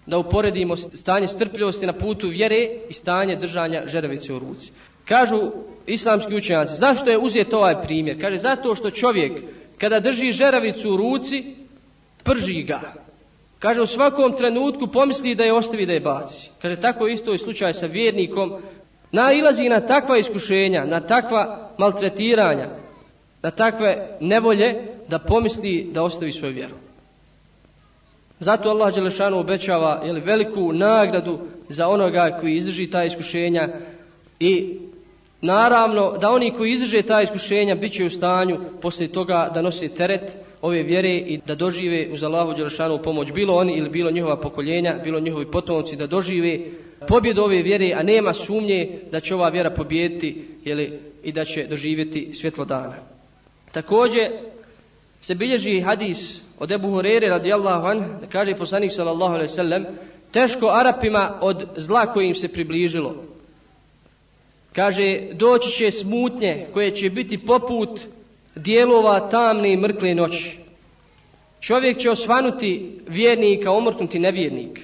da 0.07 0.19
uporedimo 0.19 0.77
stanje 0.77 1.29
strpljivosti 1.29 1.87
na 1.87 1.93
putu 1.93 2.29
vjere 2.29 2.69
i 2.89 2.93
stanje 2.93 3.37
držanja 3.37 3.83
žeravice 3.87 4.35
u 4.35 4.39
ruci. 4.39 4.73
Kažu 5.05 5.41
islamski 5.87 6.35
učenjaci, 6.35 6.75
zašto 6.75 7.11
je 7.11 7.19
uzet 7.19 7.53
ovaj 7.53 7.83
primjer? 7.83 8.21
Kaže, 8.21 8.39
zato 8.39 8.75
što 8.75 8.91
čovjek 8.91 9.33
kada 9.79 10.01
drži 10.01 10.33
žeravicu 10.33 10.93
u 10.93 10.97
ruci, 10.97 11.45
prži 12.23 12.63
ga. 12.63 12.81
Kaže, 13.59 13.81
u 13.81 13.87
svakom 13.87 14.37
trenutku 14.37 14.87
pomisli 14.87 15.35
da 15.35 15.45
je 15.45 15.53
ostavi 15.53 15.87
da 15.87 15.93
je 15.93 16.01
baci. 16.01 16.51
Kaže, 16.63 16.77
tako 16.77 17.09
isto 17.09 17.33
je 17.33 17.39
slučaj 17.39 17.73
sa 17.73 17.87
vjernikom. 17.87 18.63
Nailazi 19.13 19.69
na 19.69 19.81
takva 19.81 20.19
iskušenja, 20.19 20.85
na 20.85 21.01
takva 21.01 21.71
maltretiranja, 21.79 22.69
na 23.43 23.51
takve 23.51 24.17
nevolje 24.21 24.83
da 25.09 25.19
pomisli 25.19 25.91
da 25.93 26.03
ostavi 26.03 26.33
svoju 26.33 26.55
vjeru. 26.55 26.75
Zato 28.41 28.69
Allah 28.69 28.95
Đelešanu 28.95 29.39
obećava 29.39 30.03
jeli, 30.05 30.21
veliku 30.21 30.73
nagradu 30.73 31.39
za 31.69 31.89
onoga 31.89 32.39
koji 32.41 32.55
izdrži 32.55 32.91
ta 32.91 33.05
iskušenja 33.05 33.69
i 34.41 34.79
naravno 35.41 36.19
da 36.19 36.31
oni 36.31 36.55
koji 36.57 36.73
izdrže 36.73 37.03
ta 37.03 37.23
iskušenja 37.23 37.75
bit 37.75 37.93
će 37.93 38.05
u 38.05 38.11
stanju 38.11 38.61
poslije 38.81 39.13
toga 39.13 39.51
da 39.55 39.63
nose 39.63 39.89
teret 39.89 40.37
ove 40.63 40.83
vjere 40.83 41.17
i 41.17 41.41
da 41.47 41.55
dožive 41.55 42.09
uz 42.13 42.23
Allahu 42.23 42.55
Đelešanu 42.55 43.03
pomoć 43.03 43.33
bilo 43.33 43.55
oni 43.55 43.73
ili 43.77 43.89
bilo 43.89 44.11
njihova 44.11 44.37
pokoljenja, 44.37 44.95
bilo 45.05 45.21
njihovi 45.21 45.51
potomci 45.51 45.97
da 45.97 46.07
dožive 46.07 46.61
pobjedu 47.09 47.43
ove 47.43 47.63
vjere, 47.63 47.93
a 47.95 48.03
nema 48.03 48.35
sumnje 48.35 48.99
da 49.11 49.21
će 49.21 49.35
ova 49.35 49.49
vjera 49.49 49.71
pobjediti 49.71 50.45
jeli, 50.65 50.99
i 51.23 51.33
da 51.33 51.45
će 51.45 51.67
doživjeti 51.67 52.35
svjetlo 52.35 52.65
dana. 52.65 52.95
Također 53.73 54.31
se 55.21 55.35
bilježi 55.35 55.81
hadis 55.81 56.41
od 56.59 56.73
Ebu 56.73 56.91
Hurere 56.91 57.29
radijallahu 57.29 57.87
an, 57.87 58.19
da 58.21 58.27
kaže 58.27 58.55
poslanik 58.55 58.93
sallallahu 58.93 59.35
alaihi 59.35 59.53
sallam, 59.53 59.85
teško 60.31 60.67
Arapima 60.67 61.39
od 61.41 61.67
zla 61.77 62.07
koje 62.13 62.29
im 62.29 62.35
se 62.35 62.49
približilo. 62.49 63.25
Kaže, 64.73 65.21
doći 65.33 65.71
će 65.71 65.91
smutnje 65.91 66.67
koje 66.73 66.95
će 66.95 67.11
biti 67.11 67.39
poput 67.39 68.01
dijelova 68.55 69.29
tamne 69.29 69.73
i 69.73 69.77
mrkle 69.77 70.15
noći. 70.15 70.59
Čovjek 71.61 71.99
će 71.99 72.11
osvanuti 72.11 72.99
vjernika, 73.09 73.71
omrtnuti 73.71 74.19
nevjernik. 74.19 74.81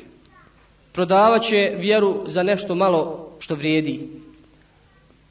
Prodavat 0.93 1.43
će 1.43 1.73
vjeru 1.77 2.23
za 2.27 2.43
nešto 2.43 2.75
malo 2.75 3.31
što 3.39 3.55
vrijedi. 3.55 4.09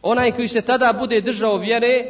Onaj 0.02 0.32
koji 0.32 0.48
se 0.48 0.62
tada 0.62 0.94
bude 1.00 1.22
držao 1.22 1.58
vjere, 1.58 2.06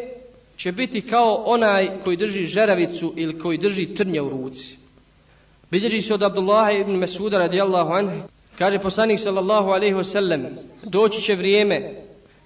će 0.58 0.72
biti 0.72 1.02
kao 1.02 1.44
onaj 1.46 1.90
koji 2.04 2.18
drži 2.18 2.46
žeravicu 2.46 3.14
ili 3.16 3.40
koji 3.40 3.58
drži 3.58 3.96
trnje 3.96 4.22
u 4.22 4.30
ruci. 4.30 4.78
Bilježi 5.72 6.02
se 6.02 6.14
od 6.14 6.24
Abdullah 6.24 6.80
ibn 6.80 6.92
Mesuda 6.92 7.40
radijallahu 7.40 7.92
anh, 7.94 8.10
kaže 8.58 8.80
poslanik 8.80 9.20
sallallahu 9.20 9.70
alaihi 9.70 9.96
wasallam, 9.96 10.46
doći 10.84 11.22
će 11.22 11.36
vrijeme 11.36 11.94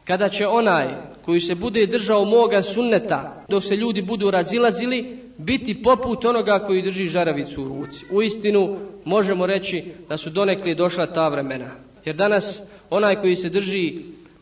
kada 0.06 0.30
će 0.30 0.48
onaj 0.48 0.88
koji 1.26 1.41
se 1.41 1.55
bude 1.55 1.86
držao 1.86 2.26
moga 2.26 2.61
sunneta 2.63 3.45
dok 3.49 3.63
se 3.63 3.76
ljudi 3.76 4.01
budu 4.01 4.32
razilazili, 4.32 5.17
biti 5.38 5.82
poput 5.82 6.26
onoga 6.26 6.59
koji 6.59 6.82
drži 6.82 7.07
žaravicu 7.07 7.63
u 7.63 7.67
ruci. 7.67 8.05
U 8.11 8.22
istinu 8.22 8.78
možemo 9.05 9.45
reći 9.45 9.84
da 10.09 10.17
su 10.17 10.30
donekli 10.30 10.76
došla 10.76 11.13
ta 11.13 11.28
vremena. 11.28 11.72
Jer 12.05 12.15
danas 12.15 12.61
onaj 12.89 13.15
koji 13.15 13.36
se 13.36 13.49
drži 13.49 13.95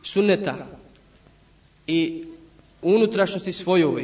sunneta 0.03 0.67
i 1.87 2.23
u 2.81 2.89
unutrašnosti 2.89 3.53
svojove 3.53 4.03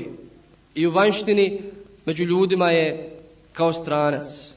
i 0.76 0.88
u 0.88 0.91
vanštini 0.91 1.61
među 2.05 2.23
ljudima 2.23 2.71
je 2.71 3.09
kao 3.53 3.73
stranac. 3.73 4.53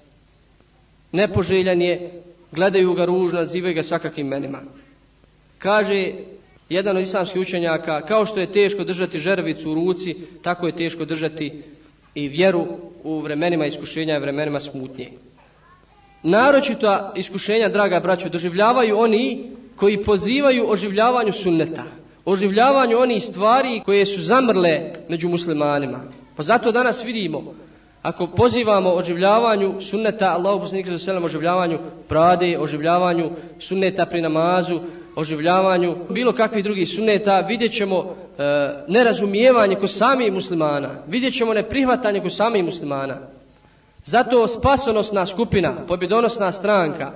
Nepoželjan 1.13 1.83
je, 1.83 2.23
gledaju 2.53 2.95
ga 2.95 3.05
ružno, 3.05 3.39
nazivaju 3.39 3.75
ga 3.75 3.83
svakakvim 3.83 4.27
imenima. 4.27 4.61
Kaže 5.59 6.13
jedan 6.69 6.97
od 6.97 7.03
islamskih 7.03 7.41
učenjaka, 7.41 8.01
kao 8.03 8.27
što 8.27 8.41
je 8.41 8.53
teško 8.53 8.85
držati 8.85 9.19
žervicu 9.19 9.71
u 9.71 9.75
ruci, 9.75 10.17
tako 10.43 10.67
je 10.67 10.77
teško 10.77 11.05
držati 11.05 11.63
i 12.15 12.29
vjeru 12.29 12.67
u 13.05 13.21
vremenima 13.21 13.67
iskušenja 13.67 14.17
i 14.17 14.21
vremenima 14.21 14.61
smutnje. 14.61 15.09
Naročito 16.23 17.13
iskušenja, 17.17 17.69
draga 17.69 18.01
braćo, 18.01 18.29
doživljavaju 18.29 18.99
oni 18.99 19.51
koji 19.77 20.03
pozivaju 20.05 20.71
oživljavanju 20.71 21.33
sunneta 21.33 21.85
oživljavanju 22.29 22.99
onih 22.99 23.25
stvari 23.25 23.81
koje 23.85 24.07
su 24.07 24.23
zamrle 24.23 24.93
među 25.09 25.29
muslimanima. 25.29 26.01
Pa 26.37 26.43
zato 26.43 26.73
danas 26.73 27.05
vidimo, 27.05 27.55
ako 28.03 28.27
pozivamo 28.27 28.91
oživljavanju 28.91 29.81
sunneta, 29.81 30.31
Allahu 30.31 30.61
poslanik 30.61 30.87
sallallahu 30.87 31.05
selam 31.05 31.25
oživljavanju 31.25 31.79
prade, 32.09 32.59
oživljavanju 32.59 33.31
sunneta 33.59 34.07
pri 34.07 34.23
namazu, 34.23 34.81
oživljavanju 35.19 35.97
bilo 36.11 36.33
kakvih 36.33 36.65
drugih 36.65 36.89
sunneta, 36.89 37.41
vidjet 37.41 37.73
ćemo 37.73 37.99
e, 37.99 38.43
nerazumijevanje 38.89 39.75
kod 39.75 39.91
samih 39.91 40.33
muslimana, 40.33 40.91
vidjet 41.07 41.35
ćemo 41.35 41.55
neprihvatanje 41.55 42.21
kod 42.21 42.35
samih 42.35 42.65
muslimana. 42.65 43.19
Zato 44.05 44.49
spasonosna 44.49 45.27
skupina, 45.27 45.75
pobjedonosna 45.89 46.53
stranka, 46.53 47.13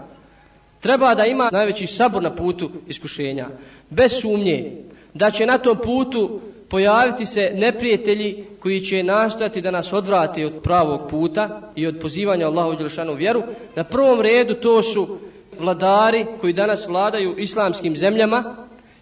treba 0.81 1.15
da 1.15 1.27
ima 1.27 1.49
najveći 1.53 1.87
sabor 1.87 2.23
na 2.23 2.35
putu 2.35 2.71
iskušenja. 2.89 3.49
Bez 3.91 4.13
sumnje, 4.21 4.73
da 5.15 5.31
će 5.31 5.47
na 5.47 5.59
tom 5.59 5.77
putu 5.77 6.41
pojaviti 6.69 7.27
se 7.27 7.53
neprijatelji 7.55 8.45
koji 8.61 8.81
će 8.81 9.03
nastojati 9.03 9.61
da 9.61 9.71
nas 9.71 9.93
odvrati 9.93 10.45
od 10.45 10.53
pravog 10.63 11.01
puta 11.11 11.73
i 11.75 11.87
od 11.87 11.99
pozivanja 12.01 12.47
Allahu 12.47 12.77
Đelšanu 12.77 13.15
vjeru. 13.15 13.43
Na 13.77 13.85
prvom 13.85 14.21
redu 14.21 14.55
to 14.55 14.83
su 14.83 15.19
vladari 15.63 16.27
koji 16.41 16.53
danas 16.53 16.87
vladaju 16.87 17.35
islamskim 17.39 17.97
zemljama 17.97 18.57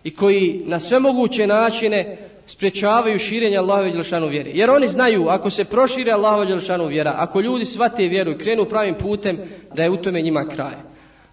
i 0.05 0.15
koji 0.15 0.63
na 0.67 0.79
sve 0.79 1.01
moguće 1.01 1.47
načine 1.47 2.17
sprečavaju 2.47 3.19
širenje 3.19 3.57
Allahove 3.57 3.91
Đelšanu 3.91 4.29
vjere. 4.29 4.51
Jer 4.55 4.71
oni 4.71 4.89
znaju, 4.89 5.29
ako 5.29 5.51
se 5.51 5.65
prošire 5.65 6.13
Allahove 6.13 6.47
Đelšanu 6.47 6.87
vjera, 6.87 7.15
ako 7.17 7.41
ljudi 7.41 7.65
svate 7.65 8.09
vjeru 8.09 8.31
i 8.31 8.39
krenu 8.39 8.65
pravim 8.65 8.95
putem, 8.95 9.39
da 9.75 9.83
je 9.83 9.91
u 9.91 9.97
tome 9.97 10.23
njima 10.23 10.45
kraj. 10.45 10.75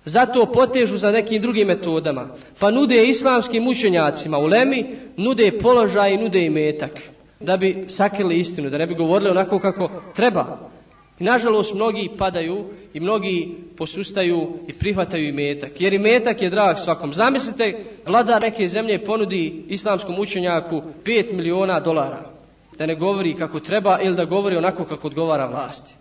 Zato 0.05 0.45
potežu 0.45 0.97
za 0.97 1.11
nekim 1.11 1.41
drugim 1.41 1.67
metodama. 1.67 2.27
Pa 2.59 2.71
nude 2.71 3.05
islamskim 3.05 3.67
učenjacima 3.67 4.37
u 4.37 4.45
Lemi, 4.45 4.85
nude 5.17 5.51
položaj 5.61 6.13
i 6.13 6.17
nude 6.17 6.45
i 6.45 6.49
metak. 6.49 6.91
Da 7.39 7.57
bi 7.57 7.85
sakrili 7.87 8.37
istinu, 8.37 8.69
da 8.69 8.77
ne 8.77 8.87
bi 8.87 8.95
govorili 8.95 9.29
onako 9.29 9.59
kako 9.59 9.89
treba. 10.15 10.69
I 11.19 11.23
nažalost 11.23 11.73
mnogi 11.73 12.09
padaju 12.17 12.65
i 12.93 12.99
mnogi 12.99 13.55
posustaju 13.77 14.59
i 14.67 14.73
prihvataju 14.73 15.27
i 15.27 15.31
metak. 15.31 15.81
Jer 15.81 15.93
i 15.93 15.99
metak 15.99 16.41
je 16.41 16.49
drag 16.49 16.77
svakom. 16.77 17.13
Zamislite, 17.13 17.85
vlada 18.05 18.39
neke 18.39 18.67
zemlje 18.67 19.05
ponudi 19.05 19.63
islamskom 19.67 20.19
učenjaku 20.19 20.81
5 21.03 21.33
miliona 21.33 21.79
dolara. 21.79 22.29
Da 22.77 22.85
ne 22.85 22.95
govori 22.95 23.35
kako 23.35 23.59
treba 23.59 23.99
ili 24.01 24.15
da 24.15 24.25
govori 24.25 24.57
onako 24.57 24.85
kako 24.85 25.07
odgovara 25.07 25.45
vlasti. 25.45 25.95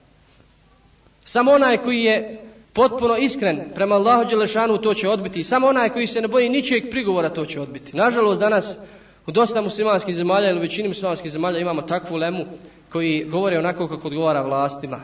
Samo 1.24 1.52
onaj 1.52 1.76
koji 1.76 2.02
je 2.02 2.40
potpuno 2.72 3.16
iskren 3.16 3.60
prema 3.74 3.94
Allahu 3.94 4.24
Đelešanu 4.24 4.78
to 4.78 4.94
će 4.94 5.08
odbiti. 5.08 5.42
Samo 5.42 5.66
onaj 5.66 5.88
koji 5.88 6.06
se 6.06 6.20
ne 6.20 6.28
boji 6.28 6.48
ničijeg 6.48 6.90
prigovora 6.90 7.28
to 7.28 7.46
će 7.46 7.60
odbiti. 7.60 7.96
Nažalost 7.96 8.40
danas 8.40 8.78
u 9.26 9.30
dosta 9.30 9.62
muslimanskih 9.62 10.14
zemalja 10.14 10.50
ili 10.50 10.58
u 10.58 10.62
većini 10.62 10.88
muslimanskih 10.88 11.30
zemalja 11.30 11.58
imamo 11.58 11.82
takvu 11.82 12.16
lemu 12.16 12.44
koji 12.92 13.24
govore 13.24 13.58
onako 13.58 13.88
kako 13.88 14.08
odgovara 14.08 14.42
vlastima. 14.42 15.00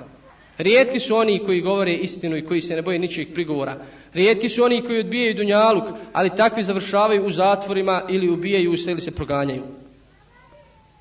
Rijetki 0.59 1.01
su 1.01 1.17
oni 1.17 1.39
koji 1.45 1.61
govore 1.61 1.95
istinu 1.95 2.37
i 2.37 2.45
koji 2.45 2.61
se 2.61 2.77
ne 2.77 2.83
boje 2.83 2.99
ničijeg 2.99 3.35
prigovora. 3.35 3.77
Rijetki 4.15 4.49
su 4.49 4.65
oni 4.65 4.83
koji 4.83 5.01
odbijaju 5.01 5.35
dunjaluk, 5.35 5.85
ali 6.13 6.37
takvi 6.37 6.63
završavaju 6.63 7.27
u 7.27 7.31
zatvorima 7.31 8.03
ili 8.09 8.31
ubijaju 8.31 8.77
se 8.77 8.91
ili 8.91 9.01
se 9.01 9.11
proganjaju. 9.11 9.63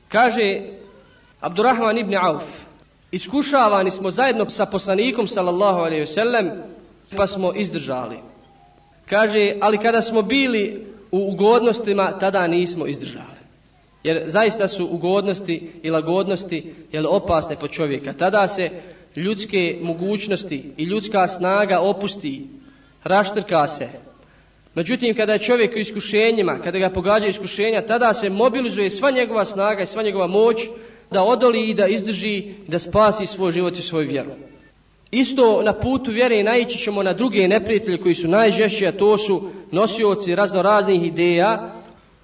Kaže 0.08 0.62
Abdurrahman 1.40 1.98
ibn 1.98 2.16
Auf, 2.16 2.44
Iskušavani 3.12 3.92
smo 3.92 4.12
zajedno 4.12 4.50
sa 4.50 4.66
poslanikom 4.66 5.28
sallallahu 5.28 5.80
alejhi 5.80 6.00
ve 6.00 6.08
sellem 6.08 6.52
pa 7.16 7.28
smo 7.28 7.54
izdržali. 7.56 8.18
Kaže, 9.10 9.54
ali 9.62 9.78
kada 9.78 10.02
smo 10.02 10.22
bili 10.22 10.88
u 11.12 11.32
ugodnostima, 11.32 12.20
tada 12.20 12.48
nismo 12.48 12.88
izdržali. 12.88 13.31
Jer 14.04 14.24
zaista 14.26 14.68
su 14.68 14.88
ugodnosti 14.92 15.72
i 15.84 15.90
lagodnosti 15.90 16.74
jel, 16.92 17.06
opasne 17.08 17.56
po 17.56 17.68
čovjeka. 17.68 18.14
Tada 18.14 18.48
se 18.48 18.70
ljudske 19.16 19.78
mogućnosti 19.82 20.64
i 20.78 20.84
ljudska 20.84 21.28
snaga 21.28 21.80
opusti, 21.80 22.48
raštrka 23.04 23.68
se. 23.68 23.90
Međutim, 24.76 25.16
kada 25.16 25.34
je 25.34 25.40
čovjek 25.40 25.76
u 25.76 25.80
iskušenjima, 25.80 26.60
kada 26.64 26.80
ga 26.80 26.90
pogađa 26.90 27.28
iskušenja, 27.28 27.82
tada 27.82 28.14
se 28.14 28.30
mobilizuje 28.30 28.90
sva 28.90 29.12
njegova 29.12 29.46
snaga 29.46 29.84
i 29.84 29.86
sva 29.86 30.04
njegova 30.04 30.28
moć 30.28 30.58
da 31.12 31.24
odoli 31.24 31.70
i 31.70 31.74
da 31.74 31.88
izdrži, 31.88 32.54
da 32.68 32.80
spasi 32.80 33.26
svoj 33.26 33.52
život 33.52 33.78
i 33.78 33.82
svoju 33.82 34.10
vjeru. 34.10 34.32
Isto 35.12 35.62
na 35.64 35.74
putu 35.74 36.12
vjere 36.12 36.44
naići 36.44 36.78
ćemo 36.78 37.04
na 37.04 37.14
druge 37.14 37.48
neprijatelje 37.48 37.98
koji 37.98 38.16
su 38.16 38.28
najžešći, 38.28 38.88
a 38.88 38.92
to 38.92 39.18
su 39.18 39.50
nosioci 39.72 40.36
razno 40.36 40.62
raznih 40.62 41.04
ideja, 41.04 41.74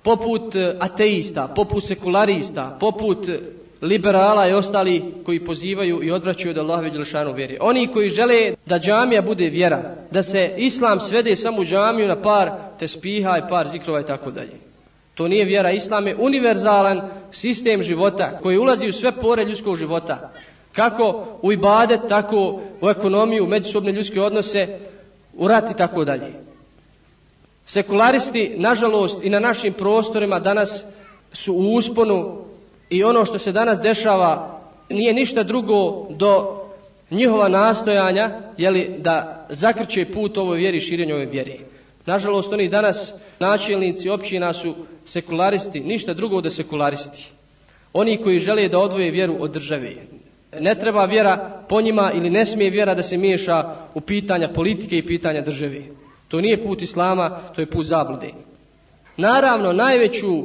poput 0.07 0.55
e, 0.55 0.75
ateista, 0.79 1.47
poput 1.55 1.83
sekularista, 1.83 2.77
poput 2.79 3.29
e, 3.29 3.39
liberala 3.81 4.47
i 4.47 4.53
ostali 4.53 5.03
koji 5.25 5.45
pozivaju 5.45 6.03
i 6.03 6.11
odvraćaju 6.11 6.51
od 6.51 6.57
Allah 6.57 6.91
Đelšanu 6.93 7.33
vjeri. 7.33 7.57
Oni 7.61 7.87
koji 7.87 8.09
žele 8.09 8.53
da 8.65 8.79
džamija 8.79 9.21
bude 9.21 9.49
vjera, 9.49 9.95
da 10.11 10.23
se 10.23 10.53
islam 10.57 10.99
svede 10.99 11.35
samo 11.35 11.61
u 11.61 11.65
džamiju 11.65 12.07
na 12.07 12.21
par 12.21 12.51
tespiha 12.79 13.37
i 13.37 13.49
par 13.49 13.67
zikrova 13.67 13.99
i 13.99 14.05
tako 14.05 14.31
dalje. 14.31 14.55
To 15.15 15.27
nije 15.27 15.45
vjera. 15.45 15.71
Islam 15.71 16.07
je 16.07 16.15
univerzalan 16.15 17.01
sistem 17.31 17.83
života 17.83 18.39
koji 18.41 18.57
ulazi 18.57 18.87
u 18.87 18.93
sve 18.93 19.11
pore 19.11 19.45
ljudskog 19.45 19.75
života. 19.75 20.31
Kako 20.71 21.25
u 21.41 21.51
ibadet, 21.51 21.99
tako 22.09 22.61
u 22.81 22.89
ekonomiju, 22.89 23.43
u 23.43 23.47
međusobne 23.47 23.91
ljudske 23.91 24.21
odnose, 24.21 24.67
u 25.33 25.47
rat 25.47 25.71
i 25.71 25.77
tako 25.77 26.05
dalje. 26.05 26.46
Sekularisti, 27.67 28.53
nažalost, 28.57 29.23
i 29.23 29.29
na 29.29 29.39
našim 29.39 29.73
prostorima 29.73 30.39
danas 30.39 30.85
su 31.33 31.53
u 31.53 31.73
usponu 31.73 32.37
i 32.89 33.03
ono 33.03 33.25
što 33.25 33.39
se 33.39 33.51
danas 33.51 33.79
dešava 33.79 34.59
nije 34.89 35.13
ništa 35.13 35.43
drugo 35.43 36.07
do 36.09 36.61
njihova 37.11 37.47
nastojanja 37.47 38.31
jeli, 38.57 38.95
da 38.97 39.45
zakrče 39.49 40.05
put 40.05 40.37
ovoj 40.37 40.57
vjeri, 40.57 40.79
širenju 40.79 41.15
ove 41.15 41.25
vjeri. 41.25 41.59
Nažalost, 42.05 42.53
oni 42.53 42.69
danas 42.69 43.13
načelnici 43.39 44.09
općina 44.09 44.53
su 44.53 44.75
sekularisti, 45.05 45.79
ništa 45.79 46.13
drugo 46.13 46.41
da 46.41 46.49
sekularisti. 46.49 47.31
Oni 47.93 48.17
koji 48.17 48.39
žele 48.39 48.67
da 48.67 48.79
odvoje 48.79 49.11
vjeru 49.11 49.35
od 49.39 49.51
države. 49.51 49.93
Ne 50.59 50.75
treba 50.75 51.05
vjera 51.05 51.63
po 51.69 51.81
njima 51.81 52.11
ili 52.15 52.29
ne 52.29 52.45
smije 52.45 52.69
vjera 52.69 52.95
da 52.95 53.03
se 53.03 53.17
miješa 53.17 53.75
u 53.93 54.01
pitanja 54.01 54.47
politike 54.47 54.97
i 54.97 55.05
pitanja 55.05 55.41
države. 55.41 55.96
To 56.27 56.41
nije 56.41 56.63
put 56.63 56.81
islama, 56.81 57.41
to 57.55 57.61
je 57.61 57.65
put 57.65 57.85
zablude. 57.85 58.31
Naravno, 59.17 59.73
najveću 59.73 60.43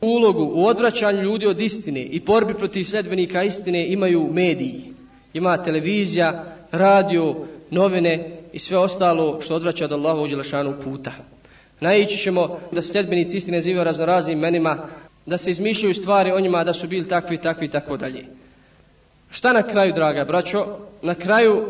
ulogu 0.00 0.50
u 0.54 0.66
odvraćanju 0.66 1.22
ljudi 1.22 1.46
od 1.46 1.60
istine 1.60 2.02
i 2.02 2.20
borbi 2.20 2.54
protiv 2.54 2.84
sledbenika 2.84 3.42
istine 3.42 3.86
imaju 3.88 4.28
mediji. 4.32 4.92
Ima 5.34 5.62
televizija, 5.62 6.44
radio, 6.72 7.34
novine 7.70 8.30
i 8.52 8.58
sve 8.58 8.78
ostalo 8.78 9.40
što 9.40 9.54
odvraća 9.54 9.84
od 9.84 9.92
Allaha 9.92 10.20
u 10.20 10.26
Đelešanu 10.26 10.74
puta. 10.84 11.12
Najići 11.80 12.18
ćemo 12.18 12.60
da 12.72 12.82
se 12.82 12.92
sledbenici 12.92 13.36
istine 13.36 13.60
zivaju 13.60 13.84
raznoraznim 13.84 14.38
menima, 14.38 14.86
da 15.26 15.38
se 15.38 15.50
izmišljaju 15.50 15.94
stvari 15.94 16.32
o 16.32 16.40
njima 16.40 16.64
da 16.64 16.72
su 16.72 16.88
bili 16.88 17.08
takvi, 17.08 17.36
takvi 17.36 17.66
i 17.66 17.70
tako 17.70 17.96
dalje. 17.96 18.26
Šta 19.30 19.52
na 19.52 19.62
kraju, 19.62 19.92
draga 19.92 20.24
braćo? 20.24 20.66
Na 21.02 21.14
kraju 21.14 21.64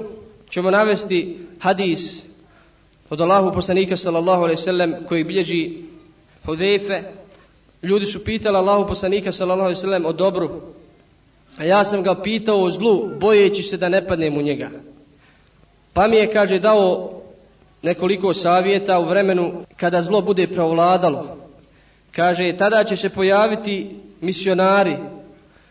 ćemo 0.50 0.70
navesti 0.70 1.38
hadis 1.58 2.22
od 3.10 3.20
Allahu 3.20 3.54
poslanika 3.54 3.96
sallallahu 3.96 4.42
alaihi 4.42 4.62
sallam 4.62 4.94
koji 5.08 5.24
bilježi 5.24 5.72
Hudejfe. 6.46 7.02
Ljudi 7.82 8.06
su 8.06 8.24
pitali 8.24 8.56
Allahu 8.56 8.88
poslanika 8.88 9.32
sallallahu 9.32 9.66
alaihi 9.66 9.80
sallam 9.80 10.06
o 10.06 10.12
dobru. 10.12 10.50
A 11.56 11.64
ja 11.64 11.84
sam 11.84 12.02
ga 12.02 12.22
pitao 12.22 12.62
o 12.62 12.70
zlu, 12.70 13.10
bojeći 13.20 13.62
se 13.62 13.76
da 13.76 13.88
ne 13.88 14.06
padnem 14.06 14.36
u 14.36 14.42
njega. 14.42 14.70
Pa 15.92 16.08
mi 16.08 16.16
je, 16.16 16.32
kaže, 16.32 16.58
dao 16.58 17.10
nekoliko 17.82 18.34
savjeta 18.34 18.98
u 18.98 19.04
vremenu 19.04 19.52
kada 19.76 20.02
zlo 20.02 20.20
bude 20.20 20.46
preovladalo 20.46 21.44
Kaže, 22.16 22.56
tada 22.56 22.84
će 22.84 22.96
se 22.96 23.08
pojaviti 23.10 23.90
misionari, 24.20 24.96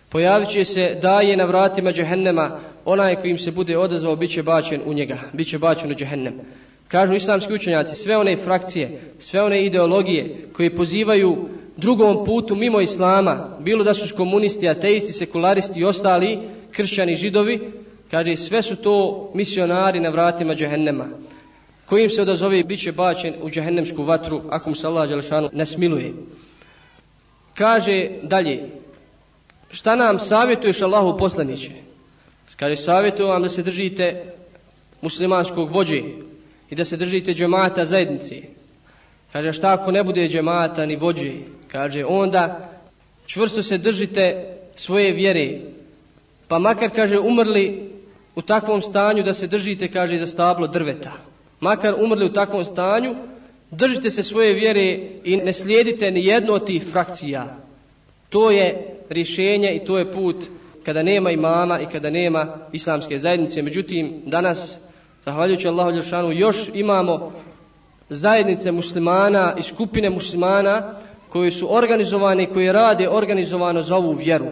pojavit 0.09 0.49
će 0.49 0.65
se 0.65 0.97
daje 1.01 1.37
na 1.37 1.45
vratima 1.45 1.91
džehennema, 1.91 2.59
onaj 2.85 3.15
kojim 3.15 3.37
se 3.37 3.51
bude 3.51 3.77
odazvao, 3.77 4.15
bit 4.15 4.31
će 4.31 4.43
bačen 4.43 4.81
u 4.85 4.93
njega, 4.93 5.17
bit 5.33 5.47
će 5.47 5.57
bačen 5.59 5.91
u 5.91 5.95
džehennem. 5.95 6.33
Kažu 6.93 7.13
islamski 7.13 7.53
učenjaci, 7.53 7.95
sve 7.95 8.17
one 8.17 8.37
frakcije, 8.37 9.01
sve 9.19 9.41
one 9.43 9.65
ideologije 9.65 10.49
koje 10.55 10.75
pozivaju 10.75 11.49
drugom 11.77 12.25
putu 12.25 12.55
mimo 12.55 12.81
islama, 12.81 13.57
bilo 13.59 13.83
da 13.83 13.93
su 13.93 14.15
komunisti, 14.15 14.69
ateisti, 14.69 15.13
sekularisti 15.13 15.79
i 15.79 15.85
ostali, 15.85 16.39
kršćani, 16.71 17.15
židovi, 17.15 17.71
kaže 18.11 18.35
sve 18.35 18.61
su 18.61 18.75
to 18.75 19.31
misionari 19.33 19.99
na 19.99 20.09
vratima 20.09 20.55
džehennema 20.55 21.05
kojim 21.85 22.09
se 22.09 22.21
odazove 22.21 22.63
bit 22.63 22.79
će 22.79 22.91
bačen 22.91 23.33
u 23.41 23.49
džehennemsku 23.49 24.03
vatru 24.03 24.41
ako 24.49 24.69
mu 24.69 24.75
se 24.75 24.87
Allah 24.87 25.09
Đelešanu 25.09 25.49
ne 25.53 25.65
smiluje. 25.65 26.13
Kaže 27.53 28.09
dalje, 28.23 28.69
šta 29.71 29.95
nam 29.95 30.19
savjetuješ 30.19 30.81
Allahu 30.81 31.17
poslaniće? 31.17 31.71
Kaže, 32.55 32.75
savjetujem 32.75 33.31
vam 33.31 33.41
da 33.43 33.49
se 33.49 33.63
držite 33.63 34.33
muslimanskog 35.01 35.71
vođe 35.71 36.01
i 36.73 36.75
da 36.75 36.85
se 36.85 36.97
držite 36.97 37.33
džemata 37.33 37.85
zajednice. 37.85 38.35
Kaže, 39.31 39.53
šta 39.53 39.73
ako 39.73 39.91
ne 39.91 40.03
bude 40.03 40.27
džemata 40.29 40.85
ni 40.85 40.95
vođe? 40.95 41.31
Kaže, 41.67 42.05
onda 42.05 42.69
čvrsto 43.25 43.63
se 43.63 43.77
držite 43.77 44.45
svoje 44.75 45.11
vjere. 45.11 45.59
Pa 46.47 46.59
makar, 46.59 46.89
kaže, 46.95 47.19
umrli 47.19 47.91
u 48.35 48.41
takvom 48.41 48.81
stanju 48.81 49.23
da 49.23 49.33
se 49.33 49.47
držite, 49.47 49.91
kaže, 49.91 50.17
za 50.17 50.27
stablo 50.27 50.67
drveta 50.67 51.13
makar 51.59 51.93
umrli 51.99 52.25
u 52.25 52.33
takvom 52.33 52.63
stanju, 52.65 53.15
držite 53.71 54.11
se 54.11 54.23
svoje 54.23 54.53
vjere 54.53 54.99
i 55.23 55.37
ne 55.37 55.53
slijedite 55.53 56.11
ni 56.11 56.25
jednu 56.25 56.53
od 56.53 56.65
tih 56.65 56.83
frakcija. 56.91 57.57
To 58.29 58.51
je 58.51 58.97
rješenje 59.09 59.71
i 59.75 59.85
to 59.85 59.97
je 59.97 60.11
put 60.11 60.35
kada 60.85 61.03
nema 61.03 61.31
imama 61.31 61.79
i 61.79 61.85
kada 61.91 62.09
nema 62.09 62.57
islamske 62.71 63.19
zajednice. 63.19 63.61
Međutim, 63.61 64.21
danas, 64.25 64.79
zahvaljujući 65.25 65.67
Allahu 65.67 65.91
Lješanu, 65.91 66.31
još 66.31 66.69
imamo 66.73 67.31
zajednice 68.09 68.71
muslimana 68.71 69.53
i 69.57 69.63
skupine 69.63 70.09
muslimana 70.09 70.93
koji 71.29 71.51
su 71.51 71.75
organizovani, 71.75 72.45
koji 72.45 72.71
rade 72.71 73.09
organizovano 73.09 73.81
za 73.81 73.95
ovu 73.95 74.11
vjeru. 74.11 74.45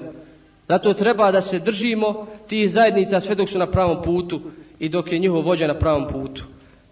Zato 0.67 0.93
treba 0.93 1.31
da 1.31 1.41
se 1.41 1.59
držimo 1.59 2.27
tih 2.47 2.71
zajednica 2.71 3.19
sve 3.19 3.35
dok 3.35 3.49
su 3.49 3.59
na 3.59 3.67
pravom 3.67 4.01
putu 4.03 4.41
i 4.79 4.89
dok 4.89 5.11
je 5.11 5.19
njihov 5.19 5.41
vođa 5.41 5.67
na 5.67 5.73
pravom 5.73 6.07
putu. 6.07 6.43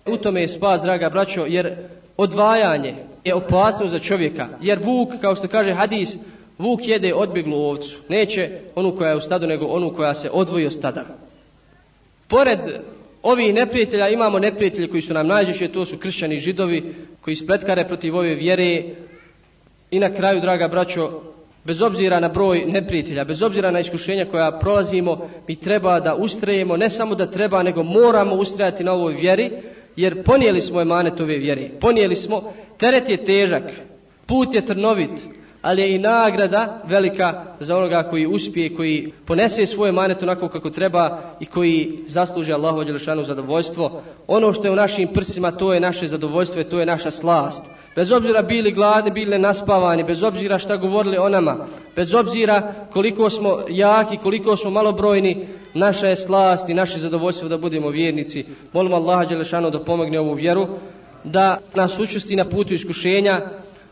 U 0.05 0.17
tome 0.17 0.41
je 0.41 0.47
spas, 0.47 0.81
draga 0.81 1.09
braćo, 1.09 1.45
jer 1.45 1.75
odvajanje 2.17 2.95
je 3.23 3.35
opasno 3.35 3.87
za 3.87 3.99
čovjeka. 3.99 4.47
Jer 4.61 4.79
vuk, 4.83 5.09
kao 5.21 5.35
što 5.35 5.47
kaže 5.47 5.73
hadis, 5.73 6.17
vuk 6.57 6.87
jede 6.87 7.13
odbjeglu 7.13 7.57
ovcu. 7.57 7.97
Neće 8.09 8.59
onu 8.75 8.95
koja 8.97 9.09
je 9.09 9.15
u 9.15 9.21
stadu, 9.21 9.47
nego 9.47 9.65
onu 9.65 9.93
koja 9.93 10.13
se 10.13 10.29
odvoji 10.33 10.65
od 10.65 10.73
stada. 10.73 11.05
Pored 12.27 12.59
ovih 13.23 13.53
neprijatelja 13.53 14.09
imamo 14.09 14.39
neprijatelje 14.39 14.87
koji 14.87 15.01
su 15.01 15.13
nam 15.13 15.27
najžešće, 15.27 15.67
to 15.67 15.85
su 15.85 15.97
kršćani 15.97 16.39
židovi, 16.39 16.95
koji 17.21 17.35
spletkare 17.35 17.87
protiv 17.87 18.15
ove 18.15 18.35
vjere. 18.35 18.83
I 19.91 19.99
na 19.99 20.13
kraju, 20.13 20.41
draga 20.41 20.67
braćo, 20.67 21.21
bez 21.63 21.81
obzira 21.81 22.19
na 22.19 22.29
broj 22.29 22.65
neprijatelja, 22.65 23.23
bez 23.23 23.41
obzira 23.41 23.71
na 23.71 23.79
iskušenja 23.79 24.25
koja 24.25 24.59
prolazimo, 24.59 25.29
mi 25.47 25.55
treba 25.55 25.99
da 25.99 26.15
ustrajemo, 26.15 26.77
ne 26.77 26.89
samo 26.89 27.15
da 27.15 27.31
treba, 27.31 27.63
nego 27.63 27.83
moramo 27.83 28.35
ustrajati 28.35 28.83
na 28.83 28.93
ovoj 28.93 29.13
vjeri, 29.13 29.51
jer 29.95 30.23
ponijeli 30.23 30.61
smo 30.61 30.81
emanet 30.81 31.19
ove 31.19 31.37
vjere. 31.37 31.69
Ponijeli 31.79 32.15
smo, 32.15 32.53
teret 32.77 33.09
je 33.09 33.25
težak, 33.25 33.63
put 34.25 34.53
je 34.53 34.65
trnovit, 34.65 35.11
ali 35.61 35.81
je 35.81 35.95
i 35.95 35.99
nagrada 35.99 36.81
velika 36.87 37.43
za 37.59 37.77
onoga 37.77 38.03
koji 38.03 38.27
uspije, 38.27 38.75
koji 38.75 39.11
ponese 39.25 39.65
svoje 39.65 39.91
manet 39.91 40.23
onako 40.23 40.47
kako 40.47 40.69
treba 40.69 41.19
i 41.39 41.45
koji 41.45 41.99
zasluži 42.07 42.53
Allahu 42.53 42.83
Đelešanu 42.83 43.23
zadovoljstvo. 43.23 44.01
Ono 44.27 44.53
što 44.53 44.63
je 44.63 44.71
u 44.71 44.75
našim 44.75 45.07
prsima, 45.07 45.51
to 45.51 45.73
je 45.73 45.79
naše 45.79 46.07
zadovoljstvo 46.07 46.61
i 46.61 46.63
to 46.63 46.79
je 46.79 46.85
naša 46.85 47.11
slast. 47.11 47.63
Bez 47.95 48.11
obzira 48.11 48.41
bili 48.41 48.71
gladni, 48.71 49.11
bili 49.11 49.39
naspavani, 49.39 50.03
bez 50.03 50.23
obzira 50.23 50.59
šta 50.59 50.77
govorili 50.77 51.17
o 51.17 51.29
nama, 51.29 51.57
bez 51.95 52.13
obzira 52.13 52.73
koliko 52.93 53.29
smo 53.29 53.59
jaki, 53.69 54.17
koliko 54.17 54.57
smo 54.57 54.71
malobrojni, 54.71 55.47
naša 55.73 56.07
je 56.07 56.15
slast 56.15 56.69
i 56.69 56.73
naše 56.73 56.99
zadovoljstvo 56.99 57.49
da 57.49 57.57
budemo 57.57 57.89
vjernici. 57.89 58.45
Molim 58.73 58.93
Allaha 58.93 59.25
Đelešanu 59.25 59.69
da 59.69 59.83
pomogne 59.83 60.19
ovu 60.19 60.33
vjeru, 60.33 60.67
da 61.23 61.57
nas 61.75 61.99
učesti 61.99 62.35
na 62.35 62.45
putu 62.45 62.73
iskušenja. 62.73 63.41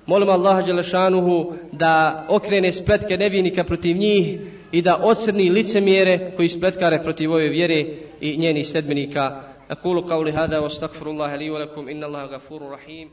Molim 0.06 0.28
Allaha 0.28 0.62
Đelešanuhu 0.62 1.54
da 1.72 2.24
okrene 2.28 2.72
spletke 2.72 3.16
nevinika 3.16 3.64
protiv 3.64 3.96
njih 3.96 4.38
i 4.72 4.82
da 4.82 4.96
ocrni 5.02 5.50
licemjere 5.50 6.32
koji 6.36 6.48
spletkare 6.48 7.02
protiv 7.02 7.32
ove 7.32 7.48
vjere 7.48 7.84
i 8.20 8.36
njenih 8.36 8.68
sedmenika. 8.68 9.52
أقول 9.72 10.00
قولي 10.00 10.32
هذا 10.32 10.58
واستغفر 10.58 11.10
الله 11.10 11.36
لي 11.36 11.50
ولكم 11.50 11.88
إن 11.88 12.04
الله 12.04 12.24
غفور 12.24 12.70
رحيم 12.70 13.08